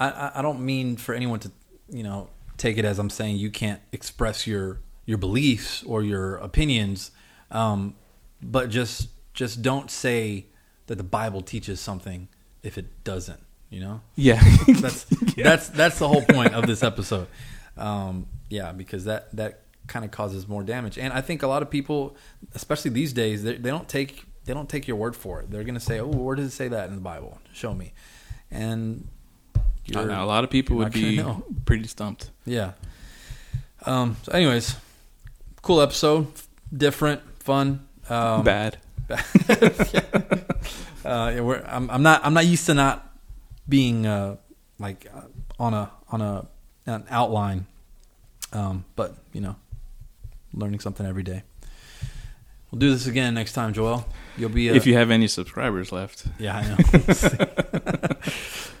I, 0.00 0.32
I 0.36 0.42
don't 0.42 0.60
mean 0.60 0.96
for 0.96 1.14
anyone 1.14 1.40
to 1.40 1.50
you 1.88 2.02
know 2.02 2.28
take 2.56 2.78
it 2.78 2.84
as 2.84 2.98
I'm 2.98 3.10
saying 3.10 3.36
you 3.36 3.50
can't 3.50 3.80
express 3.92 4.46
your 4.46 4.80
your 5.06 5.18
beliefs 5.18 5.82
or 5.84 6.02
your 6.02 6.36
opinions, 6.36 7.10
um, 7.50 7.94
but 8.42 8.70
just 8.70 9.08
just 9.32 9.62
don't 9.62 9.90
say 9.90 10.46
that 10.86 10.96
the 10.96 11.04
Bible 11.04 11.40
teaches 11.40 11.80
something 11.80 12.28
if 12.62 12.76
it 12.76 13.04
doesn't. 13.04 13.40
You 13.70 13.80
know, 13.80 14.00
Yeah. 14.16 14.42
that's 14.80 15.04
that's 15.36 15.68
that's 15.68 15.98
the 15.98 16.08
whole 16.08 16.22
point 16.22 16.54
of 16.54 16.66
this 16.66 16.82
episode. 16.82 17.28
Um, 17.76 18.26
yeah, 18.48 18.72
because 18.72 19.04
that 19.04 19.34
that 19.36 19.62
kind 19.86 20.04
of 20.04 20.10
causes 20.10 20.48
more 20.48 20.62
damage, 20.62 20.98
and 20.98 21.12
I 21.12 21.20
think 21.20 21.42
a 21.42 21.46
lot 21.46 21.62
of 21.62 21.70
people, 21.70 22.16
especially 22.54 22.90
these 22.90 23.12
days, 23.12 23.42
they, 23.42 23.56
they 23.56 23.70
don't 23.70 23.88
take 23.88 24.24
they 24.44 24.54
don't 24.54 24.68
take 24.68 24.88
your 24.88 24.96
word 24.96 25.14
for 25.14 25.40
it. 25.40 25.50
They're 25.50 25.64
going 25.64 25.74
to 25.74 25.80
say, 25.80 26.00
"Oh, 26.00 26.06
where 26.06 26.34
does 26.34 26.46
it 26.46 26.56
say 26.56 26.68
that 26.68 26.88
in 26.88 26.94
the 26.94 27.00
Bible? 27.00 27.38
Show 27.52 27.74
me." 27.74 27.92
And 28.50 29.08
a 29.94 30.24
lot 30.24 30.44
of 30.44 30.50
people 30.50 30.76
would 30.76 30.92
be 30.92 31.22
pretty 31.64 31.86
stumped. 31.86 32.30
yeah. 32.44 32.72
Um. 33.86 34.16
So, 34.24 34.32
anyways, 34.32 34.74
cool 35.62 35.80
episode, 35.80 36.26
different, 36.76 37.22
fun. 37.42 37.86
Um, 38.08 38.42
Bad. 38.42 38.78
uh, 39.10 39.14
yeah, 41.04 41.40
we're, 41.40 41.62
I'm, 41.66 41.90
I'm 41.90 42.02
not 42.02 42.20
I'm 42.24 42.34
not 42.34 42.46
used 42.46 42.66
to 42.66 42.74
not 42.74 43.08
being 43.68 44.06
uh, 44.06 44.36
like 44.78 45.06
uh, 45.14 45.22
on 45.58 45.74
a 45.74 45.90
on 46.10 46.20
a 46.20 46.46
an 46.86 47.04
outline, 47.10 47.66
um, 48.52 48.84
but 48.96 49.14
you 49.32 49.40
know, 49.40 49.56
learning 50.52 50.80
something 50.80 51.06
every 51.06 51.22
day. 51.22 51.42
We'll 52.70 52.80
do 52.80 52.90
this 52.90 53.06
again 53.06 53.34
next 53.34 53.52
time, 53.52 53.72
Joel. 53.72 54.06
You'll 54.36 54.50
be 54.50 54.70
uh, 54.70 54.74
if 54.74 54.86
you 54.86 54.94
have 54.94 55.10
any 55.10 55.28
subscribers 55.28 55.90
left. 55.90 56.26
yeah, 56.38 56.56
I 56.56 56.68
know. 56.68 56.76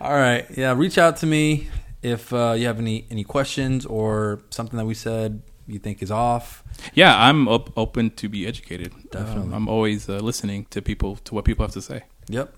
All 0.00 0.14
right, 0.14 0.46
yeah, 0.56 0.74
reach 0.74 0.98
out 0.98 1.16
to 1.18 1.26
me 1.26 1.68
if 2.02 2.32
uh, 2.32 2.54
you 2.56 2.66
have 2.66 2.78
any 2.78 3.06
any 3.10 3.24
questions 3.24 3.86
or 3.86 4.40
something 4.50 4.76
that 4.76 4.86
we 4.86 4.94
said 4.94 5.42
you 5.66 5.78
think 5.78 6.02
is 6.02 6.10
off. 6.10 6.62
Yeah, 6.94 7.16
I'm 7.16 7.48
op- 7.48 7.76
open 7.76 8.10
to 8.10 8.28
be 8.28 8.46
educated. 8.46 8.92
Definitely. 9.10 9.48
Um, 9.48 9.54
I'm 9.54 9.68
always 9.68 10.08
uh, 10.08 10.18
listening 10.18 10.66
to 10.70 10.82
people 10.82 11.16
to 11.16 11.34
what 11.34 11.44
people 11.44 11.64
have 11.64 11.72
to 11.74 11.82
say. 11.82 12.04
Yep. 12.28 12.54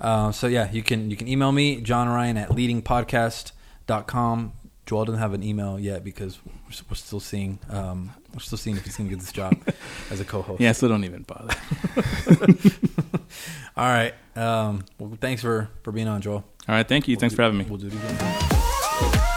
Uh, 0.00 0.32
so 0.32 0.46
yeah, 0.46 0.70
you 0.70 0.82
can 0.82 1.10
you 1.10 1.16
can 1.16 1.28
email 1.28 1.52
me, 1.52 1.80
John 1.80 2.08
Ryan 2.08 2.36
at 2.36 2.50
leadingpodcast.com. 2.50 4.52
Joel 4.88 5.04
doesn't 5.04 5.20
have 5.20 5.34
an 5.34 5.42
email 5.42 5.78
yet 5.78 6.02
because 6.02 6.38
we're, 6.46 6.52
we're 6.88 6.94
still 6.96 7.20
seeing 7.20 7.58
um, 7.68 8.10
we're 8.32 8.40
still 8.40 8.56
seeing 8.56 8.74
if 8.78 8.84
he's 8.86 8.96
going 8.96 9.10
to 9.10 9.14
get 9.14 9.20
this 9.20 9.32
job 9.32 9.54
as 10.10 10.18
a 10.18 10.24
co-host. 10.24 10.60
Yeah, 10.62 10.72
so 10.72 10.88
don't 10.88 11.04
even 11.04 11.24
bother. 11.24 11.54
All 13.76 13.86
right. 13.86 14.14
Um, 14.34 14.84
well, 14.98 15.12
thanks 15.20 15.42
for 15.42 15.68
for 15.82 15.92
being 15.92 16.08
on, 16.08 16.22
Joel. 16.22 16.36
All 16.36 16.74
right, 16.74 16.88
thank 16.88 17.06
you. 17.06 17.16
We'll 17.16 17.20
Thanks 17.20 17.34
do- 17.34 17.36
for 17.36 17.42
having 17.42 17.58
me. 17.58 17.66
We'll 17.68 17.78
do 17.78 17.88
it 17.88 17.92
again. 17.94 19.34